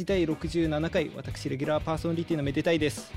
[0.00, 3.12] ラジ第67回私レギュラーパーソナリティのめでたいです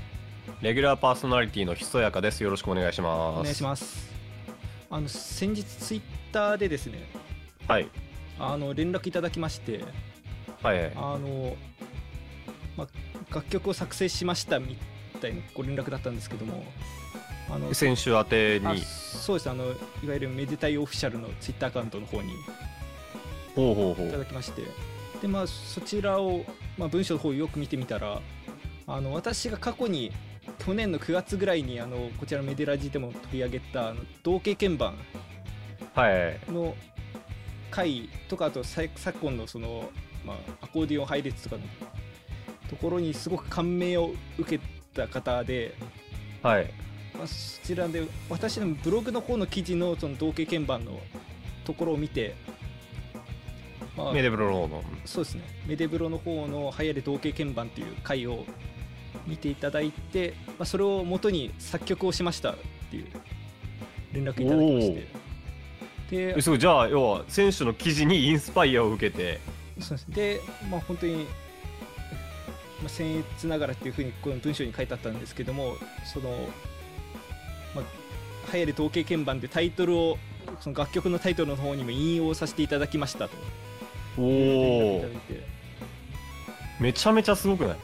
[0.60, 2.42] レギュラーパーソナリティのひそやかです。
[2.42, 3.40] よろしくお願いします。
[3.40, 4.12] お願いします
[4.90, 7.08] あの先日ツイッターでですね
[7.68, 7.88] はい。
[8.38, 9.82] あの連絡いただきまして
[10.62, 10.92] はい。
[10.94, 11.56] あの、
[12.76, 12.86] ま、
[13.30, 14.76] 楽曲を作成しましたみ
[15.22, 16.64] たいなご連絡だったんですけども
[17.48, 22.34] あの先週宛てあに、そうですあのいわゆるめでたいオフィシャルのツイッターアカウントの方に
[23.56, 24.18] ほうほうほいたう。
[24.18, 24.62] だきまして
[25.24, 26.44] でまあそちらを、
[26.76, 28.20] まあ、文章の方をよく見てみたら
[28.86, 30.12] あの私が過去に
[30.58, 34.94] 去年の9月ぐらいにあのこちらのメデラジでも取り上げたあの同型鍵盤
[35.94, 36.52] はい。
[36.52, 36.74] の
[37.70, 39.88] 回とかあとさ昨今のその、
[40.26, 41.62] まあ、アコーディオン配列とかの
[42.68, 44.62] ところにすごく感銘を受け
[44.92, 45.74] た方で、
[46.42, 46.70] はい。
[47.16, 51.00] まあ、そちらで私のブログの方の記事のその同型鍵盤の
[51.64, 52.34] ところを見て、
[53.96, 54.82] まあメデブロローの。
[55.04, 55.42] そうですね。
[55.66, 58.44] メデブロの方の流行る同型鍵盤っていう回を
[59.26, 62.56] 見ていただいて、まあ、それを元に作曲をしましたっ
[62.90, 63.06] ていう
[64.12, 65.24] 連絡いただきまして。
[66.10, 66.58] でえすごい。
[66.58, 69.40] じゃあ、要は、選手の記事にインスパイアを受けて、
[69.80, 71.20] そうですでまあ本当に、ま
[72.84, 76.30] あ、僭越ながらっていうふうにこの文章に書いてあったんですけどもその、
[77.74, 80.18] まあ、流行る同型鍵盤でタイトルを
[80.60, 83.34] その楽曲のタイトルの方にも引用させていただきましたと
[84.18, 85.04] おお
[86.80, 87.76] めちゃめちゃすごくない？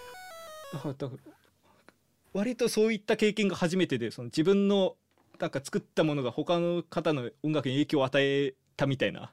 [2.33, 4.97] 割とそういった経験が初めてでその自分の
[5.39, 9.33] なんか作ったものが他の方の音楽に影響を与えたみたいな。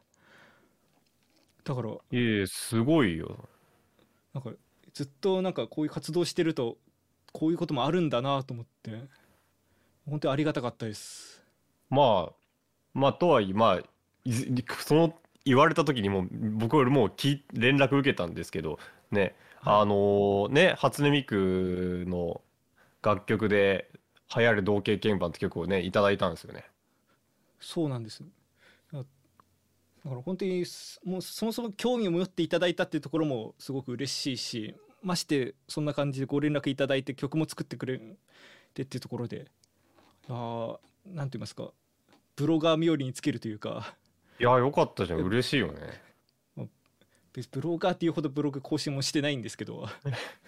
[1.63, 3.49] だからいえすごいよ。
[4.33, 4.51] なんか
[4.93, 6.77] ずっとなんかこういう活動してると
[7.31, 8.91] こういうこともあるんだなと思って。
[10.09, 11.43] 本当にありがたかったです。
[11.89, 12.33] まあ、
[12.93, 13.81] まあ、とはいえ、まあ、
[14.79, 15.13] その、
[15.47, 18.79] 言われた時にもう、僕よりもき連絡受けたんですけど、
[19.11, 22.41] ね、はいあのーね、初音ミクの
[23.01, 23.89] 楽曲で、
[24.35, 26.65] 流行る同型鍵盤って曲をね、いただいたんですよね。
[27.59, 28.23] そうなんです
[28.91, 29.03] だだ
[30.09, 37.99] から本当にすもうそもそも興味を持っていただいたっていうところもすごく嬉しいしましてそんな感じでご連絡いただいて曲も作ってくれ
[38.73, 39.47] てっていうところで
[40.29, 40.77] あー
[41.15, 41.71] なんて言いますか
[42.35, 43.95] ブロガー冥利につけるというか
[44.39, 45.19] いや、よかったじゃん。
[45.19, 46.01] 嬉しいよね。
[47.51, 49.87] ブロガーっていうほどブログ更新もしてないんですけど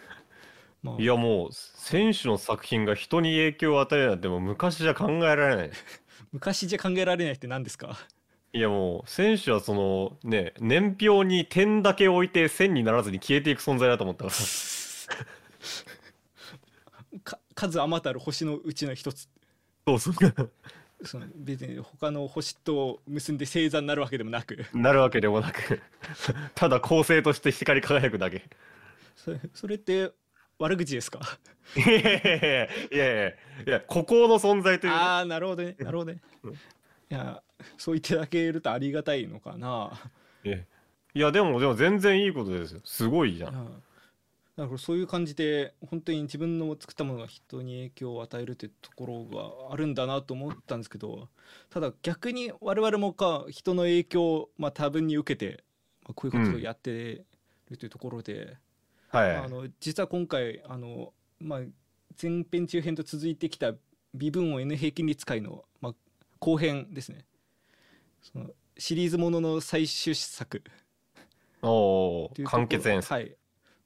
[0.81, 5.71] まあいや、もう、選手の作品が人に影響を与えるなんてもう昔じゃ考えられない。
[6.31, 7.97] 昔じゃ考えられないって何ですか？
[8.53, 14.35] いや、もう、選手はその、ね、年表に点だけ置いて線にならずに消えていく存在だと思ったから。
[17.23, 19.27] か数あまたる星のうちの一つ
[19.85, 20.13] そうそう。
[21.03, 25.81] その別に他の星と結んで星座になるわけでもなくなるわけでもなく、
[26.55, 28.43] ただ構成として光り輝くだけ。
[29.15, 30.11] それそれって
[30.57, 31.19] 悪口ですか？
[31.77, 35.01] いやいやいやいや孤高の存在というか。
[35.01, 36.55] ああなるほどねなるほどねうんい
[37.09, 37.41] や
[37.77, 39.91] そう言っていただけるとありがたいのかな
[40.43, 42.81] いやいや、でも、でも全然いいことですよ。
[42.85, 43.83] すごいじゃん。
[44.59, 51.29] だからそういう感じで本当に自分の作ったものが人に影響を与えるっていうところがあるんだなと思ったんですけど
[51.69, 55.63] ただ逆に我々もか人の影響をまあ多分に受けて、
[56.03, 57.23] まあ、こういうことをやって
[57.69, 58.57] るというところで、
[59.07, 59.35] はい。
[59.37, 61.59] あの実は今回あの、まあ、
[62.21, 63.71] 前編中編と続いてきた
[64.13, 65.93] 微分音 N 平均率解の、まあ、
[66.39, 67.23] 後編ですね。
[68.21, 70.61] そのシリーズものの最終作。
[71.61, 73.13] おお完結演奏。
[73.13, 73.37] はい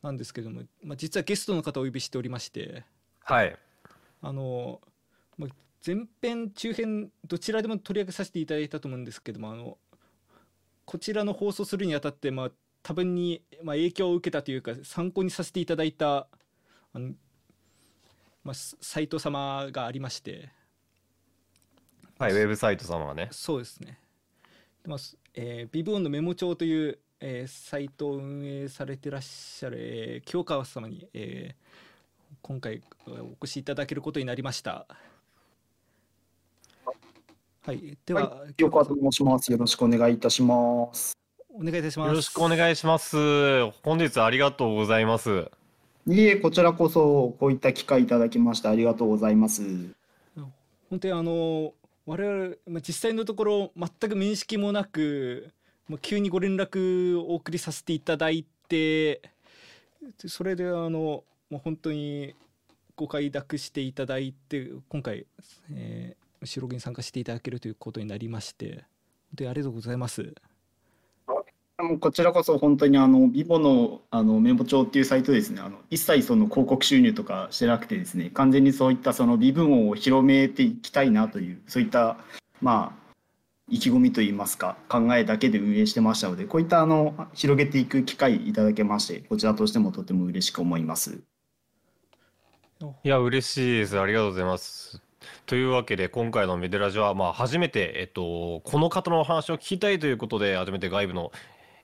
[0.03, 2.83] なんですけども、まあ、実はゲストの方をお呼びしておりまして
[3.23, 3.57] はい。
[4.21, 4.81] あの、
[5.37, 5.49] まあ、
[5.85, 9.77] 前編中編どちらでも取り上げさせていただいたと思うんですけどもあの
[10.85, 12.51] こちらの放送するにあたって、まあ、
[12.83, 16.27] 多分に、まあ、影響を受けたというか参考にさせていただいた
[16.93, 17.13] あの、
[18.43, 20.49] まあ、ササイト様がありまして
[22.19, 23.27] はい、ウェブサイト様がね。
[23.31, 23.99] そうですね。
[24.83, 31.83] でまあすえー、ビブオンのメモ帳という、えーサイトを運営されてらっしゃる、えー清川様に、えー
[32.41, 34.85] 今回お越しいただけることになりました。
[37.65, 39.49] はい、では、はい、清川と申します。
[39.49, 41.13] よろしくお願いいたします。
[41.53, 42.09] お願いいたします。
[42.09, 43.69] よろしくお願いします。
[43.83, 45.49] 本日はありがとうございます。
[46.07, 49.63] いえ、こちらこそこういった機会いただきましてありがとうございます。
[50.89, 51.73] 本当にあの
[52.05, 55.53] 我々、まあ、実際のところ全く面識もなく、
[55.89, 59.21] まあ、急にご連絡をお送りさせていただいて
[60.27, 62.35] それであの、まあ、本当に
[62.95, 65.25] ご快諾していただいて今回、
[65.71, 70.33] えー、収録に参加していただけるということになりまして本当にありがとうございます。
[71.83, 82.17] もこちらこそ本当にあのビボのあのメモ帳っていうサイトですねあの一切その広告収入とかしてなくてですね完全にそういったその微分を広めていきたいなというそういった
[82.61, 83.02] まあ
[83.73, 91.23] 意気込みといいますか考えだけで運営してましたのでこういったあの広げていく機会いただけましてこちらとしてもとても嬉しく思います。
[93.03, 93.99] いや、嬉しいです。
[93.99, 95.01] ありがとうございます。
[95.45, 101.31] というわけで、今回のメデラジは、まあ、初めて、えっと、この方のお話を聞きたいということで、初めて外部の、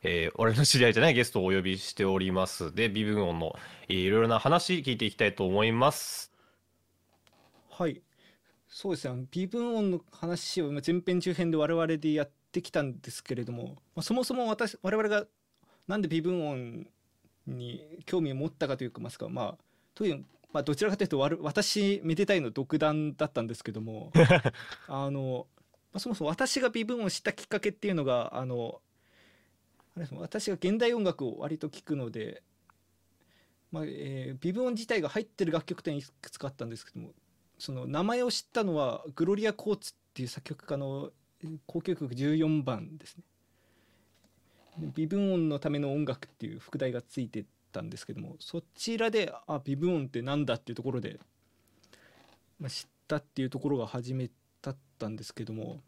[0.04, 2.74] えー俺の知り合いじゃないゲストをお呼びしております。
[2.74, 3.56] で、微分音の、
[3.88, 6.32] えーいろいろな話聞いていきたいと思います。
[7.70, 8.02] はい
[8.70, 9.26] そうですね。
[9.32, 15.26] 微分音の話を前編中編で我々でやってきたんですけれども、まあ、そもそも私我々が
[15.88, 16.88] なんで微分音
[17.48, 19.64] に興味を持ったかというかますかまあ
[19.96, 20.24] という
[20.54, 24.12] まあどちらかというと私めでたいの独断だったんですけども
[24.88, 25.48] あの、
[25.92, 28.82] まあ、そもそも私が微分音を知ったきっかけっていうのがあの
[29.98, 32.44] あれ私が現代音楽を割と聴くので、
[33.72, 37.10] まあえー微分音自体が入ってる楽曲っていくつかあったんですけども
[37.60, 41.12] その名前を知ったのはグロリア・コーツっていう作曲家の
[41.68, 43.24] 交響曲14番ですね。
[44.96, 51.20] 微分音のための音楽っていう副題がついてたんですけどもそちらであ微分音ってなんだっていうところで、
[52.60, 54.30] まあ、知ったっていうところが初め
[54.62, 55.82] だったんですけども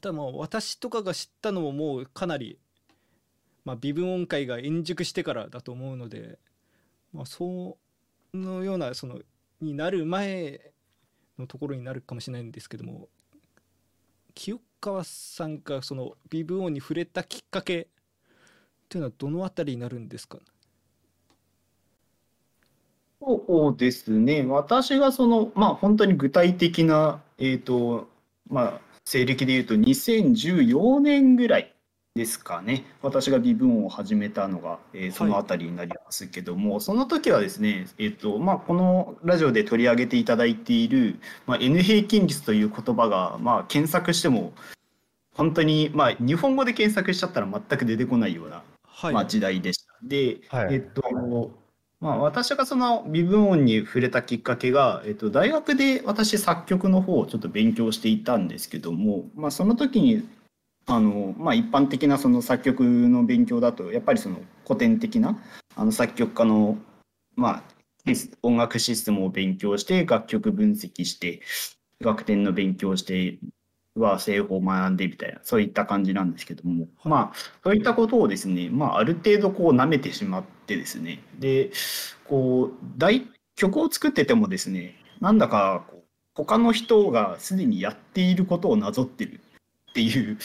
[0.00, 2.58] ただまあ私とかが知ったのももうかなり、
[3.64, 6.38] まあ、微分音階が円熟してからだと思うので、
[7.12, 7.78] まあ、そ
[8.32, 9.20] のようなその
[9.60, 10.72] になる前
[11.38, 13.08] のところになるかもしれないんですけども
[14.34, 17.86] 清川さんがその微分音に触れたきっかけっ
[18.88, 20.38] ていうのはどのあたりになるんですか？
[23.20, 24.44] そうですね。
[24.46, 28.08] 私がその、まあ本当に具体的な、えっと、
[28.48, 31.74] まあ、西暦で言うと2014年ぐらい
[32.16, 32.84] ですかね。
[33.02, 44.52] 私が微分音を始めたのが、えーそのあたりになりますけども、その時はですね、えっと、まあこのラジオで取り上げていただいている、まあ、N 平均率という言葉が、まあ検索しても、
[45.34, 48.62] 本当に、まあ日本語で検索しちゃったら全く出てこないような
[48.96, 49.92] はい、まあ、時代でした。
[50.02, 51.02] で、はいえっと、
[52.00, 60.26] まあ、私がその微分音に触れたきっかけが、えっと、大学で私作曲の方をちょっと勉強していたんですけども、まあ、その時に
[60.86, 65.38] あの、まあ、一般的なその作曲の勉強だとやっぱりその古典的な
[65.74, 66.78] あの作曲家の、
[67.34, 67.62] まあ、
[68.42, 71.40] 音楽システムを勉強して楽曲分析して
[72.00, 73.38] 楽典の勉強をして
[73.96, 81.70] は製法を学んでみたいなそういった感じなんですけども、まあそういったことをですね、まあ、ある程度こう舐めてしまってですねで
[82.28, 86.04] こう大曲を作っててもですねなんだかこう
[86.34, 89.40] 他の人がすでにやっていることをなぞってる
[89.90, 90.36] っていう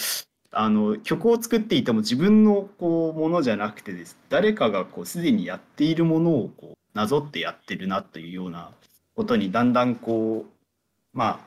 [0.52, 4.18] あの曲を作っていても自分のこうものじゃなくてです。
[4.30, 8.72] 誰かがこうすでにやっているものをこうなぞってやってるなというような
[9.16, 11.40] ことにだんだんこうまあ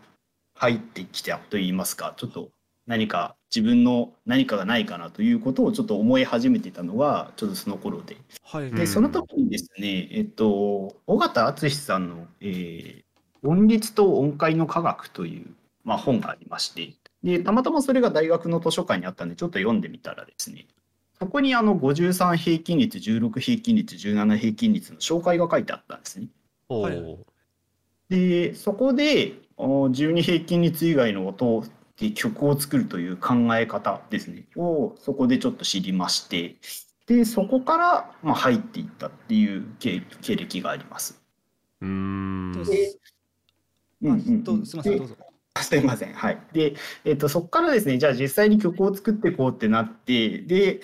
[0.54, 2.48] 入ってきたといいますかちょっと
[2.86, 8.16] 何か自分の何かがないかなということをちょっと思い始めていたのがちょっとその頃で。
[8.42, 13.04] はい、うんでその時にですねえっと尾形敦さんの、えー
[13.44, 15.46] 音律と音階の科学」という、
[15.84, 20.66] まあ、本がありましてでたまたまそれが大学の図書館にあったんでちょっと読んでみたらですね
[21.18, 26.28] そこにあの53平均率16平均率17平均率の紹介が書いてあったんですね。
[28.10, 31.64] でそこでお12平均率以外の音
[31.98, 36.56] で曲を作るという考え方ですねをそこでちょっと知りまして
[37.06, 41.22] でそこからまあ入っていったっていう経経歴があります。
[41.80, 42.52] うーん。
[42.52, 42.62] どう
[44.58, 45.16] んすみませんでどうぞ
[45.62, 46.12] すいません。
[46.14, 46.38] はい。
[46.52, 50.80] で、えっと、そこからですね、じゃあ実際に曲を作っていこうってなって、で、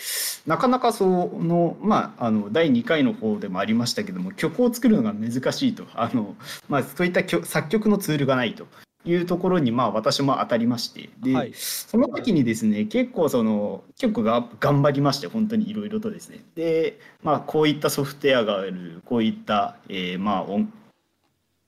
[0.47, 5.87] なかなかその、まあ、あの、第2回の方でもありましたけども、曲を作るのが難しいと。
[5.95, 6.37] あの、
[6.69, 8.69] まあ、そういった曲作曲のツールがないと
[9.05, 16.45] いうところに、まあ、私も当たりまして、で、はいその時にですね、結構その、結構が頑張りまして、本当にいろいろとですね。
[16.55, 20.73] で、まあ、こういったソフトウェアがある、こういった、えーまあ、音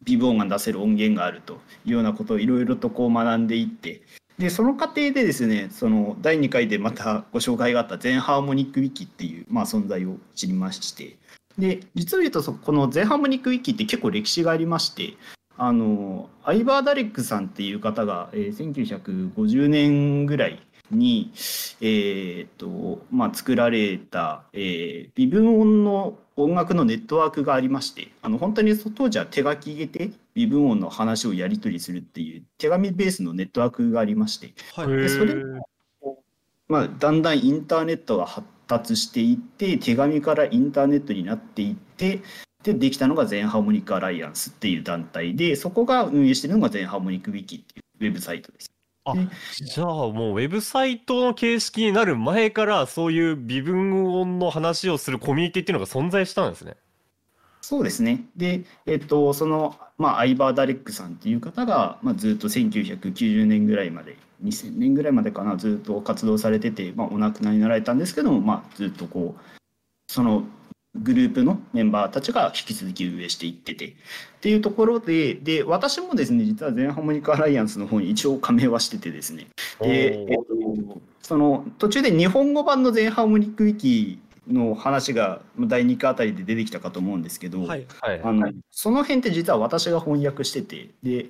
[0.05, 4.03] 微分音が出せる音源があるというようなことをいろいろとこう学んでいって
[4.39, 11.17] でその過程でですねその第2回でまたご紹介があった全ハーモニックウィキっていう、まあ、存在を知りまして
[11.59, 15.15] で実を言うとそこの全ハーモニックウィキって結構歴史がありまして
[15.59, 21.31] あのアイバー・ダレックさんっていう方が、えー1950年ぐらいに、
[21.81, 35.35] えーっとまあ、作られた、えー微分音の音楽のネットワークがありましてあの本当に当時は手書きで微分音の話をやり取りするっていう手紙ベースのネットワークがありましてはいでそれ
[36.69, 42.23] まあ、だんだんインターネットが発達していって手紙からインターネットになっていって
[42.63, 48.72] でできたのが全ハーモニックアライアンスっていう団体でそこが運営してるのが全ハーモニックウィキっていうウェブサイトです。
[49.05, 49.15] あ
[49.57, 56.77] じゃあもうウェブサイトの形式になる前からそういう微分音の話をするコミュニティっていうのが存在したんですね。
[57.63, 58.25] そうですね。
[58.37, 69.41] で、えっと、その、まあ、アイバー・ダレックさんっていう方が、まあ、ずっと1990年ぐらいまで、2000年ぐらいまでかな、ずっと活動されてて、まあ、お亡くなりになられたんですけども、まあ、ずっとこう、
[70.09, 70.43] その
[70.95, 73.91] グループのメンバーたちが引き続き運営していっててっ
[74.41, 79.47] ていうところでで私もですね実は全ハーモニカアライアンスの方に一応加盟はしててですね。
[79.81, 87.87] で、えっと、その途中で日本語版の全ハーモニックウィキの話が第2課あたりで出てきたかと思うんですけど、はい、
[88.23, 91.27] あのその辺って実は私が翻訳しててで、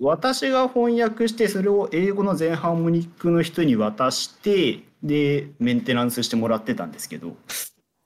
[0.00, 7.36] 私が翻訳してそれを英語の全ハーモニックの人に渡してでメンテナンスしてもらってたんですけど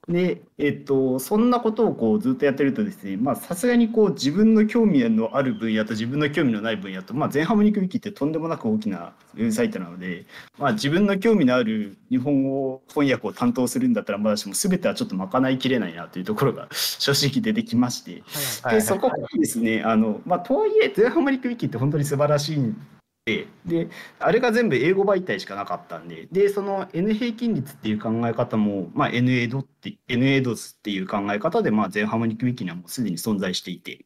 [0.08, 10.26] で、えっと、そんなことをこうずっとやってるとですね、まあさすがにこう自分の興味のある分野と自分の興味のない分野と、まあ全ハーモニックウィキってとんでもなく大きなウェブサイトなので、
[10.58, 18.24] まあ自分の興味のある日本語翻訳を担当するんだったらまだしも全てはちょっと賄いきれないなというところが 正直出てきまして、
[18.70, 22.76] で、そこからですね、あの、まあとはいえ全ハーモニックウィキって本当に素晴らしいん
[23.24, 23.88] でで
[24.18, 34.04] あれが全部英語媒体しかなかったんででその N 平均率っていう考え方も、まあ、NA ドって NA ドスっていう考え方で、まあ、全ハーモニックウィキにはもうすでに存在していて。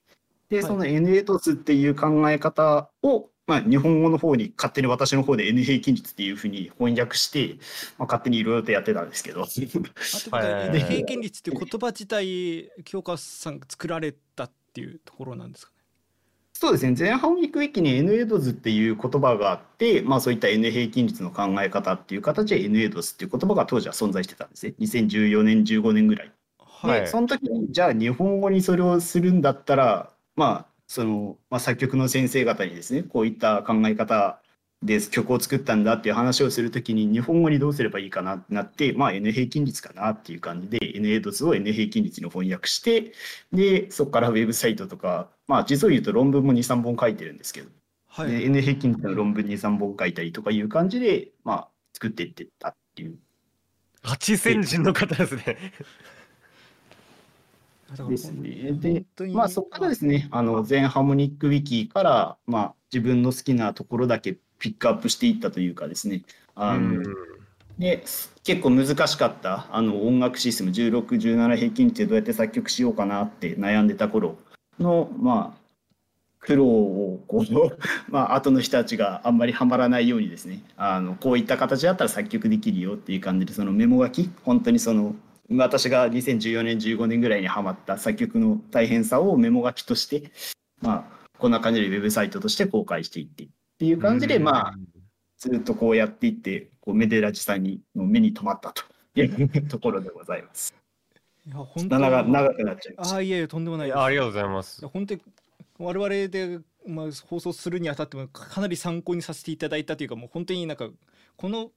[0.50, 7.56] でその NA ドスっていう考え方を、まあ、日本語の方に勝手に私の方で N 平均率っていうふうに翻訳して、
[7.98, 9.42] まあ、勝手にいろいろとやってたんですけど。
[9.42, 15.72] あと N 平均率っていう言葉自体清川さんが作られたっていうところなんですか
[16.58, 16.96] そうですね。
[16.98, 24.74] 前半ウィークウィキに N エドズっていう言葉があって、まあ、そういった N 平均率の考え方っていう形で N エドズっていう言葉が当時は存在してたんですね。
[24.80, 26.32] 2014年15年ぐらい。
[26.58, 34.40] はい、でその時にじゃあ日本語にそれをするんだったらまあその、まあ、作曲の先生方にですねこういった考え方
[34.82, 43.12] で曲を作ったんだっていう話をするときに日本語にどうすればいいかなってなって、まあ、N 平均率かなっていう感じで N エドズを N 平均率に翻訳して
[43.52, 47.70] でそこからウェブサイトとかまあ実を言うと論文も23本書いてるんですけど、
[48.08, 53.18] はい、N 平均率の論文23本書いたりとかいう感じで、まあ、作っていってたっていう。
[54.02, 55.56] 八先人の方ですね。
[58.08, 58.72] ですね。
[58.72, 66.22] で、まあそこからですね、あの全ハーモニックウィキから、まあ自分の好きなところだけピックアップしていったというかですね、
[66.54, 67.02] あの、
[67.78, 68.02] で
[68.42, 74.38] 結構難しかったあの音楽システム1617平均値でどうやって作曲しようかなって悩んでた頃
[74.78, 75.58] のまあ
[76.40, 77.78] 苦労をこう
[78.10, 85.14] まあ後の人たちがあんまりはまらないようにですねあのこういった形だったら作曲できるよっていう感じでそのメモ書き本当にその
[85.50, 90.30] 私が2014年15年ぐらいにはまった作曲の大変さをメモ書きとして
[90.80, 94.74] まあこんな感じでウェブサイトとして公開していってっていう感じで、まあ、
[95.36, 98.84] ずっとこうやっていって、こうメデラジさんにの目に留まったと
[99.20, 100.74] いうところでございます。
[101.46, 103.16] いや本当長長くなっちゃいました。
[103.16, 104.86] あいえとんでもないありがとうございます。
[104.88, 105.20] 本当に
[105.78, 110.88] 我々で、まあ、放送するにあたってもかなり参考にさせていただいたというかもう本当になんか
[111.36, 111.70] この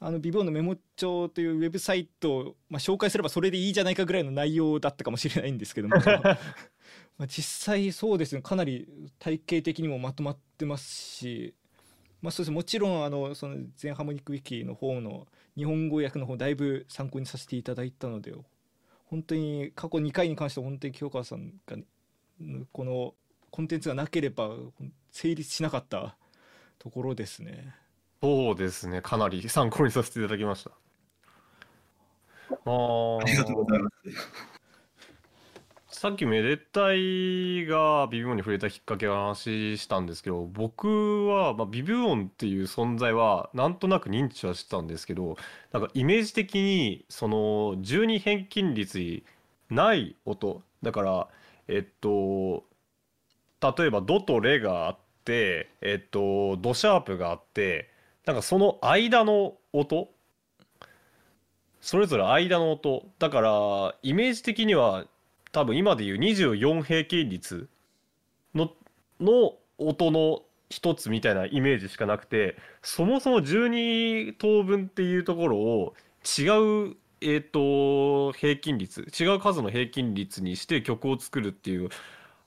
[0.00, 5.96] あのビボのメモ帳というウェブサイトを、まあ、紹介すればそれでいいじゃないかぐらいの内容だったかもしれないんですけども。
[7.18, 8.42] まあ、実際そうですね。
[8.42, 11.54] かなり体系的にもまとまってますし、
[12.22, 12.50] まあ、そうです。
[12.52, 18.32] もちろんあのその全ハーモニックウィキの方の日本語訳の方だいぶ参考にさせていただいたので
[19.10, 21.76] 本当に過去2回に関しては本当に清川さんが
[22.72, 23.14] この
[23.50, 24.50] コンテンツがなければ
[25.10, 26.16] 成立しなかった
[26.78, 27.74] ところですね。
[28.22, 30.70] そうですねかなり参考にさせていただきました。
[32.50, 34.57] あありがとうございます。
[35.90, 45.38] さっきめでたいがビビオンに触れたきっかけを話したんですけど僕は、まあ、ビビオンっていう存在はなんとなく認知はしてたんですけど
[45.72, 47.36] なんかイメージ的にその
[47.76, 49.24] 12変均率に
[49.70, 50.62] ない音。
[50.82, 51.28] だから
[51.68, 52.64] えっと
[53.62, 57.88] 例えばドとレがあってえっとドシャープがあって
[58.26, 60.10] なんかその間の音。
[61.80, 63.06] それぞれ間の音。
[63.18, 65.06] だからイメージ的には
[65.58, 67.68] 多分今でいう24平均率
[68.54, 68.70] の
[69.20, 81.88] の音の一つみたいなイメージしかなくてそもそも12等分っていうところを違うえーと、平均率違う数の平均率にして曲を作るっていう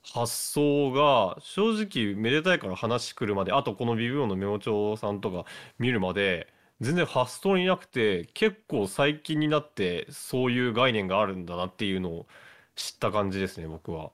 [0.02, 5.44] 発想が正直めでたいから話くるまであとこのビブオのメモ帳さんとか
[5.78, 6.48] 見るまで
[6.80, 12.26] 全然発想になくて結構最近になってそういう概念があるんだなっていうのを
[12.74, 14.12] 知った感じですね僕は。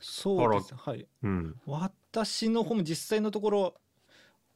[0.00, 0.74] そうです。
[0.74, 3.74] はい、うん、私の方も実際のところ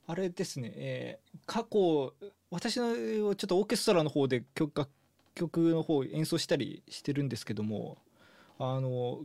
[0.07, 2.15] あれですね、えー、過去
[2.51, 4.91] 私のちょっとオーケストラの方で曲楽
[5.35, 7.99] 曲の方演奏したりしてるんですけども
[8.59, 9.21] あの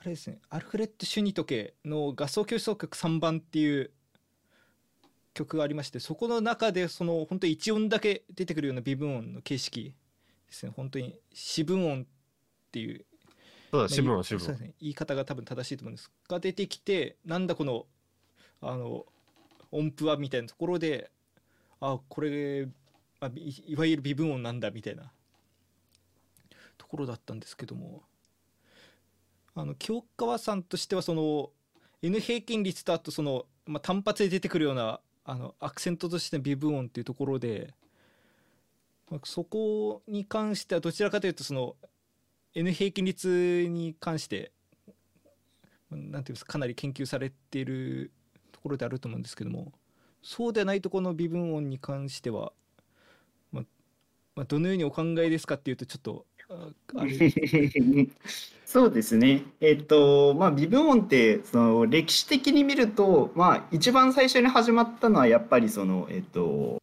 [0.00, 0.38] あれですね。
[0.48, 3.90] アルフレッド・シュニトケの合奏協奏曲3番っていう
[5.34, 9.94] 曲がありましてそこの中でその本当に1音だけ出てくるような微分音の形式
[10.48, 10.72] ですね。
[10.74, 12.06] 本当に四分音っ
[12.72, 13.04] ていう
[13.70, 16.10] そうだ四分音四分音、ね、言い方が多分正しいと思うんです。
[16.28, 17.86] が出てきてなんだこの
[18.60, 19.06] あの
[19.70, 21.10] 音符はみたいなところで
[21.80, 22.68] あこれ
[23.20, 25.12] あいわゆる微分音なんだみたいな
[26.76, 28.02] ところだったんですけども。
[29.54, 31.50] あの清川さんとしてはその
[32.02, 37.72] N 平均率とあとその、まあ、単発で出てくるようなあのアクセントとしての微分音っていうところで、
[39.08, 41.76] ま、そこに関してはどちらかというとその
[42.52, 44.50] N 平均率に関して
[45.88, 48.10] 何て言うんですかかなり研究されている
[48.50, 49.70] ところであると思うんですけども
[50.20, 52.52] そうではないとこの微分音に関しては、
[53.52, 53.62] ま、
[54.34, 56.26] まあ、どのようにお考えですかっていうとちょっと
[58.66, 59.42] そうですね。
[59.60, 66.80] えっと、まあ、微分音って、その歴史的に見ると、まあ、一番最初に始まったのは、やっぱりその、えっと、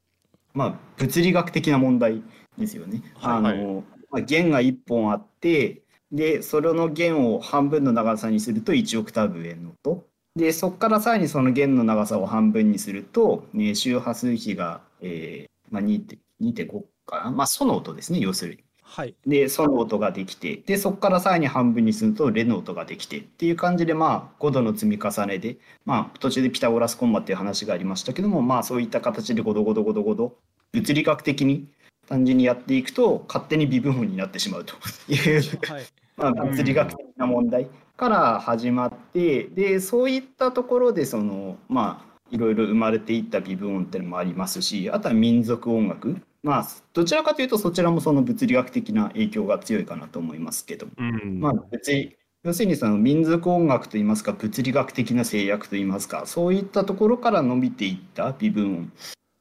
[0.53, 2.24] まあ、物理学的な問題
[2.57, 3.03] ですよね。
[3.15, 10.05] はいはい、あの、まあ、弦が1本あって、で、それの弦を半分の長さにすると1オクターブ上の音。
[10.36, 17.31] で、そこからさらにその弦の長さを半分にすると、ね、周波数比が、えーまあ、2.5かな。
[17.31, 18.67] まあ、ソの音ですね、要するに。
[18.89, 30.35] はい、でソの音ができてでそこからさらに半分にするとレの音ができてっていう感じでまあ5度の積み重ねでまあ途中でピタゴラスコンマっていう話がありましたけどもまあそういった形でゴドゴドゴドゴド
[30.71, 31.67] 物理学的に
[32.07, 34.75] 単純にやっていくと勝手に微分音になってしまうと。
[35.09, 58.89] いうはい、 まあ物理学的な問題から始まってでそういったところでそのまあいろいろ生まれていった微分音っていうのもありますしあとは民族音楽まあどちらかというとそちらもその物理学的な影響が強いかなと思いますけど、うん、まあ別に要するにその民族音楽といいますか物理学的な制約といいますかそういったところから伸びていった微分音っ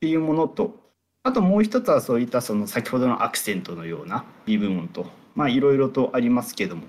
[0.00, 0.74] ていうものと
[1.22, 6.84] あともう一つはそういったその先ほどのアクセントのような微分音とまあいろいろとありますけども。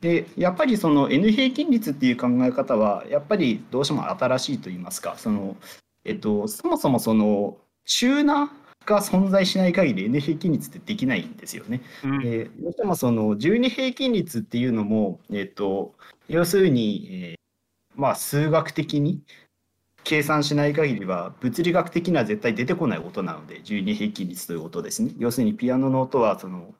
[0.00, 5.56] でやっぱりその N 平均率っていう考え方はやっぱりどうしても新しいと言いますかその、
[6.04, 8.50] えっと、そもそもその中な
[8.86, 11.82] が存在しない限り N 平均率ってできないんですよね。
[12.04, 15.94] うん、えどうしてもその12平均率っていうのも、えっと、
[16.28, 19.22] 要するに、えー、まあ数学的に
[20.04, 25.12] 計算しない限りは物理学的には絶対出てこない音なので12平均率という音ですね。
[25.18, 26.74] 要するにピアノの音はその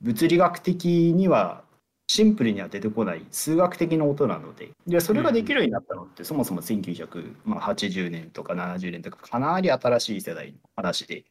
[0.00, 1.64] 物理学的には
[2.10, 11.24] シンプルには出てこない数学的な音なのででそれができるようになったのって、そもそも1980年とか70年とかかなり新しい世代の話で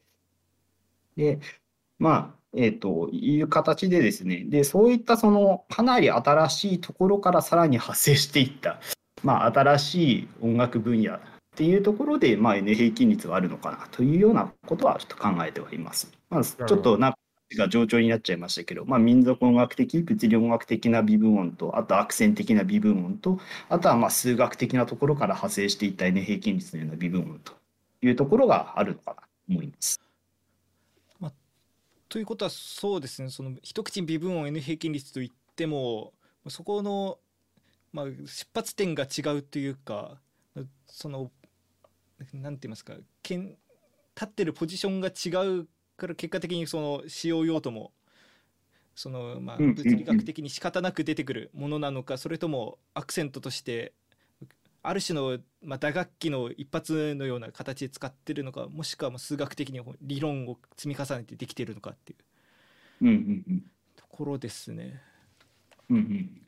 [1.18, 1.40] で
[1.98, 8.80] まあえーと、いう形でですねでそういったそのかなり新しいところからさらに発生していった、
[9.22, 11.20] まあ、新しい音楽分野っ
[11.56, 16.10] ていうところで、まあ、N 平均率はあるのかなというようなことはちょっと考えてはいます。
[16.30, 17.18] まあ、ちょっとなんか
[17.56, 27.52] が冗長になっちゃいましたけど、まあ、民族音楽的物理音楽的な微分音とあとアクセン的な微分音とあとはまあ数学的なところから派生していった N 平均率のような微分音と
[28.02, 30.07] いうところがあるのかなと思います。
[32.08, 33.30] まあ、ということはそうですね。
[33.30, 36.12] その一口に微分音 N 平均率といっても
[36.48, 37.18] そこの、
[37.92, 40.18] まあ、出発点が違うというか
[40.86, 41.30] その
[42.32, 43.58] なんて言いますかけん立
[44.24, 47.92] ってるポジションが違うから結果的にその使用用途も
[48.94, 53.92] そのまあ物理学的に仕方なく出てくるものなのかそれともアクセントとして
[54.82, 62.18] ある種のまあ打楽器の一発のような形で使ってるのかもしくは数学的に理論を積み重ねてできているのかっていう。
[63.96, 65.00] ところですね。
[65.90, 66.40] うんうん、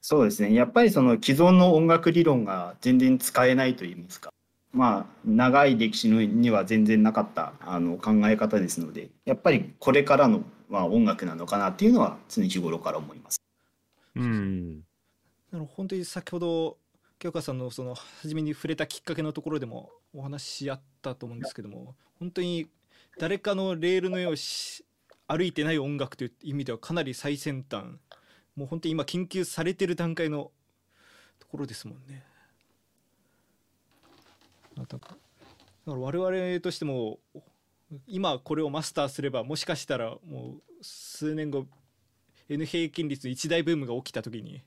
[0.00, 0.54] そうですね。
[0.54, 4.32] やっぱりその既存の音楽理論が全然使えないと言いますか。
[4.72, 13.40] まあ、長い歴史には全然なかったあの考え方ですのでやっぱりこれからの、まあ、音楽なのかなっていうのは常日頃から思います。
[14.14, 14.82] うん、
[15.52, 16.78] 本当に先ほど
[17.20, 22.66] 京香さんのその初めに触れたきっかけのところでもお話しあったと思うんですけども本当に
[23.18, 24.34] 誰かのレールのよう
[25.28, 27.84] 歩いてない音楽という意味ではかなり最先端
[28.56, 30.50] もう本当に今研究されてる段階の
[31.38, 32.24] ところですもんね。
[34.76, 34.98] だか
[35.86, 37.18] ら我々としても
[38.06, 41.66] 今これをマスターすればもしかしたらもう数年後
[42.48, 44.62] N 平均率一大ブームが起きた時に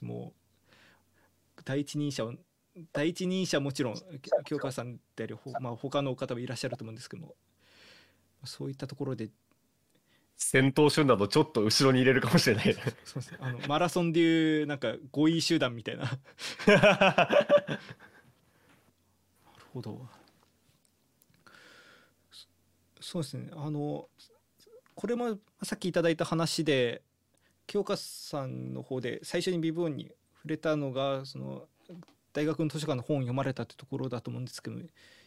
[0.00, 0.45] もう
[1.66, 2.32] 第一人者を
[2.92, 3.94] 第一人者もちろん
[4.44, 7.34] 京香さんであり、まあ、他の方もいらっしゃると思うんですけども
[8.44, 9.28] そういったところで
[10.36, 12.74] 先頭集団とちょっと後ろに入れるかもしれない。
[13.04, 16.04] そうですあのマラソンでいうなんか5位集団みたいな。
[16.68, 17.24] な
[17.66, 17.78] る
[19.72, 20.06] ほど。
[23.00, 23.48] そうですね。
[23.54, 24.10] あの
[24.94, 27.02] これもさっきいただいた話で
[27.66, 30.12] 京香さんの方で最初に微分に
[30.46, 31.64] 触れたのがその
[32.32, 34.76] 大学の図書館の本を読まれたってところだと思うんですけど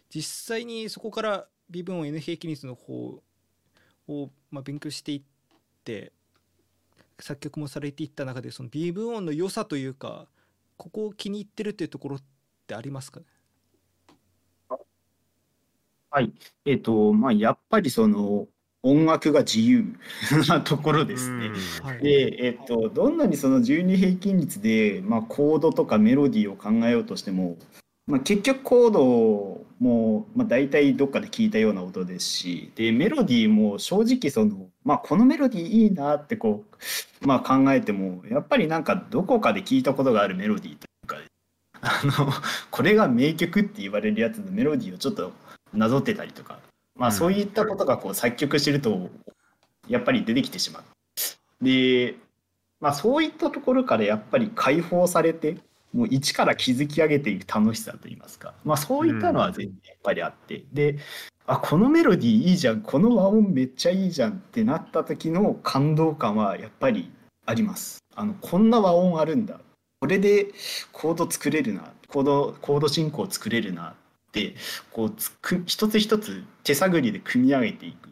[0.10, 3.22] 実際にそこから微分を N 平均率の方
[4.08, 5.22] を、まあ、勉強していっ
[5.84, 6.14] て
[7.20, 10.28] 作曲もされていった中でその微分音の良さというか
[10.78, 12.22] ここを気に入ってるっていうところっ
[12.66, 13.26] てありますかね？
[16.12, 16.34] はい。
[16.66, 18.48] えっと、まあ、やっぱりその、
[18.84, 19.86] 音楽が自由
[20.48, 21.50] なところですね。
[22.02, 27.58] で、えっと、どんなにその12平均率で、まあ、コードとかメロディーを考えようとしても、
[28.08, 36.66] まあ、結局コードも、まあ、大体どっかで聞いたような音ですしでメロディーも正直その、まあ、このメロディーいいなってこ
[37.22, 41.18] う、まあ、考えてもやっぱりなんかどこかで聞いたことがあるメロディーというか
[41.82, 42.32] あの
[42.72, 45.32] これが名曲って言われるやつのメロディーをちょっと
[45.72, 46.58] なぞってたりとか、
[47.00, 49.10] まあ、そういったことがこう作曲してると
[49.88, 50.84] やっぱり出てきてしまう。
[51.64, 52.16] で、
[52.80, 55.58] まあ、そういったところからやっぱり解放されて
[55.94, 61.00] もう一から築き上げていく楽しさといいますか、まあ、そういったのは全然やっぱりあって、で
[61.48, 62.82] あこのメロディーいいじゃん。
[62.82, 67.12] この和音めっちゃいいじゃんってなった時の感動感はやっぱり
[67.48, 67.98] あります。
[68.16, 69.60] あのこんな和音あるんだ。
[70.00, 70.52] これで
[70.92, 71.92] コード作れるな。
[72.08, 73.96] コードコード進行作れるな
[74.30, 74.56] って
[74.92, 78.10] こうつく一つ一つ手探りで組み上げていく。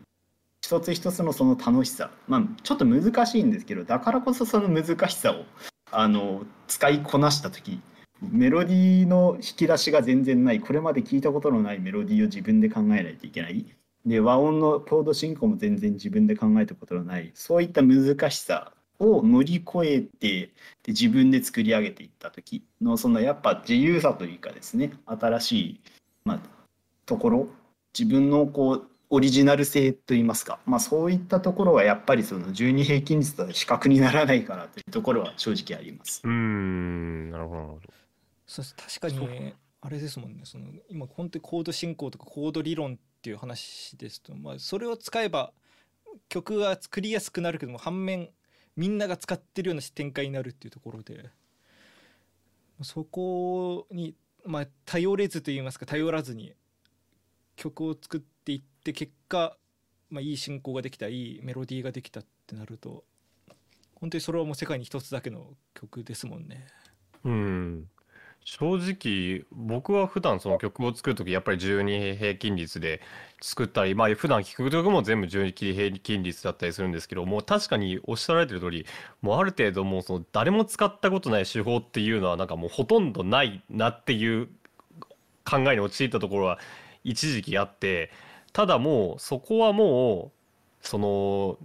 [0.61, 2.09] 一つ一つのその楽しさ。
[2.27, 5.45] まあちょっと難しいんですけどだからこそその難しさを
[5.91, 7.79] あの使いこなした時
[8.21, 13.65] メロディーの引き出しが全然ないこれまで聞いたことのないメロディーを自分で考えないといけない。
[14.05, 17.31] で和音のコード進行も全然自分で考えたことのない。
[17.35, 20.47] そういった難しさを乗り越えて
[20.83, 25.81] で自分で作り上げていった時のそのやっぱ自由さというかですね新しい
[26.27, 26.39] まあ、
[27.05, 27.47] ところ
[27.97, 36.21] 自分のこうオリジナル性といいますか、まあ、そういったところはやっぱりその12平均率と比較にならないかなというところは正直あります。
[36.25, 37.79] うんなるほど
[38.45, 45.53] そう確かにあれですもんねその今本当にコード進行とかコード理論っていう話ですと、まあ、それを使えば
[46.27, 48.29] 曲が作りやすくなるけども反面
[48.75, 51.29] みんなが使ってるような展開になるっていうところで
[52.81, 54.13] そこに
[54.47, 56.53] まあ、頼れずと言いますか頼らずに
[57.55, 59.57] 曲を作っていって結果、
[60.09, 63.03] まあ、いい進行ができたいいメロディーができたってなると
[63.95, 66.67] 本当にそれはもう世界に一つだけの曲ですもんね。
[67.25, 67.89] うん
[68.49, 73.01] 正直僕は普段その曲を作る時やっぱり12平均率で
[73.41, 78.85] 作ったりまあ普段聴く曲も全部12平均率だったりするんですけどもう確かにおっしゃられてる通り
[79.21, 84.47] もうある程度もうその誰も使ったことない手法っていうのはなんかもうほとんどないなっていう
[85.43, 86.57] 考えに陥ったところは
[87.03, 88.11] 一時期あって
[88.53, 90.31] ただもうそこはも
[90.81, 91.57] うその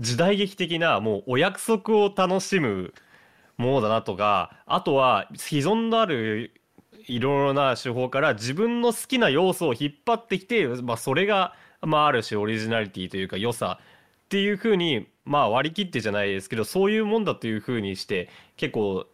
[0.00, 2.94] 時代劇的なもうお約束を楽しむ
[3.62, 6.52] ものだなとかあとは既存のある
[7.06, 19.06] いろいろな手法から自分の好きな要素を引っ張ってきて、まあ、それが、まあ、ある種オリジナリティというか良さっていうふうに、まあ、割り切ってじゃないですけどそういうもんだというふうにして結構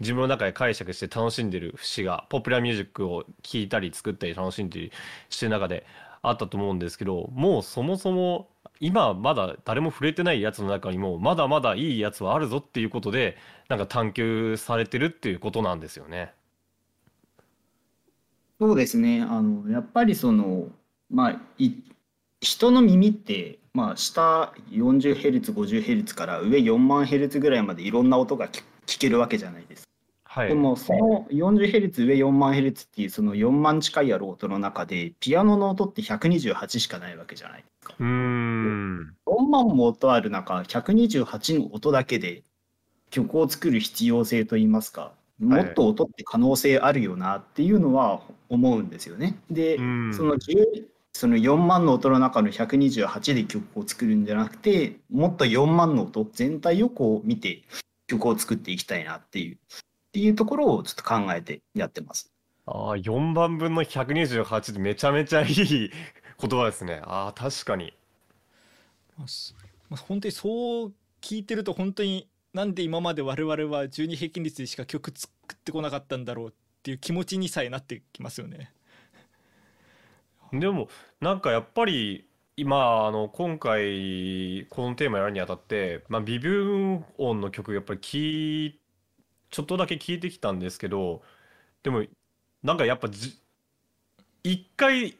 [0.00, 4.92] 自分の中で解釈して楽しんでる節がポピュラーミュージックを聴いたり作ったり楽しんでり
[5.28, 5.86] してる中で
[6.22, 13.36] あったと思うんですけどもうそもそも今まだ誰も触れてないやつの中にもまだまだいいやつはあるぞっていうことで
[13.68, 16.32] なんか探求されてるっていうことなんですよね。
[18.58, 20.68] そうですねあのやっぱりその
[21.10, 21.72] まあい
[22.40, 29.89] 人の耳ってまあ下 40Hz50Hz から上4万 Hz ぐらいまでいろんな音が聞けるわけじゃないです
[30.32, 37.62] はい、でもその 40Hz 上4万 Hz っていうその4万近いある音の中でピアノの音って128しかないわけじゃない。
[37.62, 37.96] ですか。
[37.98, 39.12] うん。
[39.26, 42.44] 4万も音ある中128の音だけで
[43.10, 49.36] 曲を作る必要性といいますかもっと音って可能性あるよなっていうのは思うんですよね。
[49.50, 49.82] でそ
[50.22, 50.36] の
[51.12, 57.62] その4万の音の中の128で曲を作るんじゃなくてもっと4万の音全体をこう見て
[58.06, 59.58] 曲を作っていきたいなっていう
[60.10, 62.32] っていうところをちょっと考えてやってます。
[62.66, 65.90] ああ、4番分の128ってめちゃめちゃいい
[66.40, 67.00] 言葉ですね。
[67.04, 67.92] ああ、確かに。
[69.16, 69.54] まあす
[69.88, 78.72] まあ本当にそう聞いてると本当になんで今まで我々は12平均率でしか曲作ってこなかったんだろうっていう気持ちにさえなってきますよね。
[80.52, 80.88] でも、
[81.20, 88.79] なんかやっぱり、今、あの、今回、このテーマやるにあたって、まあ、微分音の曲、やっぱり聞い、
[89.50, 91.22] ちょっとだけ聞いてきたんですけど、
[91.82, 92.04] でも、
[92.62, 93.38] なんかやっぱじ、
[94.44, 95.16] 一回、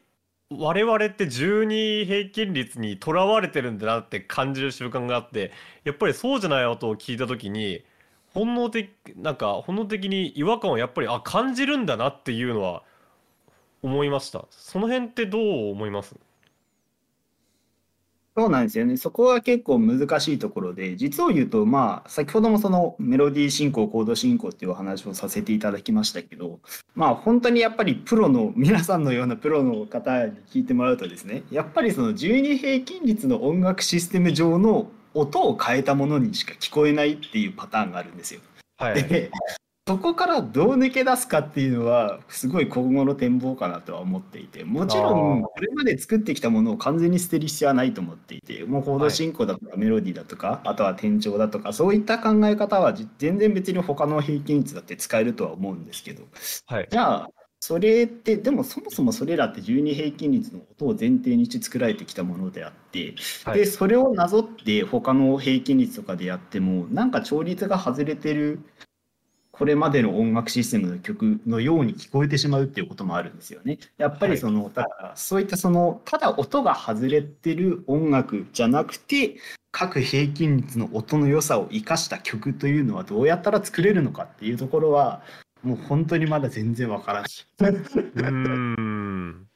[0.49, 5.51] 我々って12平均率にとらわれてるんだなって感じる習慣があって、
[5.85, 7.83] やっぱりそうじゃない音を聞いた時に、
[8.33, 12.83] 本能的、なんか本能的に違和感をやっぱり、あ、感じるんだなっていうのは
[13.83, 14.45] 思いました。
[14.51, 16.15] その辺ってどう思います？
[18.35, 18.95] そうなんですよね。
[18.95, 26.59] そこは結構難しいところで、実を言うと、まあ、先ほどもそのメロディー進行、コード進行っていうお話をさせていただきましたけど、
[26.95, 38.39] まあ、本当にやっぱりプロの、皆さんのようなプロの方に聞いてもらうとですね、やっぱりその12平均率の音楽システム上の音を変えたものにしか聞こえないっていうパターンがあるんですよ。
[38.77, 39.03] はい。
[39.03, 39.29] で、
[39.91, 56.23] そこからどう抜け出すかっていうのはすごい今後の展望かなとは思っていてもちろんこれまで作ってきたものを完全に捨てる必要はないと思っていてもうコード進行だとかメロディーだとか、はい、あとは転調だとかそういった考え方は全然別に他の平均率だって使えるとは思うんですけど、
[56.67, 68.61] はい、じゃあそれってでもそもそもそれらって12平均率の音を前提にして作られてきたものであって、はい、でそれをなぞって他の平均率とかでやってもなんか調律が外れてる
[69.61, 73.77] これまでの音楽システムの曲のように聞こえてしまうっていうこともあるんですよね。
[73.99, 79.35] やっぱりその、はい、だからそういったそのただ音が外れてる音楽じゃなくて
[79.71, 85.21] 各平均率の音の良さを生かした曲というのはどうやったら作れるのかっていうところは
[85.61, 87.29] もう本当にまだ全然わからない。
[88.17, 89.50] うん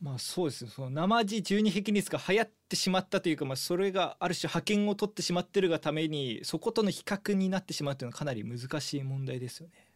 [0.00, 9.90] まあそうですその生地十二匹率が流行ってしまったというか、まあ、それがある種覇権を取ってしまってるがためにそことの比較になってしまうというのはかなり難しい問題ですよね。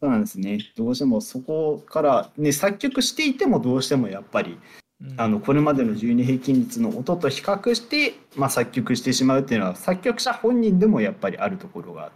[0.00, 0.58] そうなんですね。
[0.76, 4.58] どうしてもそこから、ね、作曲していてもどうしてもやっぱり、
[5.00, 12.10] うん、あのこれまでの十二平均率の音と比較して、まあ、作曲してしまうっていうのは作曲者本人でもやっぱりあるところが。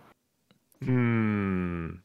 [0.82, 2.02] うん。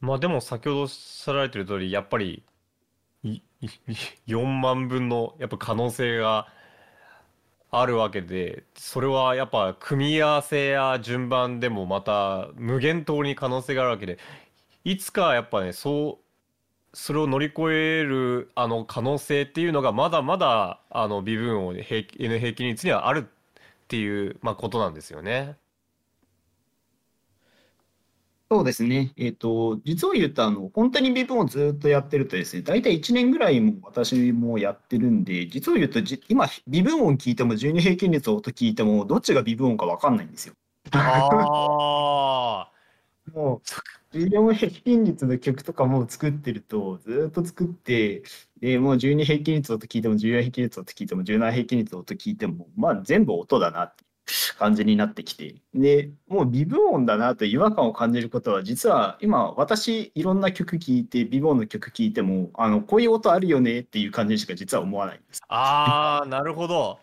[0.00, 2.44] まあでも先ほどおっしゃられてる通りやっぱり
[4.26, 6.48] 4万分のやっぱ可能性が
[7.70, 14.18] あるわけでそれはやっぱ組み合わせや順番でもまた無限通に可能性があるわけで
[14.84, 16.24] いつかやっぱねそう
[16.96, 22.04] それを乗り越えるあの可能性っていうのがまだまだあの微分を N 平
[22.52, 25.56] 均率にはあるっていう、まあ、ことなんですよね。
[28.50, 29.12] そうですね。
[29.16, 40.54] えっ、と、実を言うと、あの、本当に微分をずっとやってるとですね、大体1年ぐらいも私もやってるんで、実を言うとじ、今、微分音聞いても、12平均率を音聞いても、どっちが微分音か分かんないんですよ。
[40.92, 42.72] ああ。
[43.32, 43.62] も
[44.12, 48.22] う、14平均率の曲とかも作ってると、ずっと作って、
[48.60, 54.03] で、もう12平均率の音聞いても、14平均率の音聞いても、17平均率の音聞いても、まあ全部音だなって
[54.58, 65.42] 感じになってきてでもう微分音だなと違和感を感じることは実は今私いろんな曲聴いて微分音の曲聴いてもあのこういう音あるよねっていう感じしか実は思わないんです。
[65.48, 66.98] あーなるほど。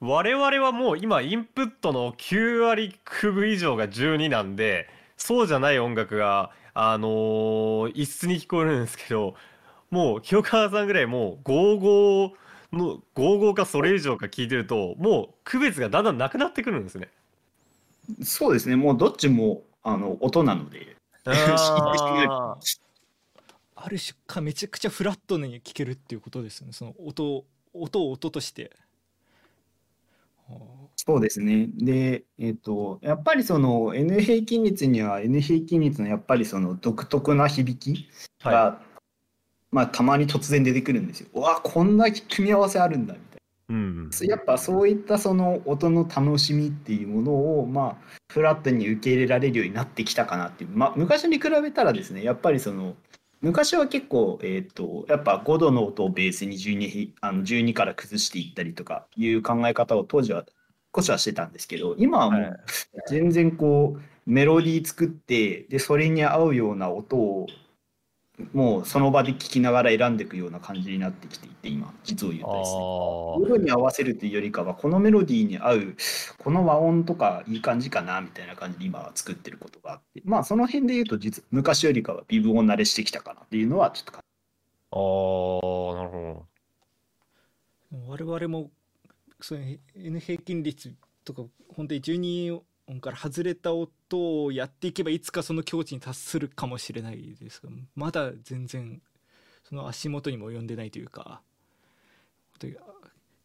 [0.00, 9.34] 我々はもう今インプットの9割9分以上が12なんでそうじゃない音楽があのー、一室に聞こえるんですけど
[9.90, 12.32] もう清川さんぐらいもう55
[12.74, 17.08] の55かそれ以上か聞いてるともう区別がだんだんなくなってくるんですね。
[18.22, 20.96] そうですねもうどっちもあの音なので。
[21.26, 22.58] あ
[23.76, 28.70] ある種かめちゃくちゃフラットに聞けるっていうことですねその音音を音として。
[30.96, 31.68] そうですね。
[31.76, 38.08] で、えっ、ー、と、やっぱりその N 平均率には N 平均率のやっぱりその独特な響き
[38.42, 38.80] が
[39.74, 41.28] まあ、たまに突然出てくるんですよ。
[41.34, 43.74] うわこんな組み合わせあるんだみたいな。
[43.74, 52.94] うん、やっぱそういったその音の楽しみっていうものを、まあ、フラットに受け入れられるようになってきたかなっていう、まあ、昔に比べたらですねやっぱりその
[53.40, 60.44] 昔は結構、えーと、やっぱ5度の音をベースに 12, あの12から崩していったりとかいう考え方を当時は
[60.94, 62.60] 少しはしてたんですけど今はもう
[63.08, 67.46] 全然こうメロディー作ってでそれに合うような音を
[68.52, 72.78] もうその場で聞きながら選んでいくような感じになってきていて今実を言うとですね。
[72.78, 75.96] どこに合わせるというよりかはこのメロディーに合う
[76.38, 84.18] この和音とかいい感じかなみたいな感じで今は作ってることがあってまあその辺で言うと実昔よりかは微分音慣れしてきたかなっていうのはちょっとあ
[85.92, 86.46] あなるほ
[87.92, 88.04] ど。
[88.08, 88.70] 我々も
[89.40, 89.60] その
[89.94, 90.92] N 平均率
[91.24, 99.00] とか本当に12音から外れた音をやっていけばいつかその境地に達するかもしれないですがまだ全然
[99.62, 101.40] その足元にも及んでないというか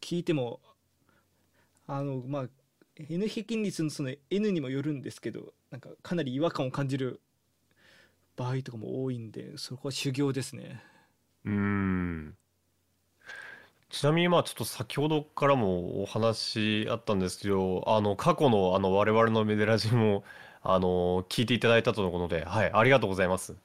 [0.01, 0.59] 聞いても
[1.87, 2.45] あのまあ
[3.09, 7.21] N 平均率のその N にもよるんですけどなんかかなり違和感を感じる
[8.35, 10.81] 場合とかも多いんでそこは修行ですね。
[11.45, 12.35] うん
[13.89, 20.23] ちなみにまあちょっと先ほどからもお話あったんですけど、あの過去のあの我々のメデラジも
[20.61, 23.55] あの聞いていただいたとのことで、はい、ありがとうございます。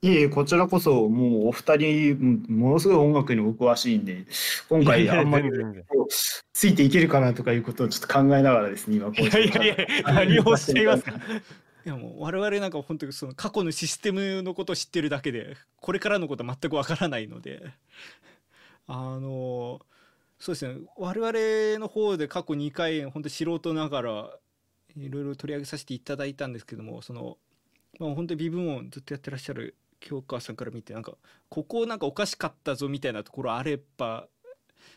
[0.00, 4.24] いえいえ、こちらこそもうお二人ものすごい音楽にお詳しいんで、
[4.68, 5.50] 今回あんまり
[6.52, 11.12] ついていけるかなとかいうことをちょっと考えながらですね、今こういやいやいや、何をしていますか？
[11.84, 17.62] いやもう我々なんか本当にその過去のシステムのことを知ってるだけでこれからのことは全くわからないので
[18.88, 19.80] あの
[20.38, 20.80] そうですね。
[20.96, 24.30] 我々の方で過去2回本当素人ながら
[24.96, 27.36] いろいろ取り上げさせていただいたんですけどもその、
[28.00, 31.12] まあ、本当に微分音ずっとやってらっしゃる京川さんから見てなんか
[31.48, 34.26] ここなんかおかしかったぞみたいなところあれば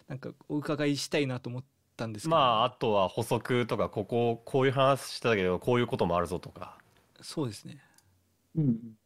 [0.08, 1.64] なんかお伺いしたいなと思っ
[1.98, 2.36] たんですけど。
[2.36, 6.78] まああとは補足とかこここういう話したけどこういうこともあるぞとか。
[7.22, 7.84] そうですね。
[8.56, 8.98] うん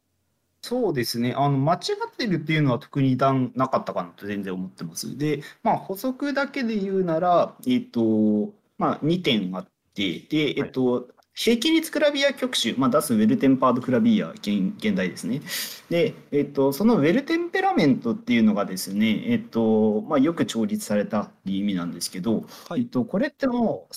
[0.66, 1.32] そうですね。
[1.36, 5.16] あの、間違ってるっていうのは特に段なかったかなと全然思ってます。
[5.16, 15.40] で、まあ、補足だけで言うなら、えっと、まあ、2点あって、で、えっと、平均率クラビア曲集、まあ、出すウェルテンパードクラビア現現代ですね。
[15.88, 23.94] で、えっと、そのウェルテンペラメントっていうのがですね、えっと、まあ、よく調律されたっていう意味なんですけど、はい、えっと、これってもう、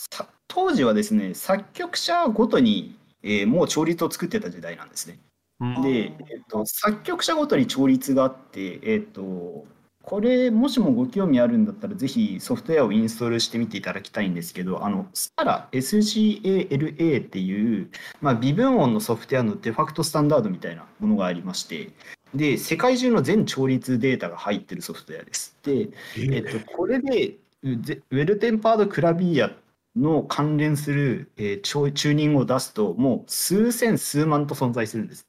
[0.47, 5.19] 当時はですね、作曲者ごとに、えー、もう調律を作ってた時代なんですね。
[5.59, 9.65] で、えっと、作曲者ごとに調律があって、えっと、
[10.01, 17.91] これもしもご興味あるんだったらぜひソフトウェアをインストールしてみていただきたいんですけどあの SCALA SCALA っていう、
[18.21, 21.89] まあ、微分音のソフトウェアのデファクトスタンダードみたいなものがありまして
[22.33, 25.57] で世界中の全調律データが入ってるソフトウェアです。
[25.63, 29.51] で、えっと、これで Well-Tempered Clavier
[29.95, 35.28] の関連する、えー、チューニングを出すともう数千数万と存在するんです。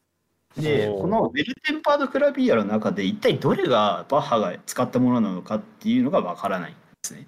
[0.56, 7.26] でこのウェルテンパード・クラビアの中で一体どれがバッハが使ったものなのかっていうのがわからないんですね。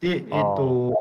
[0.00, 0.94] で、えっ、と、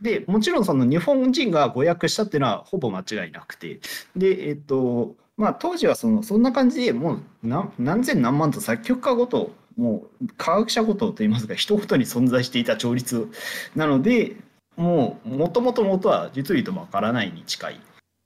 [0.00, 3.80] でもちろんその日本人が誤訳したっていうのはほぼ間違いなくて
[4.14, 13.30] でえっ、とまあ当時はそのそんな感じでもう何何千何万と作曲家ごともう科学者ごとといいますか人ごとに存在していた調律
[13.74, 14.36] なので
[14.76, 17.78] もうもともと元は実を言うとわからないに近いっ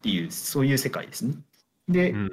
[0.03, 1.35] ていうそういう世界ですね。
[1.89, 2.31] で、うん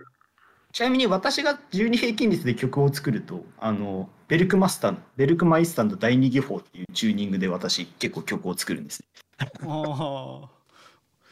[0.72, 9.08] ちなみに私が12平均率で曲を作るとあのベルクマスターベルクマイスタンド第2技法っていうチューニングで私結構曲を作るんですね。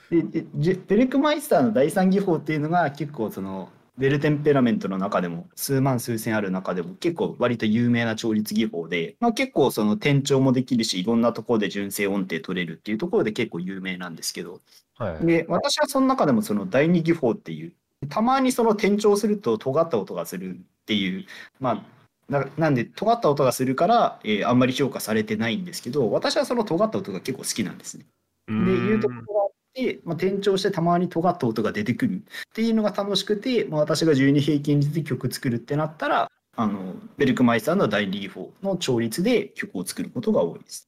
[0.10, 14.62] ででベルクマイスターの第3技法っていうのが結構そのベルテンペラメントの中でも数万数千ある中でも結構割と有名な調律技法で、まあ、結構その転調もできるしいろんなところで純正音程取れるっていうところで結構有名なんですけど、
[14.98, 17.74] はい、で私はその中でもその第2技法っていう
[18.10, 21.26] たまにその転調すると尖った音がするっていう、
[21.60, 21.84] まあ、
[22.30, 28.06] ななんで尖った音がするから、えー、あんまり評価されてないんですけど私はその尖った音が結構好きなんですね。
[28.48, 32.22] でいうところがあって、まあ、転調してたまに尖った音が出てくるっ
[32.54, 40.88] ていうのが楽しくて、まあ、私が12平均率で曲作るってなったらあのベルクマイスターの第2法の調律で曲を作ることが多いです。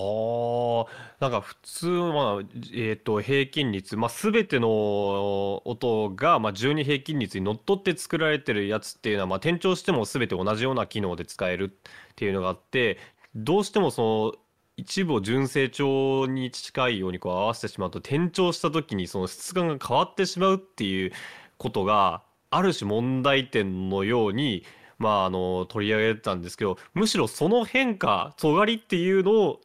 [0.00, 0.86] ああ、
[1.20, 2.42] なんか普通、まあ、
[2.74, 12.98] えっと、平均率、まあ、全ての音が、まあ、12平均率にのっとって作られてるやつっていうのは、まあ、転調しても全て同じような機能で使えるっていうのがあって、
[13.34, 14.34] どうしてもその、
[14.76, 21.12] 一部を純正調に近いようにこう合わせてしまうと、転調した時にその質感が変わってしまうっていう
[21.58, 24.64] ことが、ある種問題点のように、
[24.98, 29.60] まあ、あの、取り上げたんですけど、むしろその変化、尖りっていうのを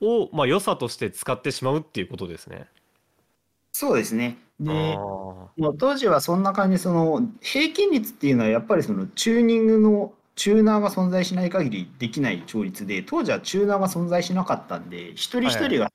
[0.00, 2.66] を、まあ、良さとして使ってしまうっていうことですね。
[3.72, 4.38] そうですね。
[4.58, 15.90] で、もう当時はそんな感じその平均率っていうのはやっぱりそのチューニングのチューナーが存在しない限りできない調律で当時はチューナーが存在しなかったんで一人一人が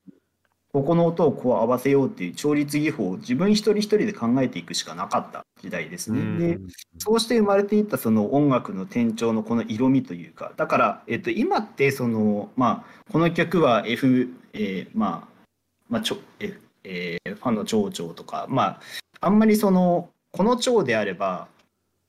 [0.73, 6.55] ここの音をこう合わせようっていう調律技法を自分一人一人で考えていくしかなかった時代ですね。
[6.55, 6.59] で
[6.97, 15.45] そうして生まれていったその音楽の転調のこの色味というかだから、えっと、今ってその、まあ、この曲は F、えー、まあ、
[15.89, 18.81] まあちょええー、ファンの長調とか、まあ、
[19.19, 21.47] あんまりそのこの調であれば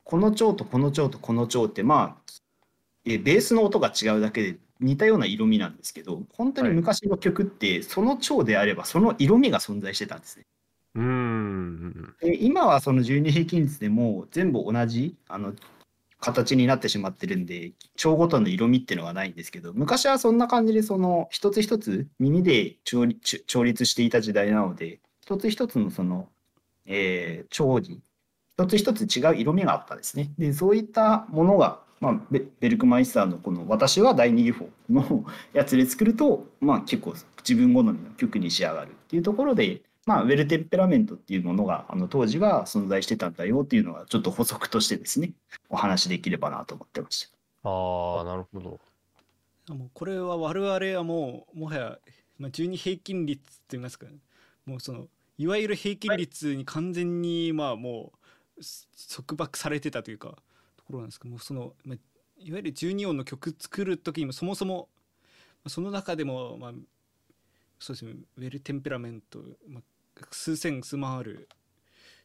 [0.03, 2.31] この調とこの調とこの調ってまあ、
[3.05, 10.45] えベースの音が違うだけで似たような色味なんですけど本当に昔の曲ってその調であればその色味が存在してたんですね。
[10.95, 15.53] うんで今はその12平均率でも全部同じあの
[16.19, 26.29] 形になってしまってるんで調ごとの色味っていうのがないんですけど昔はそんな感じでその一つ一つ耳で調律していた時代なので一つ一つのその、
[26.85, 28.01] えー、調に
[28.57, 30.31] 一つ一つ違う色味があったですね。
[30.37, 35.23] でそういったものがまあ、ベベルクマイスターのこの「私は第二義法」の
[35.53, 45.31] やつで作ると、まあ、結構自分好みの曲に仕上がるっていうところで、まあ、ウェルテンペラメントっていうものがあの当時は存在してたんだよっていうのがちょっと補足としてですね
[45.69, 47.31] お話できればなと思ってまし
[47.63, 47.69] た。
[47.69, 48.81] ああなるほど。
[49.73, 51.99] もうこれは我々はもうもはや、
[52.37, 54.07] まあ、12平均率って言いますか、
[54.65, 58.11] もうそのいわゆる平均率に完全にまあも
[58.57, 58.61] う
[59.15, 60.35] 束縛されてたというか。
[60.83, 61.73] ところなんですけどもその、
[62.37, 64.89] いわゆる12音の曲作る時にもそもそも
[65.67, 66.71] その中でも、まあ、
[67.79, 71.47] そうですねウェルテンペラメント、まあ、数千数万ある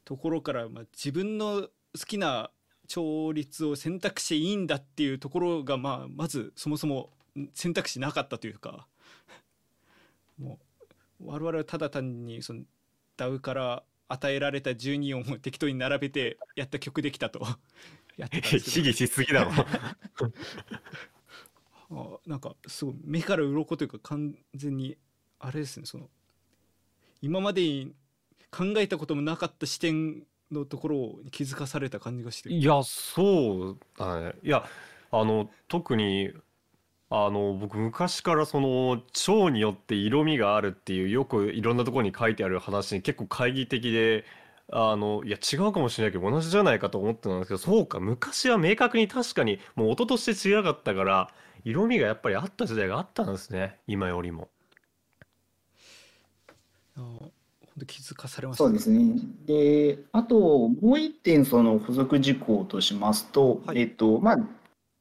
[0.05, 2.51] ところから、まあ、自分の好きな
[2.89, 7.11] 調律を選択していいんだっていうところが、まあ、まずそもそも
[7.55, 8.87] 選択肢なかったというか
[10.39, 10.59] も
[11.21, 12.63] う我々はただ単にその
[13.17, 17.47] DAW から与えられた12音を適当に並べてやった曲できたと。
[18.19, 19.53] やってたんですしすぎだろ
[21.91, 24.99] あなんかすごい目から鱗というか完全に
[25.39, 25.87] あれですね。
[25.87, 26.09] その
[27.23, 27.95] 今までに
[28.51, 32.53] 考えたこともなかった視点のところに気づかされた感じがして。
[32.53, 34.35] いやそうだね。
[34.43, 34.65] いや
[35.11, 36.33] あの特に
[37.11, 44.27] あの僕昔からその蝶によって色味があるっていうよくいろんなところに書いてある話に結構懐疑的で
[44.71, 51.31] あのいや違うかもしれないけど同じじゃないかと思ってたんですけどそうか昔は明確に確かにもう音として違かったから
[51.65, 54.49] 色味がやっぱりあった時代があったんですね今よりも。
[56.97, 57.31] あ本
[57.79, 59.15] 当気づかされました、そうですね。
[59.47, 64.39] で、あともう一点その補足事項としますと、はい、えっとまあ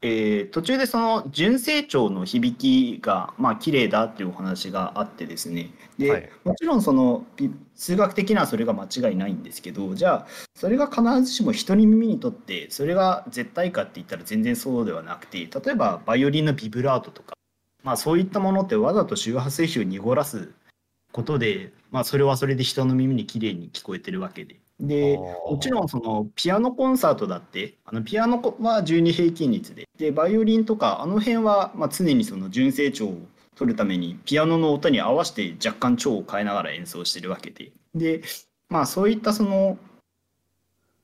[0.01, 5.71] えー、途中でその純正調の響きがまあ綺麗だっていうお話があってですね。
[5.97, 7.25] で、はい、もちろんその
[7.73, 17.33] 数学的にはそれが間違いないんですけどじゃあそれが必ずしも人に耳にとってそれが絶対かって言ったら全然そうではなくて例えばバイオリンのビブラートとか、
[17.83, 20.51] まあ、そういったものってわざと周波数比を濁らす
[21.11, 33.17] ことで、まあ、それはそれで人の耳に綺麗に聞こえてるわけででもちろんそのピアノコンサートだってあのピアノは12平均率ででバイオリンとかあの辺はまあ常にその純正調を
[33.55, 37.71] 取るためにピアノの音に合わせて若干調を変えながら演奏してるわけで。
[37.95, 38.21] で
[38.69, 39.79] まあそういったその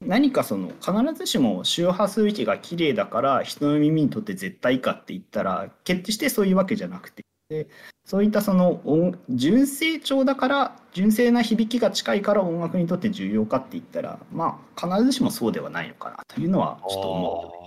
[0.02, 7.24] 何かその必ずしも周波数域が綺麗だから人の耳にとって絶対かって言ったら決してそういうわけじゃなくて
[7.54, 7.68] で
[8.04, 17.64] そういったその音純正調だから純正な響きが近いから音楽にとって重要かって言ったらまあ必ずしもそうではないのかなというのはちょっと思う。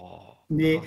[0.49, 0.81] で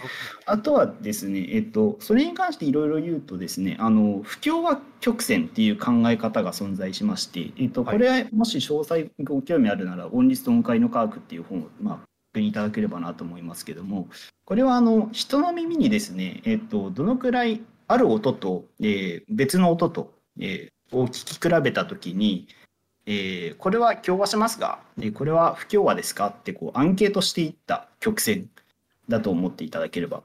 [0.46, 12.00] あとはですね、えっと、それに関していろいろ言うとですねあの不協和曲線っていう考え方が存在しまして、えっと、これもし詳細ご興味あるなら「音律と音階の科学」っていう本を、まあ、
[12.32, 14.08] 確認いただければなと思いますけども
[14.46, 22.48] これはあの人の耳にですね、えっと、どのくらいある音と、えー、別の音と、えー、を聞き比べたときに、
[23.06, 26.28] えー、これは共和しますが、えこれは不協和ですか？
[26.28, 28.50] ってこうアンケートしていった曲線
[29.10, 30.22] だと思っていただければ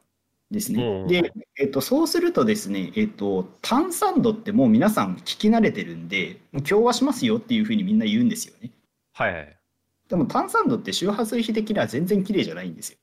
[0.51, 1.07] ですね。
[1.09, 6.37] で、えっと、そうするとですね、えっと、単三度ってもう皆さん聞き慣れてるんで、
[6.69, 8.71] 共和しますよっていうふうにみんな言うんですよね。
[9.15, 9.57] はい。
[10.09, 12.99] でも単三度って周波数比的には全然綺麗じゃないんですよ。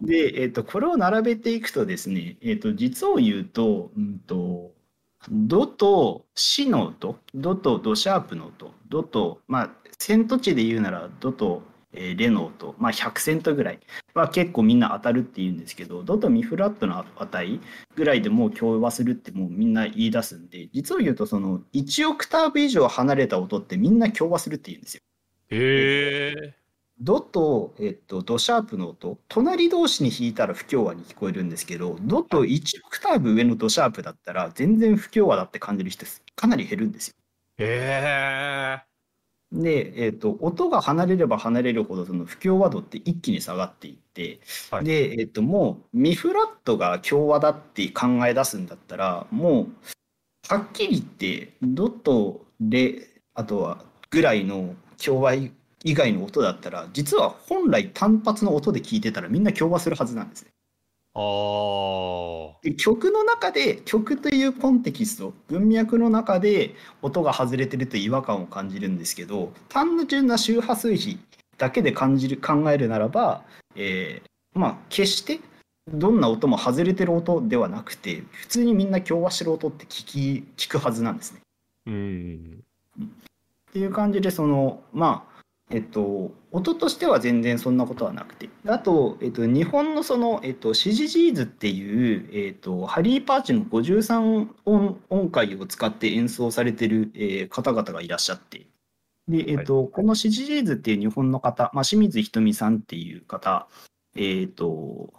[0.00, 4.72] で、えーと、これを並べていくとですね、えーと、実を言うと,、うんと、
[5.30, 11.62] ドとシの音ドとドシャープの音ドと、まあ、セント値で言うならドと、
[11.92, 13.80] えー、レの音、まあ、100セントぐらい
[14.12, 17.60] は結構みんな当たるって言うんですけどドとミフラットの値
[17.96, 25.00] ぐらいでもう共和するってもうみんな言い出すんで実を言うとその1オクターブ以上離れた音ってみんな共和するって言うんですよ。
[25.50, 26.63] へえ。
[27.00, 37.14] ドと、えっと、ドシャープの音、隣同士に弾いたら不協和に聞こえるんですけど、ドと1オクターブ上のドシャープだったら、全然不協和だって感じる人かなり減るんですよ。
[37.58, 38.94] へえ。
[39.52, 44.40] で、えっと、音が離れれば離れるほど、その不協和度って一気に下がっていって、
[44.70, 49.68] はい、で、えっと、もう、ミフラットが協和だって考え出すんだったら、もう、
[50.48, 55.34] はっきり言って、ドとレ、あとはぐらいの協和
[55.84, 60.50] 以外の音だったら、実は本来単発の音で聞いてたらみんな協和するはずなんですね。
[61.16, 61.20] あ
[62.76, 71.20] 曲の中で曲というコンテキスト文脈の中で音が外れてると違和感を感じるんですけど単純な周波数比
[71.56, 73.44] だけで感じる考えるならば、
[73.76, 75.38] えー、まあ決して
[75.86, 81.40] どんな音も外れてる音ではなくて普通にみんな共和してる音って聞き聞くはずなんですね。
[81.86, 82.64] うん
[83.00, 85.33] っていう感じでそのまあ
[85.74, 88.48] えっと音としては全然そんなことはなくて。
[88.66, 98.68] あと、えっと、日本のその、えっと、シジジーズっていう、えっと、ハリー・パーチの53音音階を使って演奏されてる、えー、方々がいらっしゃって。
[99.26, 103.66] で、えっと、はい、このシジジーズっていう日本の方、まあ、清水ひとみさんっていう方
[104.16, 105.12] えっと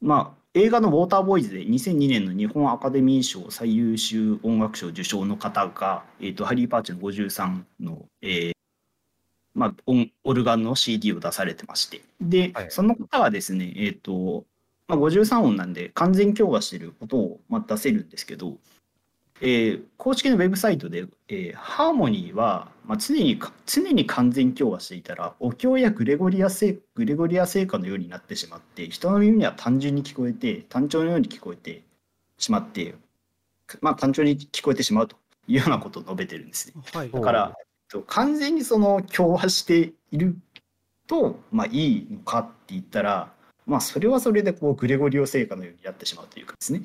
[0.00, 8.55] まあ、映画の「ウォーターボーイズ」で2002年の日本アカデミー賞最優秀音楽賞受賞の方が、えーと、ハリー・パーチの53の、えー
[9.56, 9.92] まあ、
[10.24, 12.02] オルガンの CD を出されてまして。
[12.20, 14.44] で、はい、その方はですね、えーと
[14.86, 18.58] まあ、53音なんで完全強化してる音を、まあ、出せるんですけど、
[19.40, 31.82] えー、公式のウェブサイトで、えー、ハーモニーは、まあ、常に常に完全強化していたらお経やグレゴリア聖グレゴリア聖歌のようになってしまって人の耳には単純に聞こえて単調のように聞こえて
[32.38, 32.94] しまって、
[33.80, 35.16] まあ、単調に聞こえてしまうと
[35.48, 36.74] いうようなことを述べてるんですね。
[36.92, 37.56] はい、だから、
[37.88, 40.36] と、完全にその強化している
[41.06, 43.32] と、まあ、いいのかって言ったら、
[43.66, 46.82] まあ、それはそれでこうグレゴリオ聖歌のようになってしまうというかですね。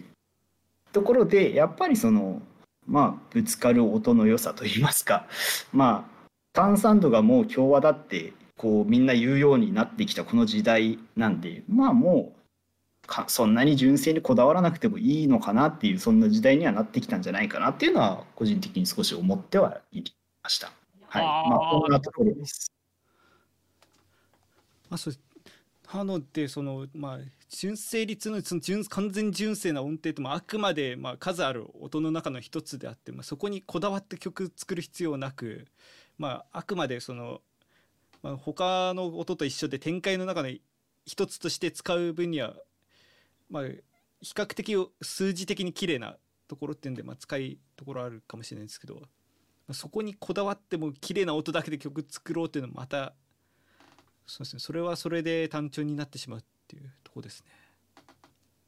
[0.92, 2.42] ところでやっぱりその
[2.88, 5.28] まあぶつかる音の良さといいますか
[5.72, 12.42] まあ炭酸度がもう共和だってこうみんな言うようになってきたこの時代なんでまあもう
[13.28, 20.04] そんなに純正にこだわらなくてもいいのかなっていうそんな時代にはなってきたんじゃないかなっていうのは個人的に少し思ってはい
[20.44, 20.72] ました。
[21.12, 22.72] はい、まあこんなところです。
[24.90, 25.14] まあ、そう
[25.86, 35.68] ハノってそのまあ純正率のその純完全純正な音程ともあくまでまあ数ある音の中の一つであって、まあ、そこにこだわって曲作る必要なく、
[36.18, 37.42] まあ、あくまでその、
[38.24, 40.50] まあ、他の音と一緒で展開の中の
[41.06, 42.56] 一つとして使う分には、
[43.50, 43.82] まあ、比
[44.34, 46.16] 較的数字的に綺麗な
[46.48, 49.08] ところっていうんで、まあ、使いところあるかもしれないですけど、まあ、
[49.74, 53.14] そこにこだわっても綺麗な音だけで曲作ろうっていうのはまた
[54.26, 54.60] そうですね。
[54.60, 57.52] それはそれで単調になってしまうっていうとこですね。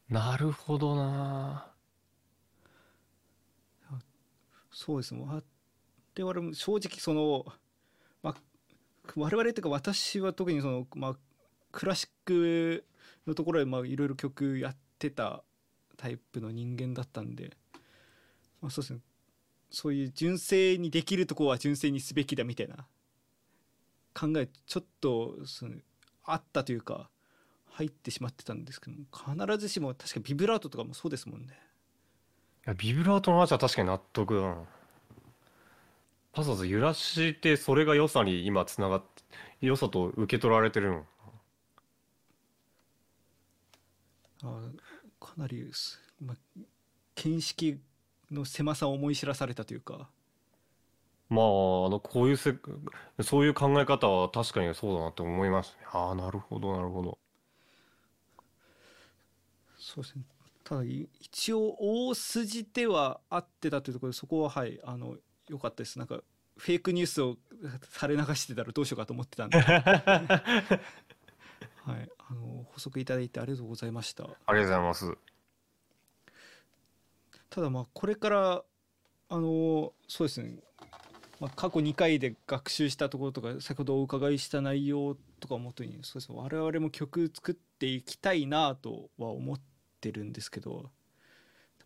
[0.10, 1.72] なるほどな。
[4.72, 5.14] そうです。
[5.14, 5.43] もう
[6.22, 7.45] 我々正直その
[8.22, 8.36] まあ
[9.16, 11.16] 我々っていうか私は特にそのまあ
[11.72, 12.86] クラシック
[13.26, 15.43] のところでまあいろいろ曲やってた
[15.95, 17.56] タイプの人間だったんで、
[18.62, 18.99] まあ、そうですね
[19.74, 22.86] そういう純正にできるとこは純正にすべきだみたいな。
[24.13, 25.74] 考えちょっとその
[26.24, 27.09] あったというか
[27.71, 31.57] 入ってしまってたんですけど必ずしも確かビブラートとかもそうですもんね。
[32.67, 34.47] いやビブラートの話は確かに納得だな。
[36.36, 39.24] わざわざ揺らしてそれが良さに今つながって
[39.61, 41.05] 良さと受け取られてるの
[44.43, 44.69] あ
[45.19, 45.65] かなり、
[46.24, 46.38] まあ、
[47.15, 47.80] 見識
[48.34, 50.10] の狭さを思い知らされたというか
[51.30, 51.48] まあ、あ
[51.90, 52.54] の、こういうせ、
[53.22, 55.88] そういう考え方は確かにそうだなと思いますね。
[55.92, 57.18] ああ、なるほど、なるほど。
[59.80, 60.24] そうですね。
[60.64, 65.18] ただ一応大筋では合ってたというところでそこははいあの
[65.50, 66.22] 良かったですなんか
[66.58, 67.36] フェイクニュースを
[68.00, 70.80] 垂れ流してたらどうしようかと思ってたんで はい
[72.30, 75.18] あの補足いただいてありがとうございましたありがとうございます
[77.54, 78.64] ただまあこれから
[79.30, 80.56] あのそうですね。
[81.39, 86.38] まあ、過去2回で学習したところとか先ほどお伺いした内容とかをもとにそうですね。
[86.39, 89.60] 我々も曲作っていきたいなとは思っ
[90.01, 90.89] てるんですけど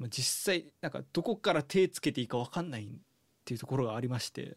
[0.10, 2.88] 実際なんかどこから手つけていいか分かんないっ
[3.44, 4.56] ていうところがありまして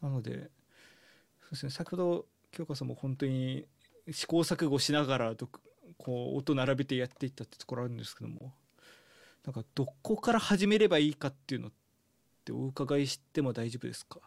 [0.00, 0.50] なので
[1.40, 1.70] そうですね。
[1.72, 3.66] 先ほど京香さんも本当に
[4.08, 5.34] 試行錯誤しながら
[5.98, 8.52] こう音並べてやっていったってところあるんですけども
[9.44, 11.72] なんかどこから始めればいいかっていうのっ
[12.44, 14.20] てお伺いしても大丈夫ですか？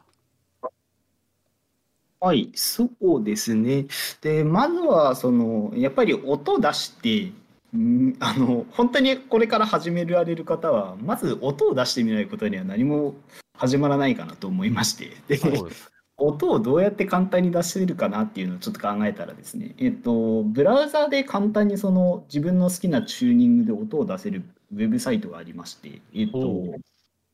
[2.20, 3.86] はい、そうですね。
[4.22, 7.34] で、まずは、その、やっぱり音出して、
[7.78, 13.16] んあの、本当にこれから始められる方は、まず音を出してみないことには何も
[13.58, 15.12] 始まらないかなと思いまして。
[15.28, 15.40] で、
[16.16, 24.44] 音をどうやって簡単に出せるかなっていうのをちょっと考えたらですね、えっと、ブラウザで簡単にその自分の好きなチューニングで音を出せる
[24.74, 26.76] ウェブサイトがありまして、えっと、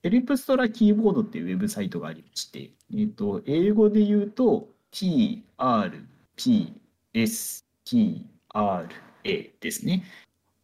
[0.03, 6.73] エリプストラキーボードっていうウェブサイトがありまして、えっと、英語で言うと、T, R, P,
[7.13, 8.87] S, T, R,
[9.23, 10.03] A ですね。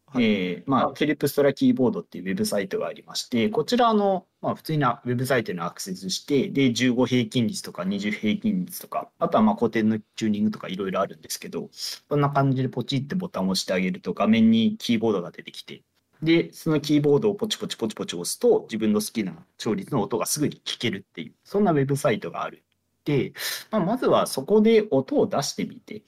[0.07, 11.69] はい、えー、まあ、フィリップストラキーボードっていうウェブサイトがありまして、こちらの、まあ、普通なウェブサイトにアクセスして、で、15平均率とか20平均率とか、あとはまあ古典のチューニングとかいろいろあるんですけど、
[12.07, 15.83] こんな感じでポチってボタンを押してあげると画面にキーボードが出てきて、
[16.21, 22.63] で、そのキーボードをポチポチポチポチ押すと、自分の好きな調律の音がすぐに聞けるっていう、そんなウェブサイトがある。
[23.05, 23.33] で、
[23.71, 26.03] まあ、まずはそこで音を出してみて、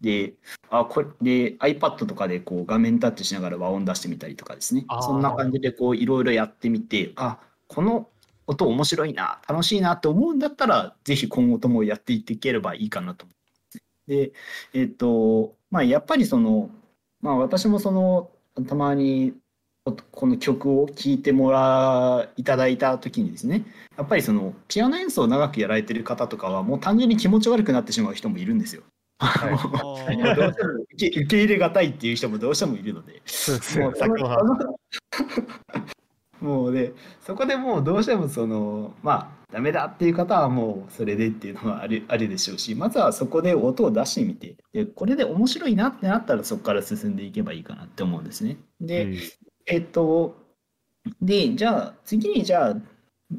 [0.00, 0.34] で、
[0.68, 7.38] あこれで iPad とかでこう画面タッチしながら和音出してみたりとかですね、そんな感じでこういろいろやってみて、あ
[7.68, 8.08] この
[8.46, 13.32] 音面白いな、楽しいなって思うんだったら、ぜひ今後ともやっていっていければいいかなと思
[14.06, 14.32] で、
[14.74, 16.70] えっ、と、まあ、やっぱりその、
[17.20, 18.30] まあ、私もその、
[18.66, 19.34] たまに
[19.84, 23.64] この曲を聴いてもらいただいた時にですね
[23.96, 28.82] やっぱりそのピアノ演奏を長くやられてる方とかはもう単純に気持ち悪くなってしまう人もいるんですよ。
[29.18, 29.50] は
[30.12, 33.22] い、どうしても受け入れがたいっていう人もどうしてもいるので。
[36.42, 36.92] もうで
[37.24, 48.56] そこでもうどうしてもそのまあダメだっていう方はもうそれでっていうのはあるあるでしょうしまずはそこで音を出してみてでこれで面白いなってなったらそこから進んでいけばいいかなって思うんですね。
[48.80, 49.18] で、うん、
[49.66, 50.36] えっと
[51.20, 52.76] でじゃあ次にじゃあ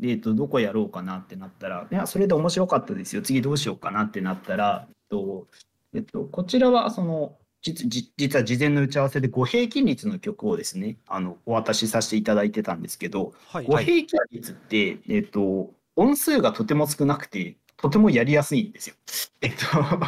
[0.02, 3.22] えっと、どこやろうかなってなったら、いや、それで面白かったですよ。
[3.22, 5.48] 次どうしようかなってなったら、えっと、
[5.94, 18.96] えっと、こちらはその実実は事前の打ち合わせで五平均率の曲をですねあのお渡しさせていただいてたんですけど、はい、五平均率って、えっと、音数がとても少なくてとてもやりやすいんですよ。
[19.42, 19.58] えっと、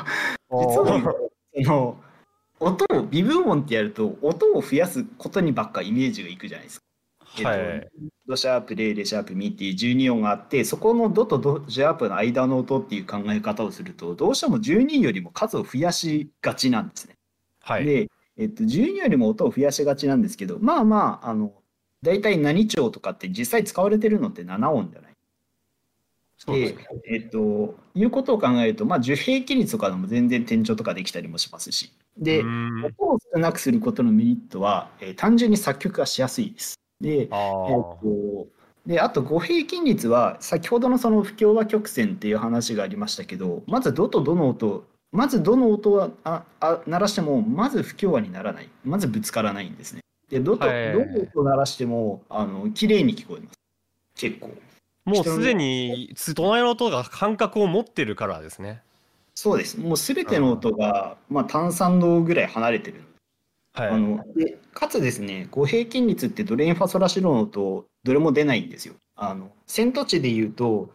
[0.51, 1.15] 実は
[1.55, 1.97] その
[2.59, 6.85] 音を微分音ってやると音を増やすことにばっかイメージがいくじゃないですか。
[7.37, 7.89] えっと、はい、
[8.27, 17.15] ドシャープレイレシャープミっていう12音があってそこのドとドシャープの間の音っていう考え方をするとどうしても12よりも数を増やしがちなんですね。
[17.61, 21.51] はい、で、えっと、12よりも音を増やしがちなんですけどまあまああの
[22.01, 25.15] 大体何調とかって実際使われてるのって7音じゃない。
[26.47, 26.77] で、
[27.09, 32.43] えっと、いうことを考えると、まあ、樹平均率とかでも全然転調とかできたりもしますし、で、
[32.99, 36.75] 音を少なくすることのメリットは、えー、単純に作曲がしやすいです。
[37.01, 38.47] で、えっと、
[38.85, 44.85] であと5平均率は先ほどのその不協和曲線っていう話がありましたけどまずどとどの音
[45.15, 48.69] まずどの音はああ鳴らしてもまず不協和にならない。
[48.83, 50.01] まずぶつからないんですね。
[50.29, 53.57] でどと、どの音鳴らしてもあの綺麗に聞こえます。
[54.15, 54.51] 結構。
[55.05, 58.81] もうすでに隣の音が感覚を持ってるからですね
[59.35, 59.79] そうです。
[59.79, 63.03] もうすべての音が、まあ、単三度ぐらい離れてる。
[63.73, 68.95] はい、あのでかつですね五平均率ってドレンファソラシロの音どれも出ないんですよ。
[69.15, 70.89] あの線と値で言うと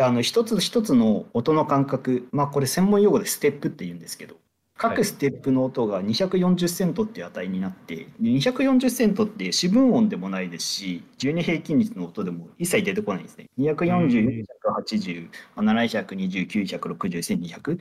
[0.00, 4.36] あの一つ一つの音の間隔まあこれ専門用語でステップって言うんですけど
[4.78, 13.50] 各ステップの音が240セントっていう値になって、240セントって四分音でもないですし12平均率の音でも一切出てこないんですね。
[13.58, 14.44] 240、
[14.86, 17.78] 480、720、960、1200っ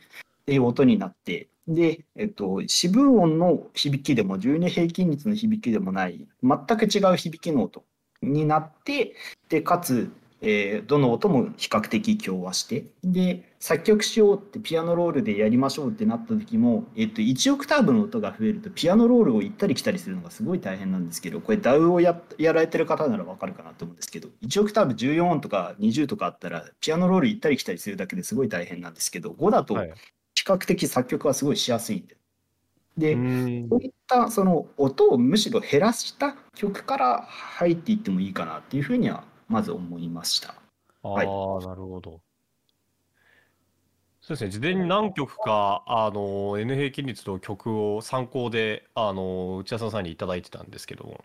[0.47, 7.83] ていう音になってで、えっと、四分音の響きでも12平均率の響きでもない全く違う響きの音
[8.23, 9.13] になって
[9.49, 10.09] でかつ、
[10.41, 32.17] えー、どの音も比較的共和してで作曲しようってピアノロールでやりましょうってなった時も、えっと、1オクターブの音が増えるとピアノロールを行ったり来たりするのがすごい大変なんですけどこれ DAW をややられてる方なら分かるかなと思うんですけど1オクターブ14音とか20とかあったらピアノロール行ったり来たりするだけですごい大変なんですけど5だと比較的作曲はすごいしやすいんで
[32.97, 33.15] で、
[33.69, 40.55] こういったその音をむしろ減らした曲から入っていってもいいかなっていうふうにはまず思いました。
[41.03, 41.27] ああ、はい、
[41.65, 42.19] なるほど。
[44.27, 51.23] そうですね、事前に何曲か、あの、N 平均率の曲を参考で、あの、内田さんにいただいてたんですけども、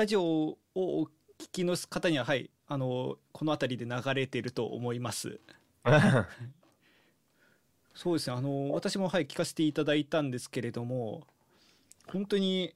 [0.00, 1.04] ラジオをお
[1.38, 5.38] 聞きの方にははいあのこの辺りで流れていると思います。
[7.94, 11.26] そうですねあの私もはい聞かせていただいたんですけれども
[12.06, 12.74] 本当に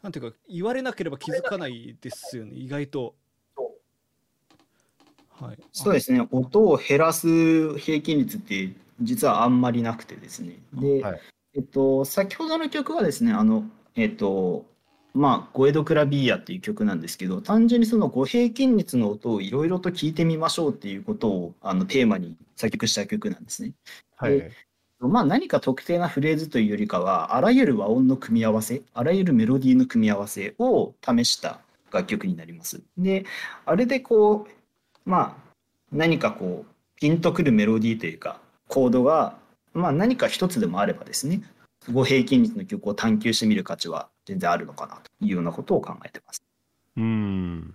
[0.00, 3.14] なんていうか言われなければ気づかないですよね意外と。
[5.28, 8.72] はい、そうですね、音を減らす平均率って
[9.02, 10.56] 実はあんまりなくてですね。
[10.72, 11.20] で、はい
[11.56, 13.64] えっと、先ほどの曲はですね、あの、
[13.96, 14.69] えっと、
[15.14, 23.72] まあ、ゴエド・クラビーヤっていう曲なんですけど、単純にその5平均率の音をいろいろと聞いてみましょうっていうことをあのテーマに作曲した曲なんですね。
[24.16, 24.50] はい。
[25.00, 32.82] まあ、何か特定なフレーズというよりかは、あらゆる和音の組み合わせ、あらゆるメロディーの組み合わせを試した楽曲になります。
[32.98, 33.24] で、
[33.64, 35.50] あれでこう、まあ、
[35.90, 39.38] 何かこう、ピンとくるメロディーというか、コードが、
[39.72, 41.40] まあ、何か一つでもあればですね、
[41.88, 46.42] 5平均率の曲を探求してみる価値は全然あるのかなというようなことを考えてます。
[46.96, 47.74] うん。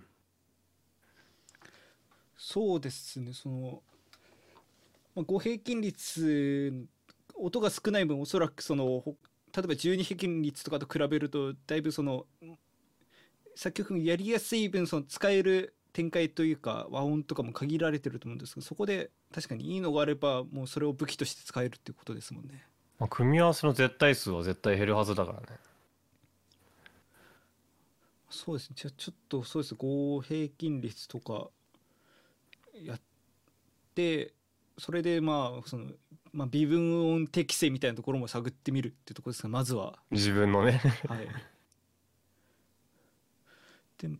[2.36, 3.82] そうですねその、
[5.14, 6.86] まあ、5平均率
[7.34, 9.02] 音が少ない分おそらくその
[9.54, 12.26] 例えば12平均率とかと比べるとだいぶその
[13.56, 22.66] 作曲やりやすい分その使える展開というか和音とかも限られてると思うんですけどそこで確かにいいのがあればもうそれを武器として使えるっていうことですもんね。
[22.98, 25.46] まあ、組み合わせの絶対数は絶対減るはずだからね。
[28.28, 31.46] そうですねじゃあちょっとそうです5平均率とか
[32.74, 33.00] やっ
[33.94, 34.34] て
[34.76, 35.86] それでまあその、
[36.32, 40.82] まあ、微分音適性みたいなところも探ってみるっていうところですがまずは自分のね。
[41.08, 41.28] はい
[43.98, 44.10] で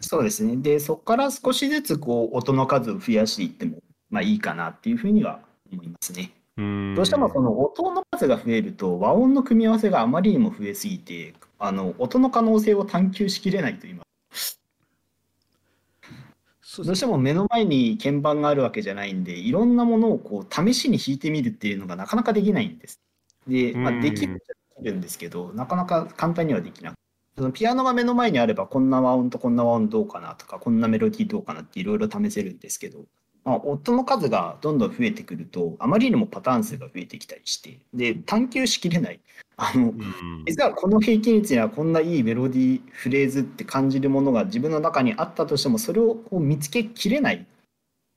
[0.00, 0.56] そうですね。
[0.56, 5.40] で、そこから少しずつこう音の数を増やしていっても、まあいいかなっていうふうには
[5.72, 6.32] 思いますね。
[6.56, 6.94] うん。
[6.94, 14.60] どうしてもその音の数が増えると和音の組み合わせがあまりにも増えすぎてあの音の可能性を探求しきれないと言います
[16.62, 23.00] そうですどうしても目の前に鍵盤があるわけじゃないんでいろんなものをこう試しに弾いてみるっていうのがなかなかできないんです。
[23.46, 24.42] で、まあ、うんできる
[24.82, 27.00] るんですけどなかなか簡単にはできなくて。
[27.36, 33.04] そのピアノが目の前にあればこんな和音とこんな和音どうかなとかこんなメロディーどうかなっていろいろ試せるんですけど、
[33.46, 39.20] まあ、音の数がどんどん増えてくるとあまりにもパターン数が増えてきたりしてで探求しきれない。
[39.56, 40.44] あのうん。
[40.46, 47.46] 実はこの平均率にはこんないいメロディーフレーズって感じるものが自分の中にあったとしてもそれをこう見つけきれない。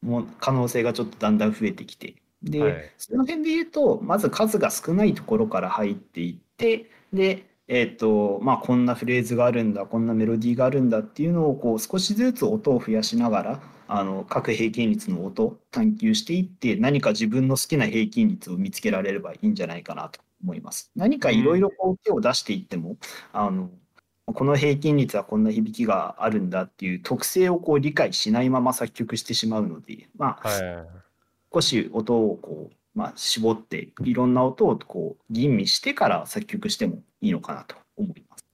[0.02, 2.16] もう可能性がちょっとだんだん増えてきて。
[2.42, 2.92] で、はい。
[2.98, 13.62] その辺で言うとまず数が少ないところから入っていってでえっ、とまあこんなフレーズがあるんだこんなメロディーがあるんだっていうのをこう少しずつ音を増やしながら
[13.92, 20.92] あの各平均率の音探求していって何か自分の好きな平均率を見つけられればいいんじゃないかなと思います。
[20.96, 22.98] 何かいろいろこう手を出していっても、
[23.34, 23.70] あの
[24.26, 30.88] この平均率はこんな響きがあるんだっていう特性をこう理解しないまま作曲してしまうので、まあ、はい。
[31.52, 38.46] 少し音をこう、まあ、絞っていろんな音をこう吟味してから作曲してもいいのかなと思います。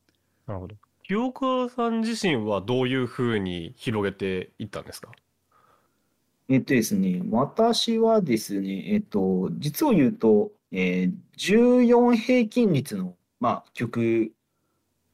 [0.48, 0.76] なるほど。
[1.04, 5.12] 清川さん自身はどういうふうに広げていったんですか？
[6.48, 14.32] えっとですね、私はですね、えっと、実を言うと、えー14平均率の、まあ、曲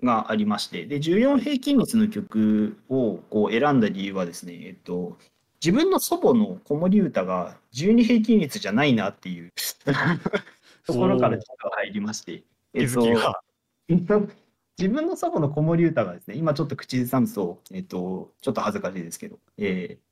[0.04, 5.18] がありまして、で、14平均率の曲をこう選んだ理由はですね、えっと、
[5.64, 9.52] 自分の祖母の子守歌が12平均率じゃないなっていう
[10.86, 13.42] ところから実は入りまして、気づきが。
[14.80, 20.11] 自分の祖母の子守歌がですね、今ちょっと口ずさむと、えっと、ちょっと恥ずかしいですけど、えー、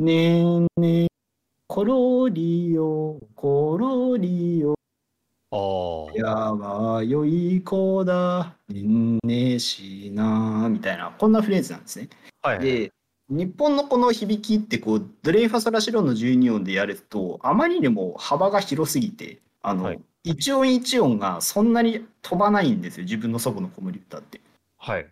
[0.00, 1.06] ねえねえ、
[1.66, 4.74] ころりよ、ころりよ、
[5.50, 6.16] ああ。
[6.16, 12.08] やは良い子だ、ねんねしな、みたいな、こんなフレーズなんですね。
[12.40, 12.66] はいはい。
[12.66, 12.92] で、
[13.28, 24.40] 日本のこの響きってこうドレイファソラシドの12音でやるとあまりにも幅が広すぎてあの、はい一音一音がそんなに飛ばないんですよ自分の祖母の子守歌って。
[24.76, 25.06] はい。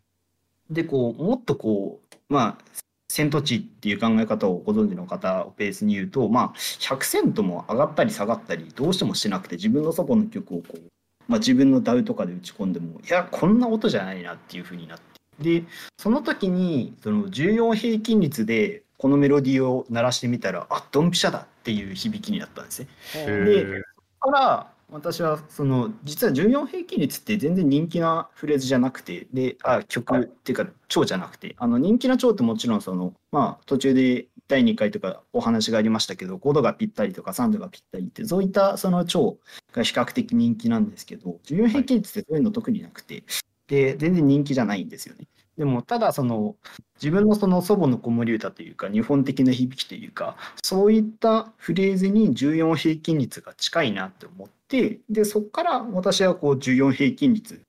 [0.71, 2.81] でこうもっとこうまあ
[3.11, 10.79] セント値っていう考え方をご存知の方をベースに言うとまあ100セントも上がったり下がったりどうしてもしなくて自分の祖母の曲をこう、
[11.27, 15.05] まあ、自分の DAW とかで打ち込んでもいやこんな音じゃないなっていう風になって
[15.41, 15.65] で
[15.97, 22.89] その時にその14平均率でこのメロディーを鳴らしてみたらあドンピシャだっていう響きになったんですね。
[23.15, 23.83] へでー
[24.21, 39.39] から私はその実は14平均率って全然人気なフレーズじゃなくてであ曲、はいっていうか調じゃなくてあの人気な調ってもちろんそのまあ途中で第2回とかお話がありましたけど5度がぴったりとか3度がぴったりってそういったその調
[39.73, 43.25] が比較的人気なんですけど14平均率ってそういうの特になくて
[43.67, 45.27] で全然人気じゃないんですよね。
[45.59, 46.55] でもただその
[47.03, 57.61] 自分のその祖母の子守歌というか日本的な響きというかそういったフレーズに14平均率が近いなって思ってでそこから私はこう14平均率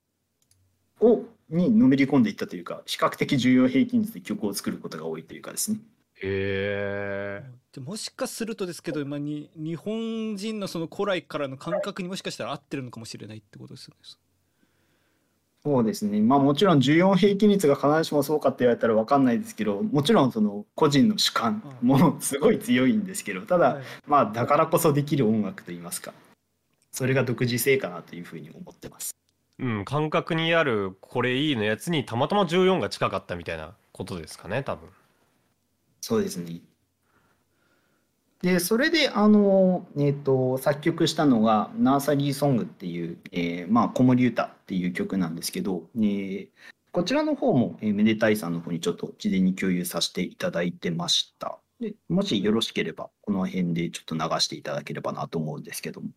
[1.01, 5.79] をにのめり込んでいったというか比較的14平均率で曲を作ることが多いというかですね。
[6.21, 7.41] へ
[7.73, 14.28] でもしかするとですけど、まあ、に日本人のその古来からの感覚にもしかしたら合ってるのかもしれないってことですよね。
[15.65, 16.21] そうですね。
[16.21, 26.13] まあもちろん14平均率が必ずしもそうかって言われたら分かんないですけど、もちろんその個人の主観もすごい強いんですけど、ただ、まあだからこそできる音楽といいますか、
[26.93, 29.13] それが独自性かなというふうに思ってます。
[29.59, 34.87] うん、感覚にあるこれいいのやつにたまたま14が近かったみたいなことですかね、多分。
[35.99, 36.61] そうですね。
[38.41, 46.49] で、それで、あの、えっ、ー、と、作曲したのが、ナーサリーソングっていう、えー、まあ、子守歌っていう曲なんですけど、えー、
[46.93, 51.59] こちらの方も、えー、めでたいさんの方にちょっと事前に共有させていただいてました。
[51.81, 56.09] でもしよろしければ、この辺でちょっと流していただければなと思うんですけども。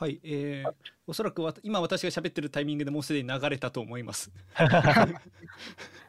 [0.00, 0.72] はい、えー、
[1.06, 4.32] おそらく今私が喋ってるタイミングでもうすでに流れたと思います。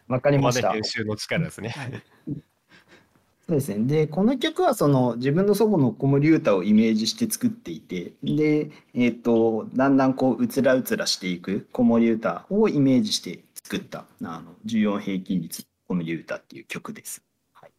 [0.08, 0.72] わかりました。
[0.72, 1.70] 編集の力ですね。
[1.72, 2.38] はい、そ
[3.50, 3.86] うですね。
[3.86, 17.26] で、この曲はその自分の祖母の子守歌をイメージして作っていて、で、えっ、ー、と、だんだんこう、うつらうつらしていく子守歌をイメージして作ったあの14平均率子守歌っていう曲です。
[17.52, 17.72] はい、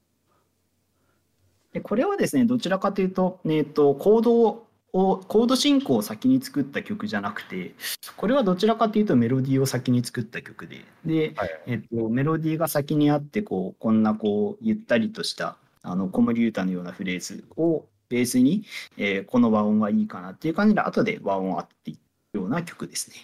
[1.73, 7.75] でこれはですね、どちらかというと、えっ、ー、と、コードをコード進行を先に作った曲じゃなくて、
[8.17, 18.65] これはどちらかというとメロディーを先に作った曲で、で、はい、えっと、メロディーが先にあって、こう、こんなこう、ゆったりとした、あの、子守歌のようなフレーズをベースに、
[18.99, 21.99] えー、この和音はいいかなっていう感じで、後で和音を当てていく
[22.35, 23.17] ような曲ですね。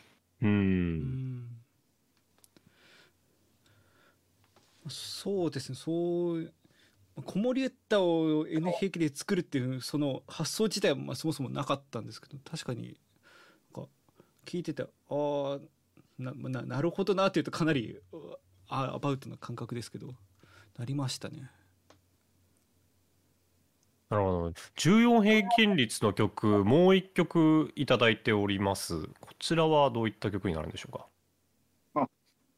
[0.43, 1.45] うん。
[4.89, 6.53] そうですね、そう
[7.23, 12.99] 子守歌を N 兵器で作るっていうその発想自体はまあそもそもなかったんですけど確かに
[13.75, 13.91] なんか
[14.47, 15.59] 聞いててああ
[16.19, 17.99] なななるほどなっていうとかなり
[18.69, 20.15] あアバウトな感覚ですけど
[20.79, 21.51] なりましたね。
[24.11, 24.49] なるほど。
[24.77, 29.07] 14平均率の曲もう一曲いただいております。
[29.21, 31.07] こちらはどういった曲になるんでしょうか？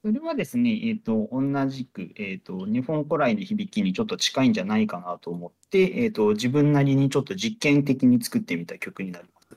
[0.02, 9.48] それはですね、えっ、ー、と、同じく、えっ、ー、と、日本古来の響きにちょっと近いんじゃないかなと思って、えっ、ー、と、自分なりにちょっと実験的に作ってみた曲になります。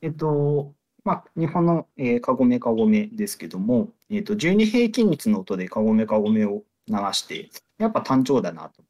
[0.00, 7.48] えっ、と、まあ、日本の、えー、かごめかごめですけども、えっ、と、12平均率の音でかごめかごめを流して、
[7.78, 8.82] やっぱ単調だなと。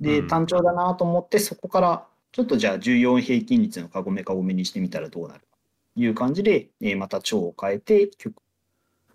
[0.00, 5.46] で、単調だなと思って、そこから、ちょっとじゃあ14平均率のかごめかごめにしてみたらどうなるか
[5.94, 8.34] という感じで、えー、また調を変えて曲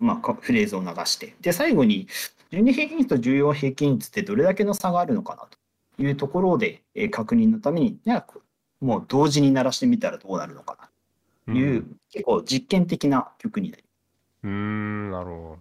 [0.04, 2.06] まあ、フレーズを流して、で、最後に、
[2.52, 5.48] 12平均率と14平均率ってどれだけの差があるのかな
[5.96, 7.98] というところで、えー、確認のために、
[8.80, 10.76] もう同時に鳴らしてみたらどうなるのか
[11.46, 13.92] なという、うん、結構実験的な曲になります。
[14.44, 15.58] うん、なるほど。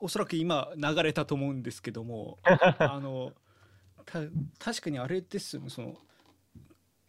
[0.00, 3.32] おそらく今流れたと思うんですけども あの
[4.58, 5.98] 確かにあれですよねその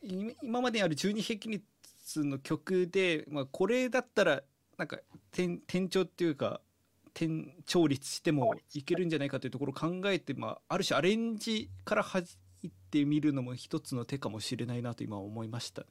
[0.01, 4.43] 今まである12平均率の曲で、まあ、これだったら
[4.77, 4.99] なんか
[5.31, 6.61] 転転調っていうか
[7.15, 12.25] 転調律してもいけるんじゃないかというところを考えて、まあ、ある種アレンジから入っ
[12.91, 15.83] てみるのも一つの手かもしれないなと今思いました。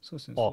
[0.00, 0.36] そうですね。
[0.38, 0.52] あ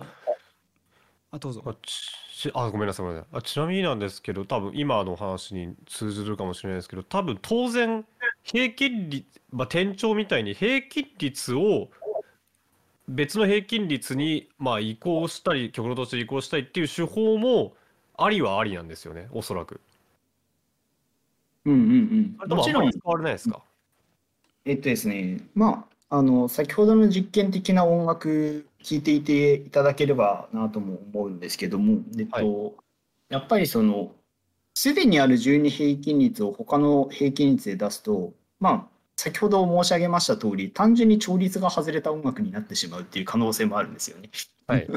[1.40, 1.64] どうぞ。
[1.66, 8.04] あちあごめんなさいごめんなさいあちなみになんですけど多分今の話に通ずるかもしれないですけど多分当然
[8.44, 11.90] 平均率、まあ、店長みたいに平均率を
[13.08, 17.76] 別の平均率にまあ移行したり曲の途中で移行したりっていう手法も
[18.18, 19.80] ありはありなんですよねおそらく。
[21.66, 22.50] うんうんうん。
[22.50, 23.62] もちろん使われないですか？
[24.66, 32.74] えっとですねまああの先ほどの実験的な音楽聞いていていただければなとも思うんですけども、えっと、はい、
[33.30, 34.12] やっぱりその
[34.74, 44.30] すでにある12平均率を他の平均率で出すとまあ先ほど申し上げました通り単純に調律が外れた音楽になってしまうっていう可能性もあるんですよね。
[44.68, 44.88] はい、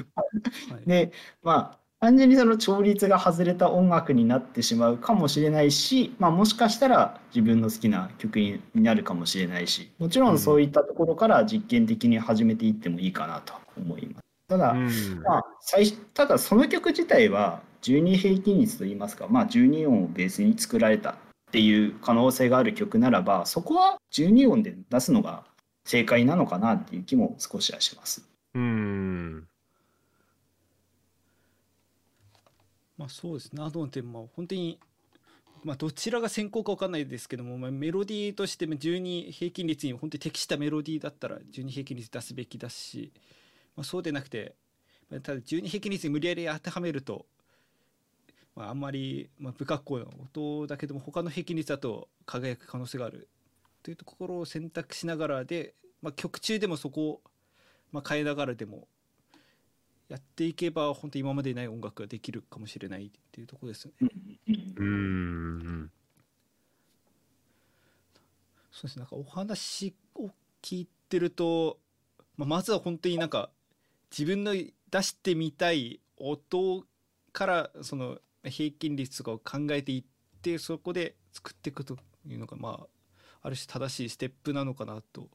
[0.84, 1.12] で
[1.44, 14.24] まあ単純にその調律が外れた音楽になってしまうかもしれないし、まあ、もしかしたら自分の好きな曲になるかもしれないしもちろんそういったところから実験的に始めていってもいいかなと思います。
[14.48, 21.14] ただ、うん、まあ、最ただその曲自体は12平均率といいますか、まあ、12音をベースに作られたっ
[21.52, 25.44] ていう可能性がある曲ならばそこは12音で出すのが
[25.86, 28.28] 正解なのかなっていう気も少しはします。
[28.55, 29.46] うん。
[32.97, 33.62] まあそうですね。
[33.62, 34.78] あの点まあ本当に
[35.64, 43.12] まあどちらが先行か分かんないですけども、まあ、メロディーとしても12平均率に本当に適したメロディーだったら12平均率出すべきだし、
[43.76, 44.55] まあ、そうでなくて、
[45.11, 47.26] まあ、ただ12平均率に無理やり当てはめると、
[48.55, 53.28] まあ、あんまり、まあ、不格好な音だけども他の平均率だと輝く可能性がある。
[53.84, 57.20] というところを選択しながらで、まあ、曲中でもそこを、
[57.92, 58.88] まあ、変えながらでも
[60.14, 64.08] やっていけば本当今までにない音楽ができるかもしれないっていうとこですよね。
[64.76, 65.90] うん。
[68.70, 70.30] そうですねなんかお話を
[70.62, 71.80] 聞いてると、
[72.36, 73.50] まあ、まずは本当になんか
[74.16, 76.84] 自分の出してみたい音
[77.32, 82.86] からその平均率とかを考えていってそこで作っていくというのがま
[83.42, 85.28] あある種正しいステップなのかなと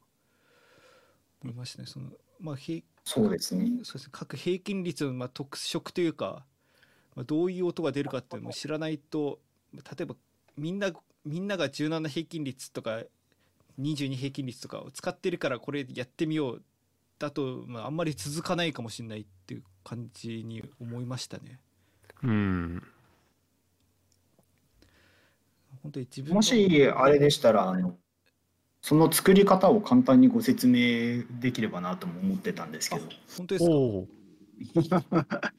[1.44, 1.86] 思いましたね。
[1.86, 3.66] そのまあ、平そうですね。
[3.84, 6.46] そうですね各平均率のまあ特色というか、
[7.16, 9.40] まあ、どういう音が出るかっていうのを知らないと
[9.74, 10.16] 例えば
[10.58, 10.92] みんな
[11.26, 13.02] みんなが17平均率とか
[13.80, 16.62] 22平均率とかを使ってるからこれやってみよう
[17.18, 21.60] だと、まあ、あんまり続かないかもしれないっていう感じに思いましたね。
[22.24, 22.84] うん。
[25.84, 27.98] 本当に自分もしあれでしたらあの
[28.82, 33.02] その作り方を簡単にご説明できればなとも思ってたんですけど。
[33.38, 33.60] 本当で
[34.84, 35.52] すか？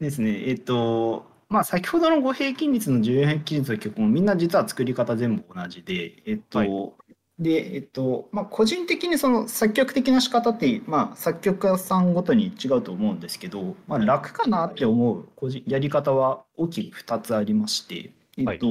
[0.00, 0.48] ですね。
[0.48, 6.92] えっとまあ先ほどの5平均率の14平均率の曲もみんな実は作り方全部同じで、えっと、はい
[7.40, 18.66] で、えっと、まあ個人的にその作曲的な仕方って、まあ作曲家さんごとに違うと思うんですけど、まあ楽かなって思う個人やり方は大きく2つありまして、えっと、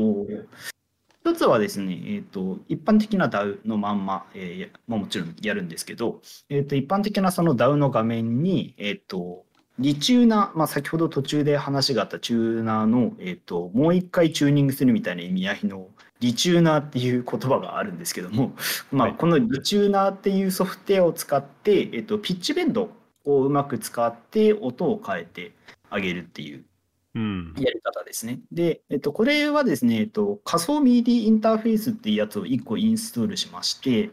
[1.30, 9.46] 一つはですね、えっと、一般的な DAW のまんま、えーやまあ、もちろんやるんですけど、えっと、一般的なその DAW の画面に、えっと、
[9.78, 15.88] リチューナー、まあ、先ほど途中で話があったチューナーの、えっと、もう一回チューニングするみたいな意味合いの
[16.20, 18.54] リチューナーっていう言葉があるんですけども、
[18.92, 22.90] まあ、はいこのリチューナーっていうソフトウェアを使って、えっと、ピッチベンド
[23.26, 25.54] をうまく使って音を変えて
[25.90, 26.66] あげるっていう
[27.16, 27.54] うん。
[27.58, 28.40] やり方ですね。
[28.52, 34.12] で、えっと、これはですね、えっと、仮想 MIDI インターフェースっていうやつを1個インストールしまして、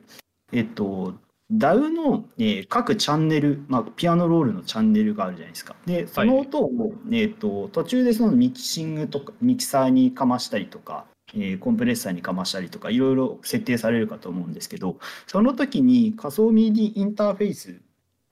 [0.53, 1.15] えっと、
[1.53, 5.77] DAW の、えー各チャンネル、まあ、ピアノロールのチャンネルがあるじゃないですか。
[5.87, 17.81] で、その音を、えっと、途中でそのミキシングとか、ミキサーにかましたりとか、えーコンプレッサーにかましたりとか、いろいろ設定されるかと思うんですけど、その時に仮想 MIDI インターフェース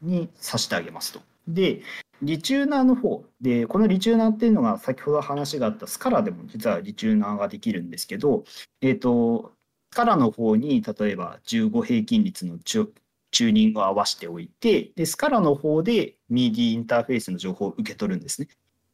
[0.03, 1.21] に挿してあげますと。
[1.47, 1.83] で、
[2.25, 8.45] リチューナーの方で、このリチューナーっていうのが先ほど話があったスカラでも実はリチューナーができるんですけど、
[8.81, 9.53] えっ、と、
[9.93, 18.49] スカラの方に例えば15平均率のチューニングを合わせておいて、で、スカラの方で MIDI インターフェースの情報を受け取るんですね。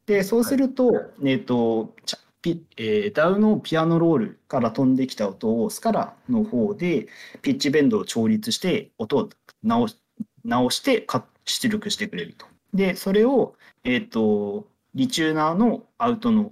[0.05, 0.91] で、そうすると、
[1.23, 7.07] えっ、と、ちゃピえー、DAW のピアノロールから飛んできた音をスカラの方で
[7.43, 9.29] ピッチベンドを調律して音を
[9.63, 9.97] 直し
[10.43, 12.50] 直してか出力してくれると。
[12.73, 16.51] で、それを、えっ、と、リチューナーのアウトの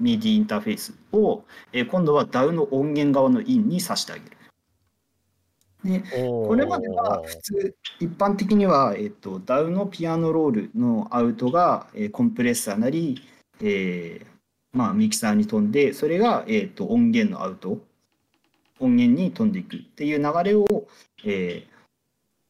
[0.00, 4.36] MIDI インターフェースを、えー今度は DAW の音源側のインに挿してあげる。
[5.84, 13.22] で、ここれまでは普通、一般的には、えっと、DAW のピアノロールのアウトが、えーコンプレッサーなり、
[13.60, 14.26] えー
[14.72, 17.78] まあ、ミキサーに飛んで、それが、えっと、音源のアウト、
[18.78, 20.66] 音源に飛んでいくっていう流れを、
[21.24, 21.70] えー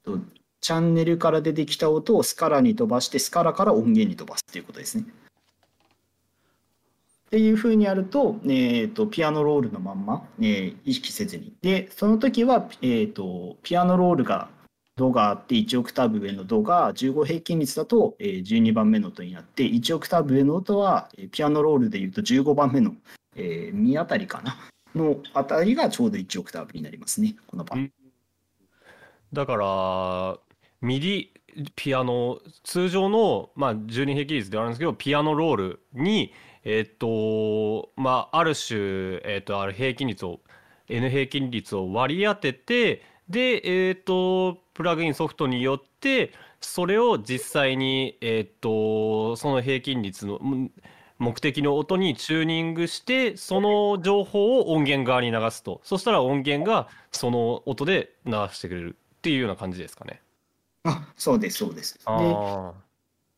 [0.05, 0.19] と
[0.61, 5.05] チャンネルから出てきた音をスカラに飛ばして、スカラから音源に飛ばすっていうことですね。
[5.05, 14.49] っていうふうにやると,、えー、とピアノロールのまんま、えー意識せずにでその時は、えー、とピアノロールが
[14.97, 22.97] ドがあって1オクターブ上のドが15平均率だと、えー12番目の音になって1オクターブ上の音はえーピアノロールでいうと15番目の、
[23.37, 24.57] えー、ミあたりかな
[24.97, 27.87] のあたりがちょうど1オクターブになりますねこの場合。
[29.32, 30.50] だから、
[30.81, 31.28] ミディ
[31.77, 36.32] ピアノ、通常の、まあ、12平均率ではあるんですけど、ピアノロールに、
[36.65, 38.78] えっと、まあ、ある種、
[39.24, 40.40] えっと、ある平均率を、
[40.89, 50.40] N 平均率を割り当てて、で、えっと、プラグインソフトによって、それを実際に、えっと、その平均率の、
[51.19, 55.81] 目的の音にチューニングして、その情報を音源側に流すと。
[55.85, 60.23] そしたら音源がその音で流してくれるっていうような感じですかね。
[60.85, 61.94] あそうですそうです。
[61.94, 62.73] であ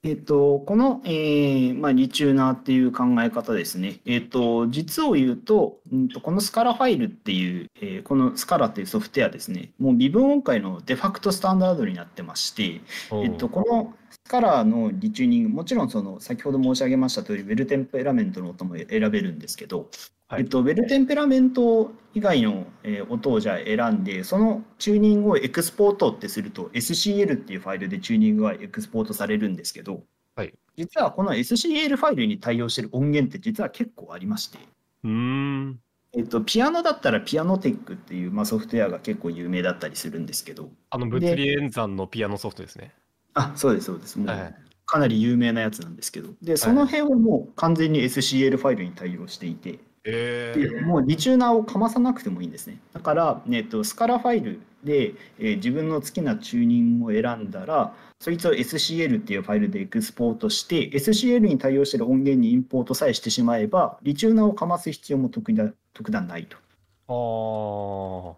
[0.05, 4.01] えっと、この、えーまあ、 retuner っていう考え方ですね。
[4.05, 12.81] えっと、実を言うと、うんとこのスカラファイルっていう、えーこのスカラっていうソフトウェアですね、もう微分音階のデファクトスタンダードになってまして、
[13.23, 19.89] えっと、このスカラの retuning、もちろんその先ほど申し上げました通り、 well temperament の音も選べるんですけど、
[20.29, 30.03] はいえっと、 well temperament 以外の、えー音をじゃあ選んで、そのチューニングをエクスポートってすると、SCL っていうファイルでチューニングがエクスポートされるんですけど、
[30.37, 34.59] はい実はこの SCL ファイルに対応している音源って実は結構ありまして、
[35.05, 35.81] うーん。
[36.15, 42.95] えっと、ピアノだったらピアノテックっていう、まあ、ソフトウェアが結構有名だったりするんですけど、あの、物理演算のピアノソフトですね。
[43.35, 44.19] あ、そうです、そうです。
[44.19, 44.55] もうはい
[44.85, 52.79] かなり有名なやつなんですけど、で、その辺はもう完全に SCL ファイルに対応していて、えでもうリチューナーをかまさなくてもいいんですね。
[52.93, 66.57] だから、えっと、スカラファイルで、えー自分の好きなチューニングを選んだら、そいつを SCL っていうファイルでエクスポートして、SCL に対応している音源にインポートさえしてしまえば、リチューナーをかます必要も特段特段ないと。
[67.09, 68.37] あ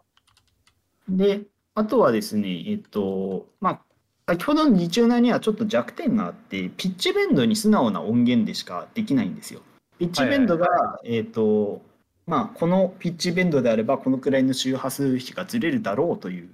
[1.09, 1.43] で、
[1.75, 3.81] あとはですね、えっと、まあ、
[4.27, 9.61] 先ほどのリチューナーにはちょっと弱点があって、ピッチベンドに素直な音源でしかできないんですよ。
[9.99, 11.83] ピッチベンドが、えっと、
[12.27, 16.49] まあ、このピッチベンドであれば、このくらいの周波数比がずれるだろうという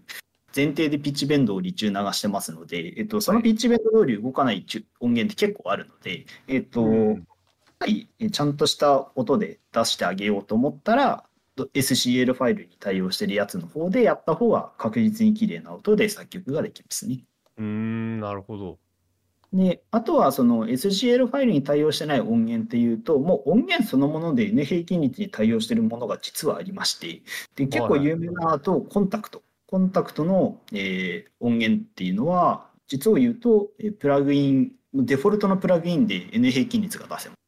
[0.55, 4.67] 前提でピッチベンドをリチューナーがしてますので、えっと、そのピッチベンド通り動かない
[4.99, 7.27] 音源って結構あるので、えっと、うん
[7.79, 11.25] はい、えちゃんとした音で出してあげようと思ったら、
[11.57, 17.21] ど SCL ファイルに対応してるやつの方でやった方が確実に綺麗な音で作曲ができますね。
[17.61, 18.78] ーうーん、なるほど。
[19.53, 27.23] で、あとはその SCL ファイルに対応してない音源っていうと、もう音源そのもので N 平均率に対応しているものが実はありまして、
[27.57, 29.43] で結構有名なとコンタクト。
[29.66, 37.39] コンタクトの、えー音源っていうのは、実を言うと、えープラグイン、デフォルトのプラグインで N 平均率が出せます。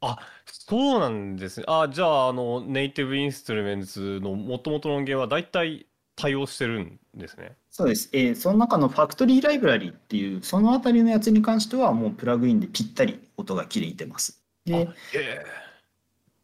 [0.00, 1.66] あ、そうなんですね。
[1.68, 5.86] あ、じゃあ、あの、ネイティブインストゥルメンツの元々の音源は大体
[6.16, 7.56] 対応してるんですね。
[7.74, 8.10] そうです。
[8.12, 14.42] えーその中のファクトリーライブラリっていう、そのあたりのやつに関しては、もうプラグインでぴったり音が綺麗に出ます。
[14.66, 15.72] で、ええ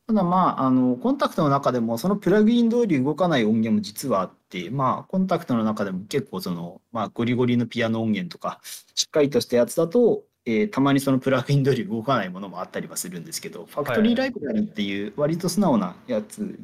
[0.07, 8.61] ただまあ、あの、コンタクトの中でも、そのプラグイン通り動かない音源も実はあって、まあ、コンタクトの中でも結構その、まあ、ゴリゴリのピアノ音源とか、
[8.95, 16.59] しっかりとしたやつだと、えーたまにそのプラグイン通り動かないものもあったりはするんですけど、ファクトリーライブラリっていう割と素直なやつ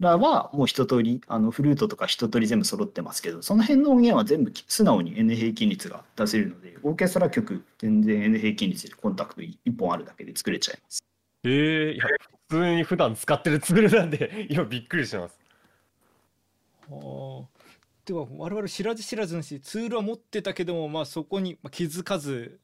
[0.00, 11.04] らはもう一通り、あのフルートとか一通り全部揃ってますけど、その辺の音源は全部素直に N 平均率が出せるので、オーケストラ曲全然 N 平均率でコンタクト1本あるだけで作れちゃいます。
[11.44, 12.04] ええいや、
[12.48, 15.38] 普通に普段使ってるツールなんで、 今びっくりしてます。
[16.88, 17.44] あー
[18.04, 22.60] では我々知らず知らずのしツールは持ってたけどもまあそこにまあ気づかず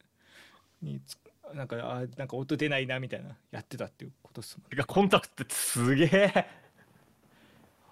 [0.82, 1.16] につ
[1.54, 4.84] なんかあーなんか音出ないなみたいなやってたっていうことですもんね。
[4.84, 6.46] コンタクトってすげえ。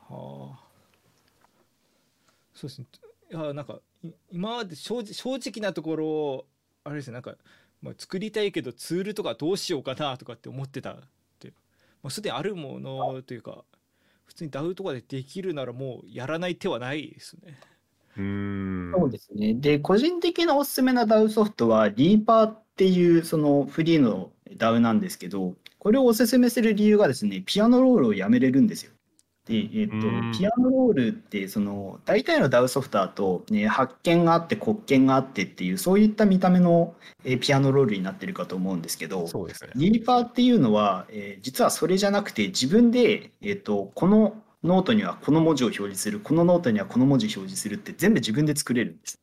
[0.09, 0.59] はあ
[2.55, 2.87] そうですね
[3.31, 3.81] いやなんか
[4.31, 6.45] 今まで正直なところ
[6.85, 7.35] あれですねなんか、
[7.83, 10.97] まあ、作りたいけどツールとかどうしようかなとかって思ってたっ
[11.39, 11.49] て
[12.03, 13.65] もうすでにあるものというか
[14.29, 17.59] 普通に DAW とかでできるならもうやらない手はないですね。
[18.19, 18.93] うん。
[18.95, 19.55] そうですね。
[19.55, 28.93] で、個人的なおすすめな DAW ソフトは、リーパーっていうそのフリーの DAW なんですけど、これをおすすめする理由がですね、ピアノロールをやめれるんですよ。
[29.49, 36.95] で、えっとうん、ピアノロールって、その、大体の DAW ソフトだと、ね、発見があって、黒鍵があってっていう、そういった見た目の
[37.25, 39.71] えーピアノロールになってるかと思うんですけど、そうですね。
[39.75, 49.21] REAPER っていうのは、えー実はそれじゃなくて自分で、えー、とこのノートにはこの文字を表示するこのノートにはこの文字を表示するって全部自分で作れるんです。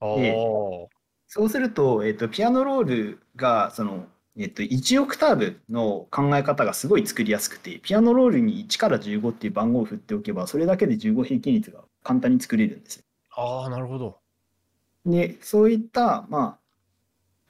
[0.00, 0.88] あえあ。
[1.28, 4.06] そうすると,、えー、とピアノロールがその、
[4.38, 13.02] えー、と1オクターブの考え方がすごい作りやすくてピアノロールに1から15っていう番号を振っておけばそれだけで15平均律が簡単に作れるんです。
[13.34, 14.18] ああ、なるほど。
[15.06, 16.58] でそういった、ま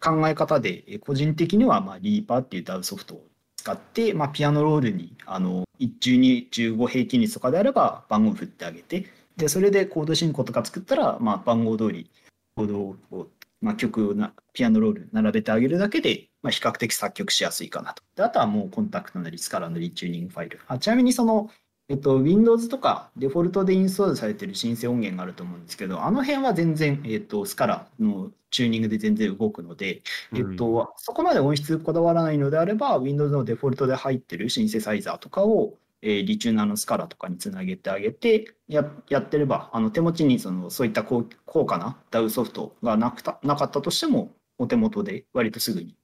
[0.00, 3.26] あ、考え方でえー個人的には、まあ、リーパーっていう DAW ソフトを
[3.56, 9.06] 使って、まあ、ピアノロールにあの12、15平均率とかであれば番号を振ってあげて
[9.36, 12.10] でそれでコード進行とか作ったら、まあ、番号通り
[12.54, 13.28] コードを、
[13.60, 18.04] まあ、曲をなピアノロール並べてあげるだけで、まあ、比較的作曲しやすいかなと。
[18.14, 20.60] であとはもうコンタクトなりスカラのリチューニングファイル。
[20.68, 21.50] あちなみにその
[21.88, 30.02] えっと、Windows とかデフォルトでインストールされてる申請音源があると思うんですけど、あの辺は全然、えっと、スカラのチューニングで全然動くので、
[30.34, 45.94] えっと、そこまで音質こだわらないのであれば、Windows のデフォルトで入ってるシンセサイザーとかを、えーリチューナーのスカラとかにつなげてあげてややってれば、あの手持ちにそのそういった高高価な DAW ソフトがなくたなかったとしても、お手元で割とすぐに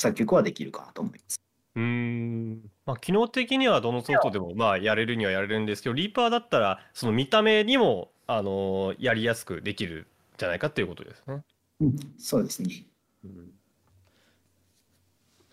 [0.00, 1.40] 作曲はできるかなと思います。
[1.76, 10.06] うん、まあ、機能的にはどのソフトでもまあやれるにはやれるんですけど、リーパーだったらその見た目にもあのやりやすくできるん
[10.38, 11.42] じゃないかっていうことですね。
[11.80, 12.84] うん、そうですね。
[13.24, 13.52] うん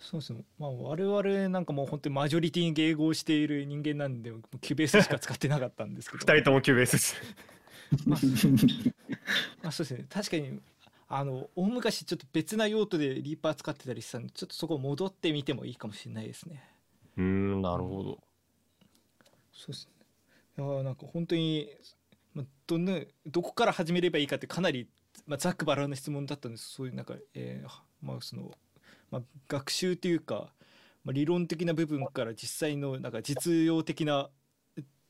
[0.00, 7.16] そうですね、まあ、我々なんかもう本当にマジョリティに迎合している人間なんでキュベースしか使ってなかったんですけど 2人ともキュベースです
[8.06, 8.20] まあ、
[9.64, 10.60] まあそうですね確かに
[11.10, 16.62] あの大昔ちょっと別な用途でリーパー使ってたりしたんでちょっとそこ戻ってみてもいいかもしれないですね。
[17.16, 18.18] うんなるほど。
[19.52, 20.64] そうですね。
[20.64, 21.68] いやなんか本当に、
[22.34, 24.88] まあ、どんなどこから始めればいいかってかなり、
[25.26, 26.68] まあ、ざっくばらんな質問だったんです。
[26.68, 28.52] そういうなんか、えー、まあその、
[29.10, 30.52] まあ、学習というか、
[31.04, 34.28] まあ、理論的な部分から実際のなんか実用的な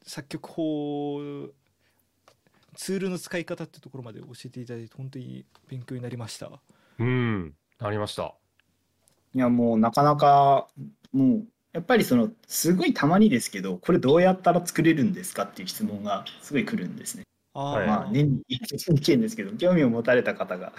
[0.02, 1.20] 作曲法
[2.78, 6.48] ツールの使い方ってところまで教えていただいて本当に勉強になりました。
[7.00, 8.34] うん、なりました。
[9.34, 10.68] いやもうなかなか
[11.12, 17.24] もうやっぱりそのすごいたまにですけどこれどうやったら作れるんですかっていう質問がすごい来るんですね。
[17.52, 20.72] あまあ年に1件ですけど興味を持たれた方が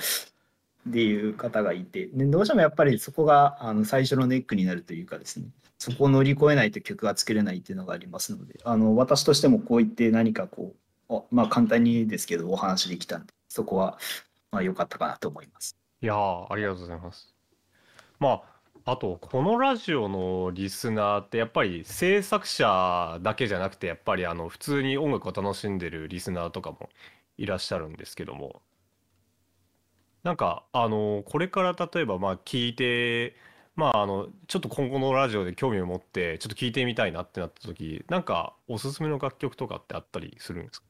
[0.90, 5.48] っていう方がいてでどうしてもやっぱりそこがあの最初のネックになるというかですね
[5.78, 10.89] そこを乗り越えないと曲が作れないっていうのがありますのであの私としてもこう言って何かこう
[11.32, 13.98] まあ簡単にですけどお話できたんで、そこは
[14.52, 15.76] まあ良かったかなと思います。
[16.02, 17.34] いやありがとうございます。
[18.20, 18.42] ま
[18.86, 26.90] あ、あと、このラジオのリスナーってやっぱり制作者だけじゃなくて、やっぱりあの普通に音楽を楽しんでるリスナーとかも
[27.38, 28.62] いらっしゃるんですけども、
[30.24, 33.36] なんか、あの、これから例えばまあ聞いて、
[33.76, 40.89] まあ、あの、ちょっと今後のラジオで興味を持って、ちょっと聞いてみたいなってなった時、なんかおすすめの楽曲とかってあったりするんですか？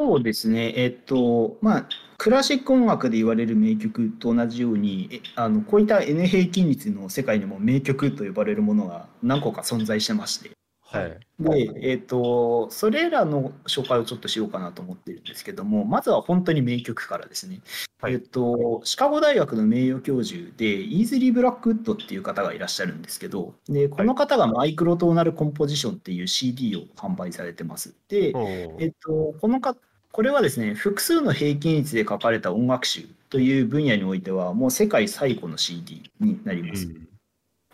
[0.00, 1.88] そうですね、えっと、まあ、
[2.18, 10.52] クラシック音楽で言われる名曲と同じように、あのこういった N 平均率の世界にも名曲と呼ばれるものが何個か存在してまして、
[10.82, 17.60] はい、で、えっと、それらの紹介をちょっとしようかなと思ってるんですけども、まずは本当に名曲からですね。
[18.00, 27.94] はい、えっと、シカゴ大学の名誉教授で、イーズリー・ブラックウッドっていう方がいらっしゃるんですけど、でこの方がマイクロトーナルコンポジションっていう CD を販売されてます。
[28.08, 28.32] で、
[28.78, 29.78] えっと、この方
[30.18, 36.86] これはですね、複数の平均率で書かれた音楽集という分野においては、もう世界最古の CD になります。
[36.86, 37.08] うん、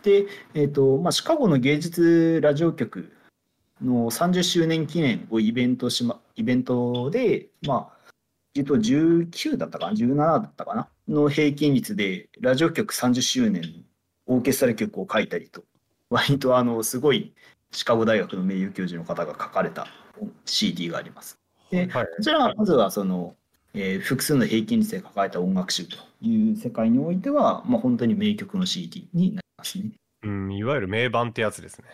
[0.03, 3.11] で、えーとまあ、シカゴの芸術ラジオ局
[3.81, 8.11] の30周年記念をイベントし、ま、イベントで、まあ、
[8.53, 13.83] えっと、19だったかな、17だったかな、の平均率で、ラジオ局30周年
[14.27, 15.63] オーケストラ曲を書いたりと、
[16.11, 17.33] 割とあのすごい
[17.71, 19.87] シカゴ大学の名誉教授の方が書かれた
[20.45, 21.39] CD があります。
[21.69, 23.35] で、はい、こちらはまずはその、
[23.73, 29.91] えー、複数の平均率で抱えた音楽集という世界においては、まあ、本当に名曲の CD になりますね。
[30.23, 31.85] うん、いわゆる名盤ってやつですね。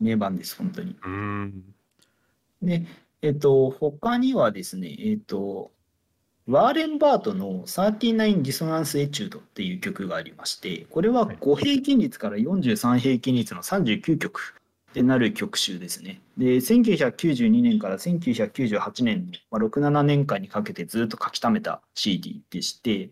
[0.00, 0.96] 名盤です、本当に。
[1.04, 1.64] うん。
[2.62, 2.86] で、
[3.22, 5.72] えっ、ー、と、他にはですね、えっ、ー、と、
[6.48, 14.54] ワーレン・バートの39ディソナンス・エチュードっていう曲がありまして、これは5平均率から43平均率の39曲
[14.92, 16.20] ってなる曲集ですね。
[16.36, 23.10] で、1992年から1998年の、まあ、6、7年間にかけてずっと書き溜めた CD でして、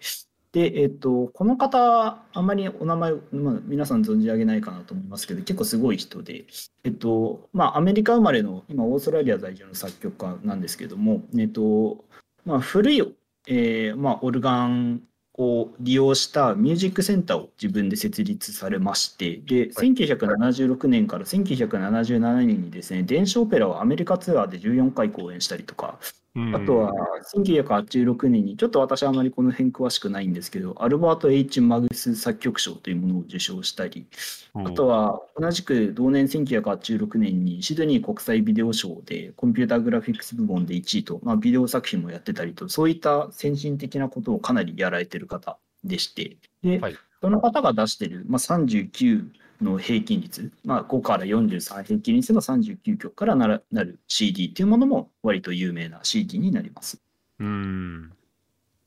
[0.53, 6.45] で、えっと、この方、あんまりお名前、まあ、皆さん存じ上げないかなと思いますけど、結構すごい人で、
[6.85, 12.05] えっと、まあ、アメリカ生まれの、今、オーストラリア在住の作曲家なんですけども、えっと、
[12.45, 13.01] まあ、古い、
[13.47, 15.03] えー、まあ、オルガン
[15.41, 25.99] を利用したミュージックセンターを自分で設立されまして、で、1976年から1977年にですね、電子オペラをアメリカツアーで14回公演したりとか、
[26.37, 26.93] あとは
[27.35, 34.07] 1986年に、ちょっと私はあまりこの辺詳しくないんですけど、アルバート・ H・ マグス作曲賞というものを受賞したり、
[34.55, 49.25] あとは同じく同年1986年にシドニー国際ビデオ賞でコンピューターグラフィックス部門で1位と、まあ、ビデオ作品もやってたりと、そういった先進的なことをかなりやられてる方でして、で、はい、その方が出してる、まあ、39
[49.61, 57.01] の平均率、まあ、5から43平均率の39曲からなるなる CD っていうものも割と有名な CD になります。
[57.39, 58.13] うん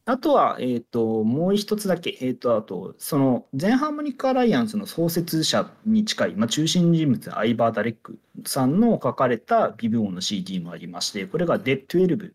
[0.06, 12.34] あとは、えっ、ー、と、もう一つだけ、えっ、ー、と、あと、その、全ハーモニカ・アライアンスの創設者に近い、まあ、中心人物、アイバー・ダレックさんの書かれたビブ音の CD もありまして、これが Dead12 っ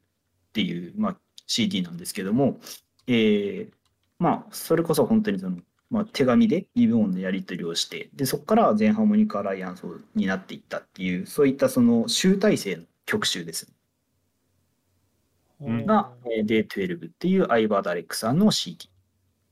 [0.54, 1.16] ていう、まあ、
[1.46, 2.58] CD なんですけども、
[3.06, 3.72] えー、
[4.18, 5.58] まあ、それこそ本当にその、
[5.90, 9.84] まあ、手紙でリブ音のやり取りをして、で、そこから全ハーモニカ・アライアンス
[10.14, 13.72] になっていったっていう、そういったその集大成の曲集です、
[15.60, 16.12] が、
[16.44, 18.90] デー12っていうアイバー・ダレックさんの CD。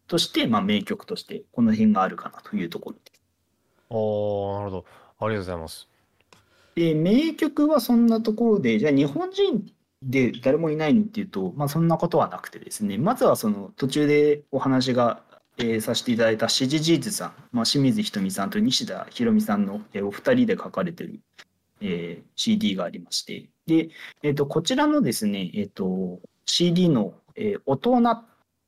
[0.06, 3.20] として、まあ、名曲としてこの辺があるかなというところです。
[3.90, 4.84] ああ、なるほど。
[5.18, 5.88] ありがとうございます。
[6.74, 9.66] で、名曲はそんなところで、じゃあ日本人
[10.02, 15.22] で誰もいないのっていうと、まあ、そんなことはなくてですね、まずはその途中でお話が、
[15.58, 21.20] えー、させていただいたシジジーズさん、まあ、清水ひとみさんと西田ひろみさんの、えー、お二人で書かれてる、
[21.80, 23.88] えー、CD がありまして、で、
[24.22, 27.90] えーと、こちらのですね、えーと、CD の、えー、大人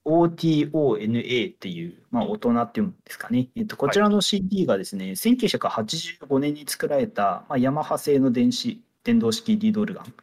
[0.09, 10.15] OTONA っていう、まあ、大人っていうんですかね、えっと、こちらの CD がですね、はい、1985年に作られた、まあ、ヤマハ製の電子電動式リードオルガン。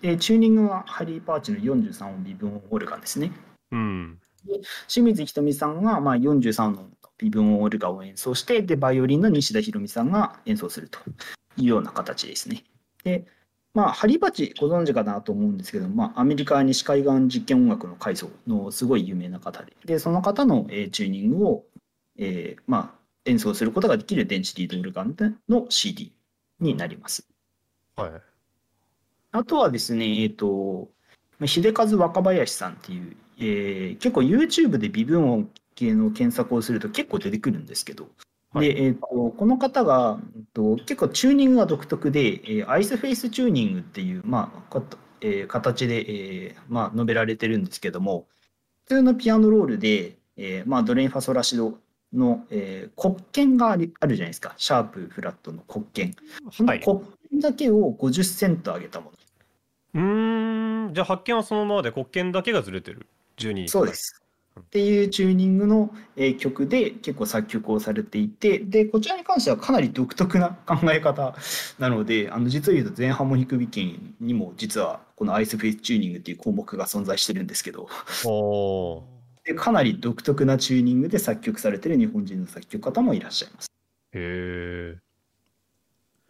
[0.00, 3.30] でチューニングはハリー・パーチの43音微分オルガンですね。
[3.70, 4.18] うん、
[4.88, 6.86] 清水ひとみさんがまあ43の
[7.18, 10.98] 微分オルガンを演奏してでバイオリンの西田ひろみさんが演奏すると
[11.56, 12.64] いうような形ですね。
[13.04, 13.26] で
[13.74, 21.64] まあ、ハリー・パーチご存知かなと思うんですけど、まあ、アメリカ西海岸実験音楽の階層のすごい有名な方ででその方の、えー、チューニングを、
[22.18, 25.16] えーまあ、演奏することができる電子リードオルガン
[25.48, 26.12] の CD
[26.60, 27.26] になります。
[27.96, 28.32] はい
[29.34, 30.90] あとはですね、えっ、ー、と、
[31.46, 38.08] 秀和若林さんっていう、えー、結構 YouTube で微分音系の検索をすると結構出てくるんですけど、
[38.52, 44.82] はい、で、えーと、この方が、えーと、結構チューニングが独特で、えー、アイスフェイスチューニングっていう、まあ
[45.22, 46.04] えー、形で、
[46.46, 48.26] えーまあ、述べられてるんですけども、
[48.84, 51.78] 普通のピアノロールで、えーまあ、ドレンファソラシド
[52.12, 56.14] の、えー、黒鍵があるあるじゃないですか、シャープ、フラットの黒鍵。
[56.50, 56.98] その黒
[57.30, 59.18] 鍵だけを50セント上げたもの。
[59.94, 60.94] うん。
[60.94, 63.06] じゃあ発見はそのままで黒鍵だけがずれてる
[63.38, 64.22] 12そうです
[64.60, 71.34] っていうチューニングの、え曲で結構作曲をされていてでこちらに関してはかなり独特な考え方
[71.78, 77.88] なのであの実を言うと全ハーモニックビキンにも実はこのアイスフェイスチューニングっていう項目が存在してるんですけど
[79.44, 83.72] でかなり独特なチューニングで作曲されてる日本人の作曲家もいらっしゃいます。
[84.12, 84.98] へえ。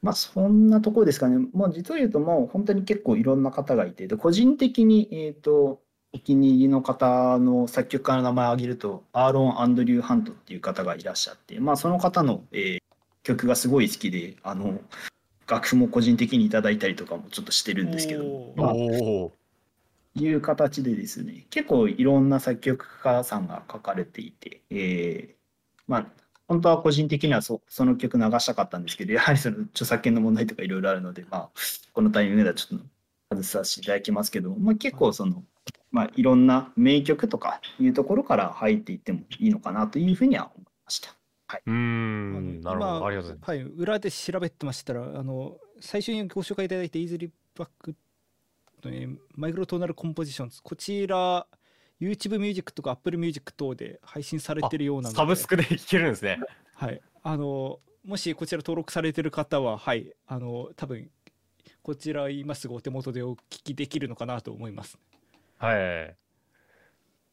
[0.00, 1.46] まあ、そんなところですかね。
[1.54, 5.80] まあ、実を言うと、もう本当に結構いろんな方がいて、で個人的に、えっ、ー、と、
[6.14, 12.80] お気に入りの方の作曲家の名前を挙げると、アーロン・アンドリュー・ハントっていう方がいらっしゃって、まあ、その方の、えー、
[13.22, 14.80] 曲がすごい好きで、あの、
[15.46, 25.34] 楽譜も個人的にいただいたりとかもちょっとしてるんですけど、まあ、いう形でですね、結構いろんな作曲家さんが書かれていて、えー、
[25.86, 26.06] まあ、
[26.48, 31.50] 本当は個人的にはそその曲流したかったんですけど、やはりその著作権の問題とかいろいろあるので、まあ、
[31.94, 32.84] このタイミングではちょっと
[33.30, 35.44] 外させていただきますけど、まあ、結構その、
[35.92, 41.14] まあ、いろんな名曲とかいうところから入っていってもいいのかなというふうには思いました。
[41.46, 42.60] はい、うん。
[42.62, 43.50] なるほど、ありがとうございます。
[43.50, 47.94] はい、裏で調べてましたら、あの最初にご紹介いただいたイーズリバック
[49.36, 51.46] マイクロトーナルコンポジションズ、こちら、
[52.00, 55.16] YouTube ミュージックとか Apple Music 等で配信されてるようなので。
[55.16, 56.40] サブスクで聴けるんですね。
[56.74, 57.00] はい。
[57.22, 60.12] あのもしこちら登録されてる方ははい。
[60.26, 61.08] あの多分
[61.82, 64.98] こちら今すぐお手元でお聞きできるのかなと思います
[65.62, 66.16] はい。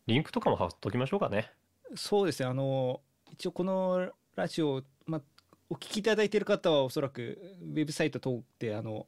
[0.05, 1.51] リンクとかも貼っときましょうかね。
[1.95, 2.47] そうですね。
[2.47, 3.01] あの
[3.31, 5.21] 一応このラジオ、まあ、
[5.67, 9.07] お聞きいただいている方はおそらくウェブサイト通ってあの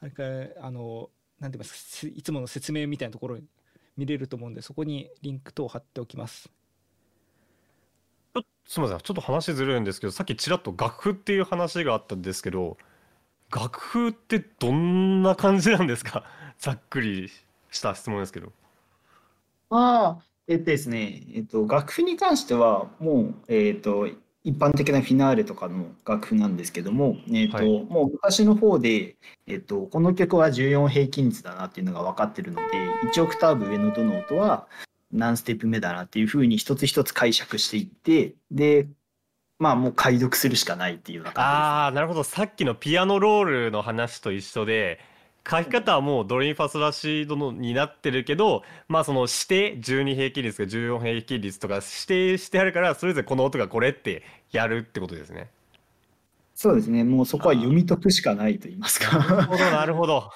[0.00, 0.22] あれか
[0.62, 1.10] あの
[1.40, 3.42] 何て言いますかいつもの説明みたいなところに
[3.96, 6.48] 見れると思うんでそこにリンク等を貼っておきます。
[8.64, 9.00] すみません。
[9.00, 12.76] ちょっと話ずれるんですけどさっきちらっと楽譜っていう話があったんですけど
[13.52, 16.22] 楽譜ってどんな感じなんですか？
[16.58, 17.28] ざっくり
[17.76, 18.52] した質問ですけど。
[19.70, 24.06] ああえっとですね、えっと、楽譜に関してはもう、えっと、
[24.44, 29.16] 一般的なフィナーレとかの楽譜なんですけども、えーと、はい、もう昔の方で、
[29.48, 32.62] えーと、この曲は14平均率だなっていうのが分かってるので
[33.12, 34.68] 1オクターブ上のどの音は
[35.10, 38.86] 何ステップ目だなっていうふうに一つ一つ解釈していってで
[39.58, 42.22] まあもう解読するしかないっていうような感じです、ね、ああなるほど。
[42.22, 45.00] さっきのピアノロールの話と一緒で
[45.48, 55.50] 書き方はもうドレミファソラシドのになってるけどまあその指定12平均率か14平均率とか指定してあるからそれぞれこの音がこれってやるってことですね。
[56.54, 59.18] そうですねもうそこは読み解くしかないと言いますか。
[59.18, 60.30] なるほどなるほど。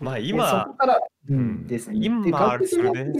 [0.00, 1.98] まあ今、そこから、うん、ですね。
[2.02, 3.12] 今あるそれで。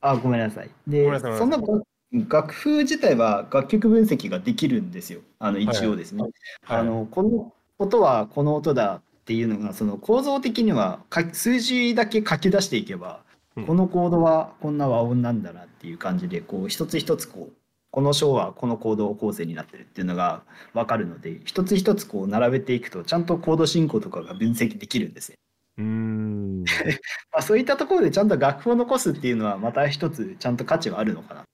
[0.00, 0.70] あ、ごめんなさい。
[0.86, 1.84] で、その
[2.28, 5.20] 楽譜自体は楽曲分析ができるんですよ。
[5.38, 6.22] あの一応ですね。
[6.22, 6.32] はい
[6.64, 11.00] はい、あのこの音はこの音だっていうのがその構造的には
[11.32, 13.20] 数字だけ書き出していけば、
[13.66, 17.54] このコードはこんな和音なんだなっていう感じでこう一つ一つこう
[17.90, 20.42] この章はこのコード構成になってるっていうのが
[20.72, 25.36] 分かるので一つ一つこう並べていくとちゃんとコード進行とかが分析できるんですね。
[25.78, 26.64] うん
[27.32, 31.46] まあそういったところでちゃんと楽譜を残すっていうのはまた一つちゃんと価値はあるのかなと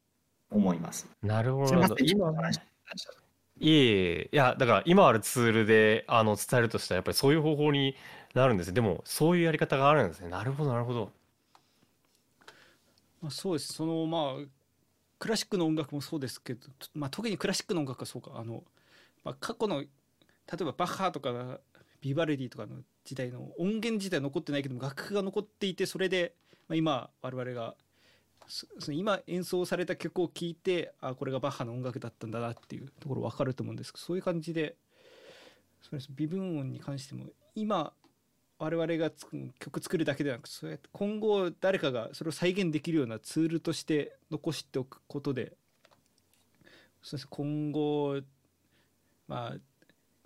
[0.56, 1.06] 思います。
[1.22, 1.66] なるほど。
[3.60, 3.88] いえい
[4.22, 7.94] え、いや、だから今あるツールであの伝えるとしたらやっぱりそういう方法に
[8.34, 8.72] なるんです。
[8.72, 10.28] でもそういうやり方があるんですね。
[10.28, 11.12] なるほど、なるほど。
[13.20, 14.46] まあ、そうですそのまあ
[15.18, 16.60] クラシックの音楽もそうですけど、
[16.94, 18.64] まあ、特にクラシックの音楽はそうかあの、
[19.22, 19.86] まあ、過去の例
[20.60, 21.60] えばバッハとか
[22.00, 26.32] ビバルディとかの時代の音源自体残ってないけども楽譜が残っていてそれで、
[26.68, 27.74] まあ、今我々が
[28.92, 34.76] 今演奏された曲を聴いてあこれがバッハの音楽だったんだなっていうところ分かると思うんですけどそういう感じで
[35.82, 36.08] そうです。
[36.10, 37.92] 微分音に関しても今
[38.58, 39.10] 我々が
[39.58, 45.52] 曲作るだけではなくそうやって今後誰かがそれを再現できるようなツールとして残しておくことで
[47.02, 47.26] そうです。
[47.28, 48.20] 今後
[49.28, 49.56] まあ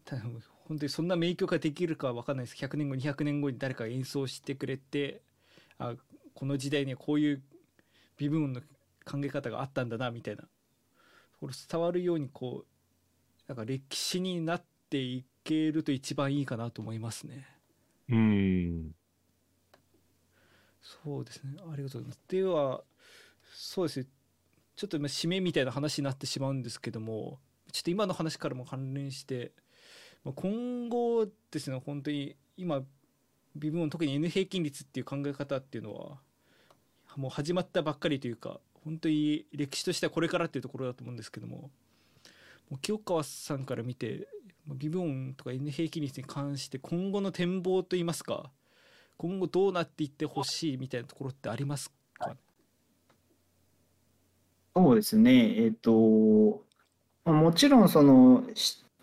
[0.05, 2.57] 多分本当にそんな名曲ができるかは分かんないです。
[2.57, 5.21] 100年後200年後に誰かが演奏してくれて
[5.79, 5.95] あ
[6.35, 7.43] この時代にはこういう
[8.19, 8.61] 微分音の
[9.05, 10.45] 考え方があったんだなみたいな
[11.41, 12.66] これ伝わるようにこう
[13.49, 17.47] なんか歴史になっていけると一番いいかなと思いますね。
[18.09, 18.95] うん。
[20.81, 22.20] そうですねありがとうございます。
[22.28, 22.82] では
[23.55, 24.07] そうですね
[24.77, 27.39] ちょっと今締めみたいな話になってしまうんですけども
[27.73, 29.53] ちょっと今の話からも関連して
[30.24, 32.82] まあ今後ですね本当に今
[33.57, 36.19] 微分音特に N 平均率っていう考え方っていうのは
[37.16, 41.70] もう始まったばっかりというか本当に歴史としてはこれからっていうところだと思うんですけども
[42.70, 44.28] もう清川さんから見て
[44.66, 48.51] まあ微分とか N 平均率に関して今後の展望といいますか
[49.16, 52.36] 今後どうなっていってほしいみたいなところってありますか？
[54.77, 58.43] そうですね、えっ、と、もちろんその、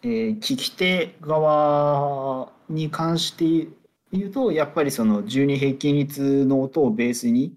[0.04, 3.70] えー聞き手側に関して
[4.12, 7.54] 言うと、やっぱりその12平均率の音をベースに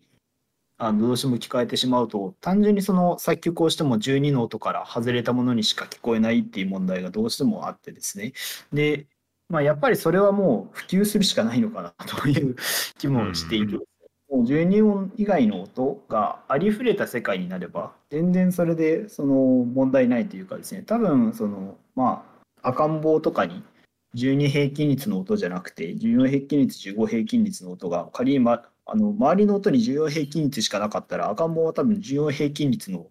[0.76, 8.32] あのどうしても聞かれてしまうと、単純にその作曲をしても12の音から外れたものにしか聞こえないっていう問題がどうしてもあってですね。
[8.72, 9.06] で、
[9.48, 12.56] まあ、やっぱりそれはもう普及するしかないのかなという
[12.98, 13.86] 気もしている。
[14.30, 22.24] もう12音以外の音がありふれた世界になれば全然それでその問題ないというかですね多分そのま
[22.62, 23.62] あ赤ん坊とかに
[24.16, 33.06] 12平均率の音じゃなくて14平均率15平均率の音が仮に、ま、あの周りの音に14平均率しかなかったら赤ん坊は多分14平均率の,、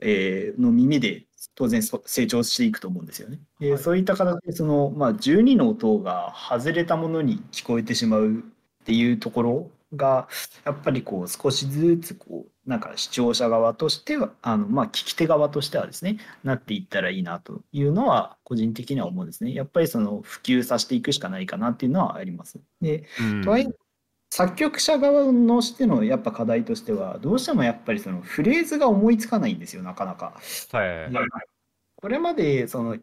[0.00, 3.40] えーの耳で当然そ成長していくと思うんですよね。
[3.60, 10.28] ではいそういった形でその、まあ、12の音が外れたものに聞こえてしまうっていうところが
[10.64, 19.54] やっぱりこう少しずつこうなんか視聴者側としてはあのまあ聞き手側としてはですねなっていったらいいなというのは個人的には思うんですね。
[19.54, 22.60] やっぱりその普及させていくしかないかなっていうのはあります。
[22.80, 23.87] でうんとはいえ
[24.30, 30.34] 作曲者側のしてのやっぱ課題としてはどうしてもやっぱりそのフレーズが思いつかないんですよなかなか。
[30.72, 31.12] はい。
[31.96, 32.96] これまでその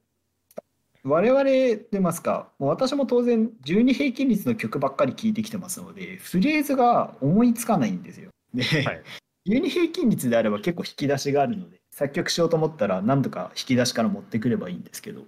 [1.03, 1.43] 我々
[1.91, 8.31] 出ますかもう私も当然12平均率の曲ばっかり聴いてきてますのでフレーズが思いつかないんですよ。
[8.53, 9.03] で、はい
[9.47, 15.21] 12平均率であれば結構引き出しがあるので作曲しようと思ったら何とか引き出しから持ってくればいいんですけど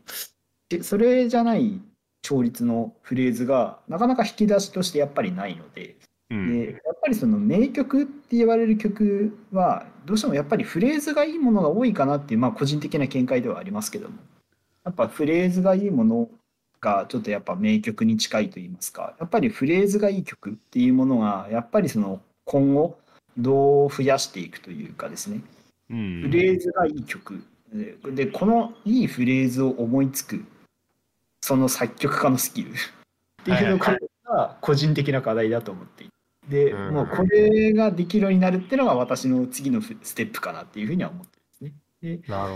[0.69, 1.80] でそれじゃない
[2.28, 5.95] 調律のフレーズがなかなか引き出しとしてやっぱりないので。
[6.30, 6.52] うん。
[6.52, 14.18] でやっぱりその名曲って言われる曲はどうしてもやっぱりフレーズがいいものが多いかなっていうまあ個人的な見解ではありますけども。
[14.84, 16.30] やっぱフレーズがいいもの
[16.82, 19.16] がちょっとやっぱ名曲に近いと言いますか。
[19.20, 22.98] やっぱりフレーズがいい曲っていうものがやっぱりその今後
[23.38, 25.41] どう増やしていくというかですね。
[25.90, 26.22] うん。
[26.24, 27.41] フレーズがいい曲。
[27.72, 30.44] ででこのいいフレーズを思いつく
[31.41, 32.72] その作曲家のスキル。
[33.41, 36.14] っていうのはいが個人的な課題だと思っていて。
[36.49, 36.93] でうん。
[36.93, 41.73] もうこれができるようになるっていうのが私の次のステップかなっていうふうには思ってますね。
[42.01, 42.53] でなる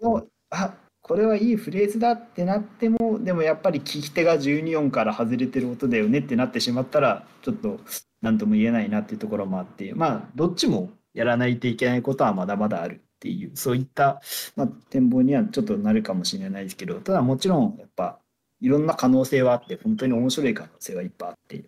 [0.00, 0.28] ほど。
[0.50, 7.80] あこれはいいフレーズだってなってもでもやっぱり聞き手が12音から外れてる音だよねってなってしまったらちょっと
[8.22, 14.22] 何とも言えないなっていうところもあってまあどっちもやらないといけないことはまだまだあるっていうそういった、
[14.56, 18.18] まあ、展望にはちょっとなるかもしれないですけどただもちろんやっぱ
[18.62, 21.64] いろんな可能性はあって本当に面白い可能性はいっぱいあって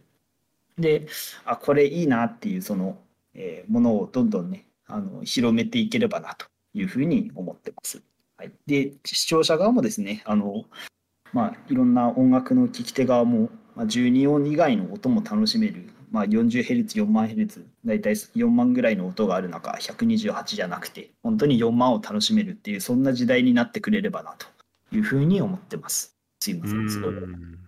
[0.78, 1.06] で
[1.44, 2.98] あこれいいなっていうその、
[3.34, 8.02] えーものをどんどんねあの広めていければなというふうに思ってます。
[8.36, 10.64] はい、で視聴者側もですねあの、
[11.32, 24.46] まあ、いろんな音楽の聴き手側も、まあ、12音以外の音も楽しめる、まあ、40Hz4 万 Hz 大体4万ぐらいの音がある中128じゃなくて本当に4万を楽しめるっていうそんな時代になってくれればなと
[24.94, 26.14] いうふうに思ってます。
[26.38, 26.88] すいません。
[26.88, 27.16] すごい。
[27.16, 27.58] うん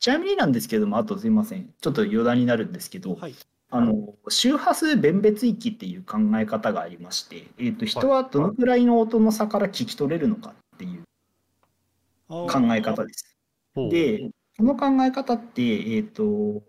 [0.00, 3.34] ちなみになんですけども、あとすいません、ちょっと余談になるんですけど、はい。
[3.70, 11.02] あの周波数弁別域っていう考え方がありまして、えー、と人はどのくらいの音の差から聞き取れるのかっていう
[12.28, 13.36] 考え方です。
[13.90, 16.62] で、この考え方って、えっ、と、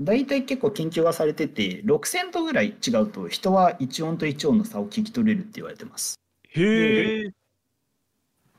[0.00, 6.18] 大体結構研究がされてて、6セントぐらい違うと、人は1音と1音の差を聞き取れるって言われてます。
[6.48, 7.32] へえ。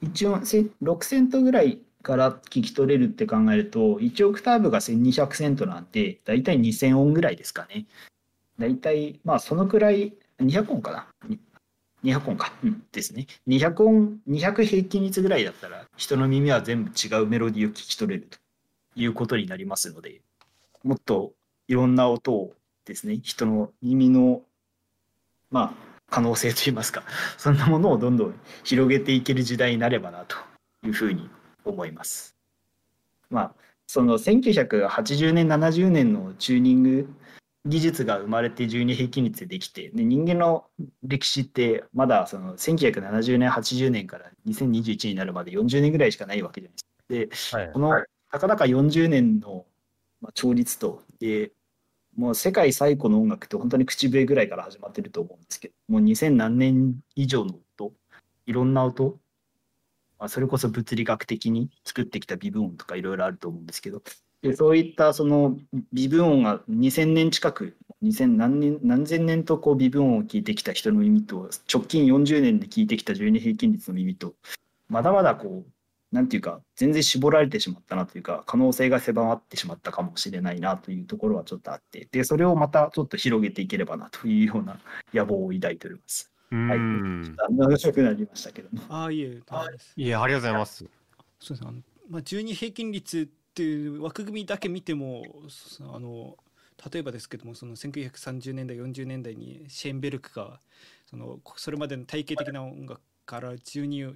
[0.03, 7.86] 1音、せ6セントぐらいから聞き取れるって考えると、1オクターブが1200セントなんで、大体2000音ぐらいですかね。
[8.57, 11.07] 大体、まあ、そのくらい、200音かな。
[12.03, 13.28] 200音か、うん、ですね。
[13.48, 18.38] 200音、200平均率ぐらいだったら、人の耳は全部違うメロディーを聞き取れると
[18.95, 20.22] いうことになりますので、
[20.86, 21.34] もっと
[21.68, 22.53] いろんな音を
[22.86, 24.44] ですね、人の耳の、
[25.49, 27.03] まあ、可能性といいますか、
[27.40, 30.38] そんなものをどんどん広げていける時代になればなと
[30.86, 31.28] いうふうに
[31.66, 32.38] 思います。
[33.32, 33.56] まあ、
[33.88, 37.10] その1980年、70年のチューニング
[37.66, 40.68] 技術が生まれて12平均率でできて、で人間の
[41.02, 47.57] 歴史ってまだその1970年、80年から2021になるまで40年ぐらいしかないわけじゃないですか。
[47.57, 49.66] で、はいこのたかだか40年の
[50.26, 51.52] まあ調律と、で、
[52.18, 57.93] もう世界最古の音楽って本当に口笛ぐらいから始まってると思うんですけど、もう2000何年以上の音、
[58.47, 59.19] いろんな音、
[60.18, 64.02] まあ、それこそ物理学的に作ってきた微分音とかいろいろあると思うんですけど、
[64.41, 65.57] でそういったその
[65.93, 74.34] 微分音が2000年近く、2000何年何千年とこう微分音を聞いてきた人の耳と、直近40年で聞いてきた12平均率の耳と、
[74.88, 75.72] まだまだこう、
[76.16, 84.80] なんていうか、全然絞られてしまったなというか、可能性が狭まってしまったかもしれないなというところはちょっとあって、で、それをまたちょっと広げていければなというような
[85.14, 86.32] 野望を抱いております。
[86.52, 87.36] うはいん。
[87.50, 88.82] 長くなりましたけども。
[88.88, 89.42] ああいえ
[89.98, 90.86] いや、ありがとうございます。
[91.40, 96.38] そうですねまあ、12平均率っていう枠組みだけ見てもそあの
[96.92, 100.60] 例えばですけどもその1930年代40年代にシェーンベルクが
[101.10, 104.14] そのそれまでの体系的な音楽から 12,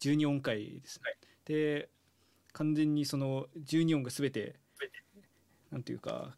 [0.00, 1.19] 12音階ですね。
[1.44, 1.88] で
[2.52, 4.56] 完全にその12音が全て
[5.70, 6.36] なんていうか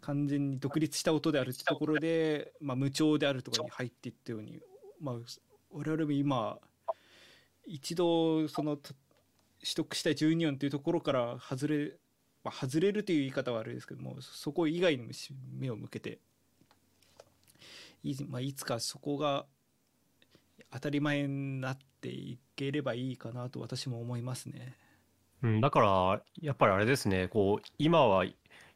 [0.00, 4.60] 完全に独立した音であるってところで、まあ、無調であるとかに入っていったように、
[5.00, 5.14] まあ、
[5.70, 6.58] 我々も今
[7.66, 8.94] 一度その取
[9.74, 11.92] 得した12音というところから外れ、
[12.44, 15.10] まあ、外れるという言い方はあれですけどもそこ以外にも
[15.58, 16.20] 目を向けて
[18.02, 19.44] い,、まあ、いつかそこが
[20.72, 24.74] 当たり前になっていければいいかなと私も思いますね。
[25.42, 28.24] うん、だから、やっぱりあれですね、こう、今は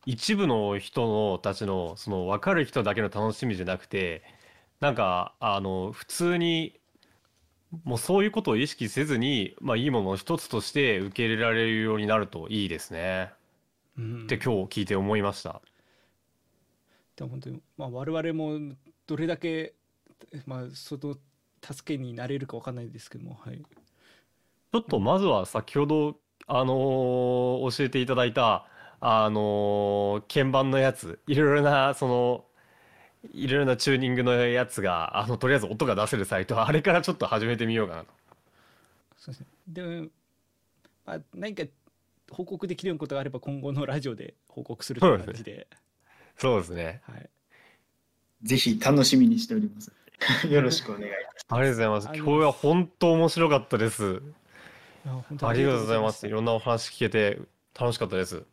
[0.06, 4.22] 一部の人のたちの、その分かる人だけの楽しみじゃなくて、
[4.80, 6.78] なんか、あの、普通に、
[7.84, 13.32] もうそういうことを意識せずに、まあ、いいものの一つとして受け入れられるようになるといいですね。
[13.98, 15.62] うんって今日聞いて思いました。
[17.16, 18.74] でも本当に、まあ、我々も
[19.06, 19.74] どれだけ、
[20.46, 21.16] まあ、その
[21.64, 23.62] 助けになれるかわかんないですけども、はい、
[24.72, 26.16] ちょっとまずは先ほど、
[26.46, 28.66] あのー教えていただいた、
[29.00, 32.44] あのー鍵盤のやつ、いろいろな、その、
[33.32, 38.14] いろいろなチューニングのやつが、あの、とりあえず音が出せるサイト、あれからちょっと始めてみようかなと。
[39.16, 40.10] そうですねで、
[41.06, 41.64] まあ、何か
[42.30, 45.68] 報告できるようなことがあれば今後のラジオで報告するという感じで、
[46.38, 47.02] そうですね。
[47.02, 47.30] はい、
[48.42, 49.90] ぜひ楽しみにしております。
[50.50, 52.06] よろしくお願いいたしありがとうございます。
[52.18, 54.22] 今日は本当面白かったです。
[55.06, 56.26] ありがとうございます。
[56.26, 57.40] いろんなお話聞けて
[57.78, 58.44] 楽しかったです。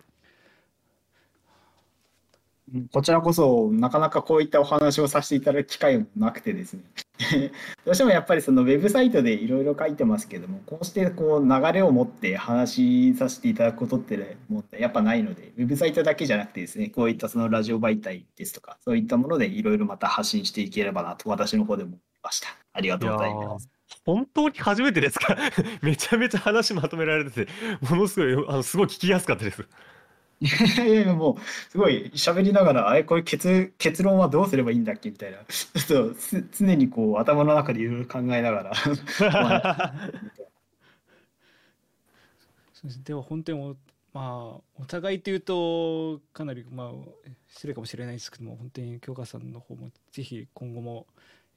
[2.73, 2.89] ます。
[2.91, 6.83] こちらこそ、なかなかこういったお話をさせていただく機会もなくてですね。
[7.85, 22.47] どうしてもやっぱりそのウェブサイトでいろいろ書いてますけども、こうしてこう流れを持って話しさせていただくことって、ね、もやっぱないので、ウェブサイトだけじゃなくてですね、こういったそのラジオ媒体ですとか、そういったものでいろいろまた発信していければなと私の方でも思いました。
[22.71, 23.69] ありがとうございます。
[24.05, 25.35] 本当に初めてですか？
[25.81, 27.51] めちゃめちゃ話まとめられてて、
[27.89, 29.67] ものすごい、あの、すごい聞きやすかったです。
[30.41, 30.47] い
[30.77, 35.09] やいやもうすごい喋りながらあれこれ結結論はどうすればいいんだっけ？
[35.11, 35.39] みたいな。
[35.49, 38.73] ちょっとす常にこう頭の中でいろいろ考えながら。
[42.73, 43.03] そうです。
[43.03, 43.75] では本当にお
[44.13, 44.21] ま
[44.57, 46.91] あお互いというとかなりまあ
[47.47, 51.07] 失礼かもしれないですけども本当に京香さんの方もぜひ今後も、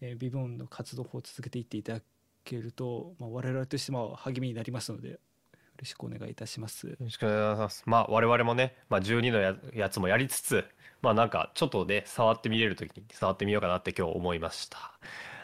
[0.00, 2.00] えー、ビボンの活動を続けていっていただ
[2.44, 5.20] けると、まあ、我々としても励みになりますので。
[5.82, 6.86] ろしくお願いいたします。
[6.86, 7.82] よろしくお願いします。
[7.86, 10.64] まあ我々もね、まあ、12のややつもやりつつ、
[11.02, 14.78] まあなんかちょっとね、触ってみれるときに触ってみようかなって今日思いました。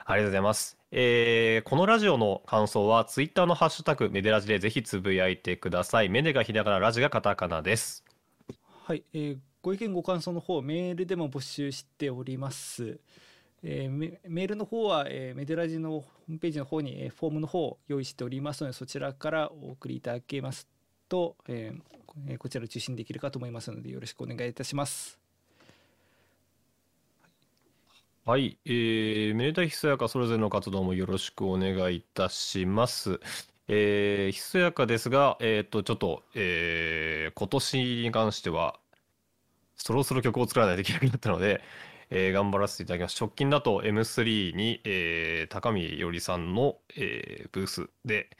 [0.04, 0.78] ありがとうございます。
[0.90, 6.08] えーこのラジオの感想は Twitter のハッシュタグメデラジでぜひつぶやいてください。
[6.08, 8.04] メデがひらがな、ラジがカタカナです。
[8.84, 13.00] はい、えー、ご意見ご感想の方メールでも募集しております。
[13.62, 20.68] えー、メールの方は、えー、メデラジのホームページの方に、えー、フォームの方を用意しておりますのでそちらからお送りいただけます
[21.08, 25.18] と、えー、こちらを受信できるかと思いますのでよろしくお願いいたします。
[28.24, 33.20] はい、えー、めでたひそやかそれぞれの活動もよろしくお願いいたします。
[33.68, 38.78] えー、ひそやかですが、えっ、と、ちょっと、えー、今年に関しては、
[39.76, 41.62] そろそろ曲を作らないといけなくなったので、
[42.10, 43.20] えー、頑張らせていただきます。
[43.20, 48.30] 直近だと M3 に、えー、高見よりさんの、えー、ブースで、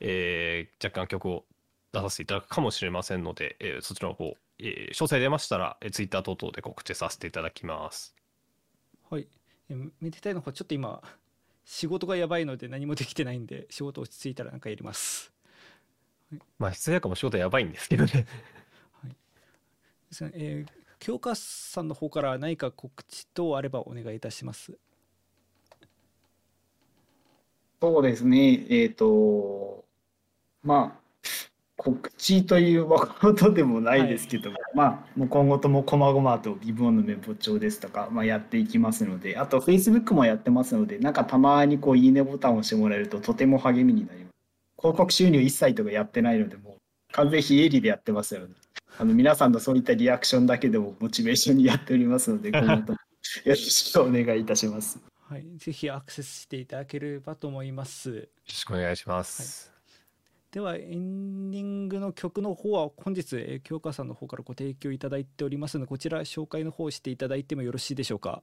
[0.00, 1.44] えー、若干曲を
[1.92, 8.14] 出させていただくかもしれませんので、えー、そちらの方、えー、詳細出ましたら、えー、Twitter 等々で告知させていただきます。
[9.10, 9.28] はい。
[10.00, 11.02] めでたいの方、ちょっと今、
[11.64, 15.32] 仕事がやばいので何もできてないんで、仕事落ち着いたらなんかやります。
[16.30, 18.26] はい、まあ、必要やかも仕事やばいんですけどね。
[19.02, 19.10] はい。
[19.10, 19.16] で
[20.10, 24.78] すね、えー、京香さんの方から何か告知等あればお願いいたします。
[27.80, 29.84] そうですね、えっ、ー、と、
[30.62, 31.42] まあ、
[31.76, 44.32] 告知ということでもないですけども、はい、まあ、もう今後ともこまごまと微分のメモ帳ですとか、まあ、やっていきますので、あと Facebook もやってますので、なんかたまにこういいねボタンを押してもらえるととても励みになります。
[44.78, 48.54] 広告収入一切とかやってないので、もう完全非営利でやってますよね。
[48.98, 52.98] あの皆さんのそういったリアクションだけでもモチベーションにやっておりますので、 今後とよ
[53.46, 55.00] ろしくお願いいたします。
[55.28, 58.10] はい、ぜひアクセスしていただければと思います。
[58.10, 59.66] よろしくお願いします。
[59.66, 59.72] はい
[60.52, 68.42] ではエンディングの曲の方は本日、えー、京香さんの方からご提供いただいておりますのでこちら紹介の方していただいてもよろしいでしょうか？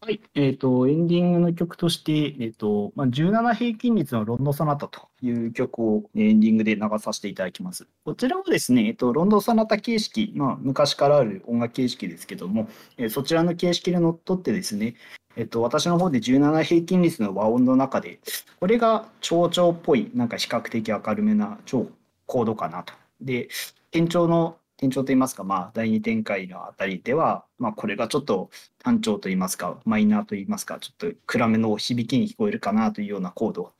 [0.00, 7.88] はい、えっ、ー、と、エンディングの曲として、えっ、ー、と、まあ、17平均率のロンドンソナタという曲をエンディングで流させていただきます。
[8.04, 14.94] こちらはですね、えっ、ー、と、ロンドンソナタ形式、まあ、昔からある音楽形式ですけども、えそちらの形式で乗っ取ってですね、
[15.34, 18.20] えっと、私の方で17平均率の和音の中で、
[18.60, 21.88] これが長調っぽい、なんか比較的明るめな超
[22.26, 22.94] コードかなと。
[23.20, 23.48] で、
[23.90, 28.48] 転調の、転調といいますか、まあ、第二展開のあたりでは、まあ、これがちょっと
[28.78, 33.72] 単調といいますか、マイナーといいますか、ちょっと暗めの響きに聞こえるかなというようなコード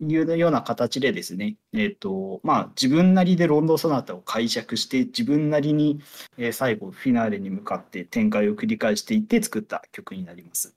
[0.00, 6.00] いうような形でですね、えっ、と、まあ、自分なりでロンドンソナタを解釈して、自分なりに、
[6.36, 10.74] え最後、フィナーレに向かって展開を繰り返していって作った曲になります。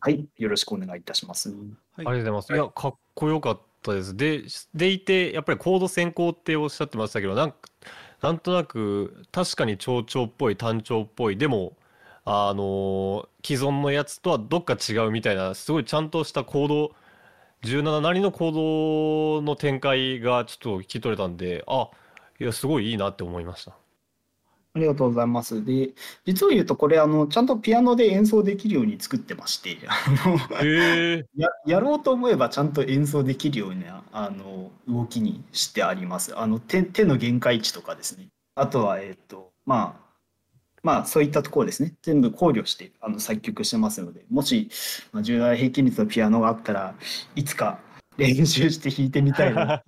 [0.00, 1.50] はい、よろしくお願いいたします。
[1.50, 1.58] はい、
[1.96, 2.52] ありがとうございます。
[2.52, 4.16] いや、かっこよかったです。
[4.16, 4.42] で、
[4.74, 7.54] でいて、やっぱりコード先行っておっしゃってましたけど、なん
[8.20, 11.76] なんとなく、確かに長調っぽい、単調っぽい、でも、
[12.24, 16.94] あの既存のやつとはどっか違うみたいな、すごいちゃんとした行動、
[17.62, 18.52] 17なりの行
[19.40, 21.90] 動の展開がちょっと聞き取れたんで、あ、
[22.40, 23.76] いや、すごいいいなって思いました。
[24.78, 25.64] ありがとうございます。
[25.64, 25.90] で、
[26.24, 29.94] 実を言うと、これ、あの、ちゃんとピアノで演奏できるように作ってまして、あ
[30.26, 30.38] の
[31.36, 36.38] ややろうと思えばちゃんと演奏できるようなあの動きにしてあります。
[36.38, 38.28] あの手手の限界値とかですね。
[38.54, 40.08] あとは、えっ、と、まあ、
[40.82, 41.94] まあ、そういったところですね。
[42.02, 44.70] 全部考慮してあの作曲してますので、もし、
[45.12, 46.94] まあ、重大平均率のピアノがあったら
[47.34, 47.80] いつか
[48.18, 49.82] 練習して弾いてみたいな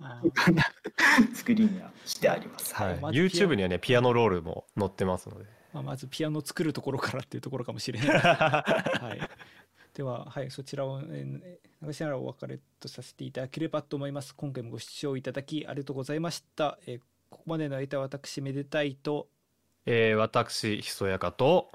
[1.35, 2.73] 作りにはしてあります。
[2.73, 8.07] はい、YouTube にはねピアノロールも載ってますので、まあ、まずピアノ作るところからっていうところかもしれない。
[8.17, 9.29] はい、
[9.93, 14.33] では、はい、そちらを、えー、流しながらお別れとさせていただければと思います。
[14.33, 16.79] 今回もご視聴いただきありがとうございました。
[16.87, 16.99] えー、
[17.29, 19.27] ここまでの間私めでたいと、
[19.85, 21.71] えー、私ひそやかと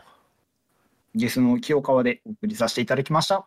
[1.15, 3.47] ゲスの清川でお送りさせていただきました。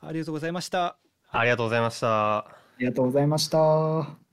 [0.00, 0.98] ありがとうございました。
[1.30, 2.38] ありがとうございました。
[2.38, 2.46] あ
[2.78, 4.25] りがとうございました。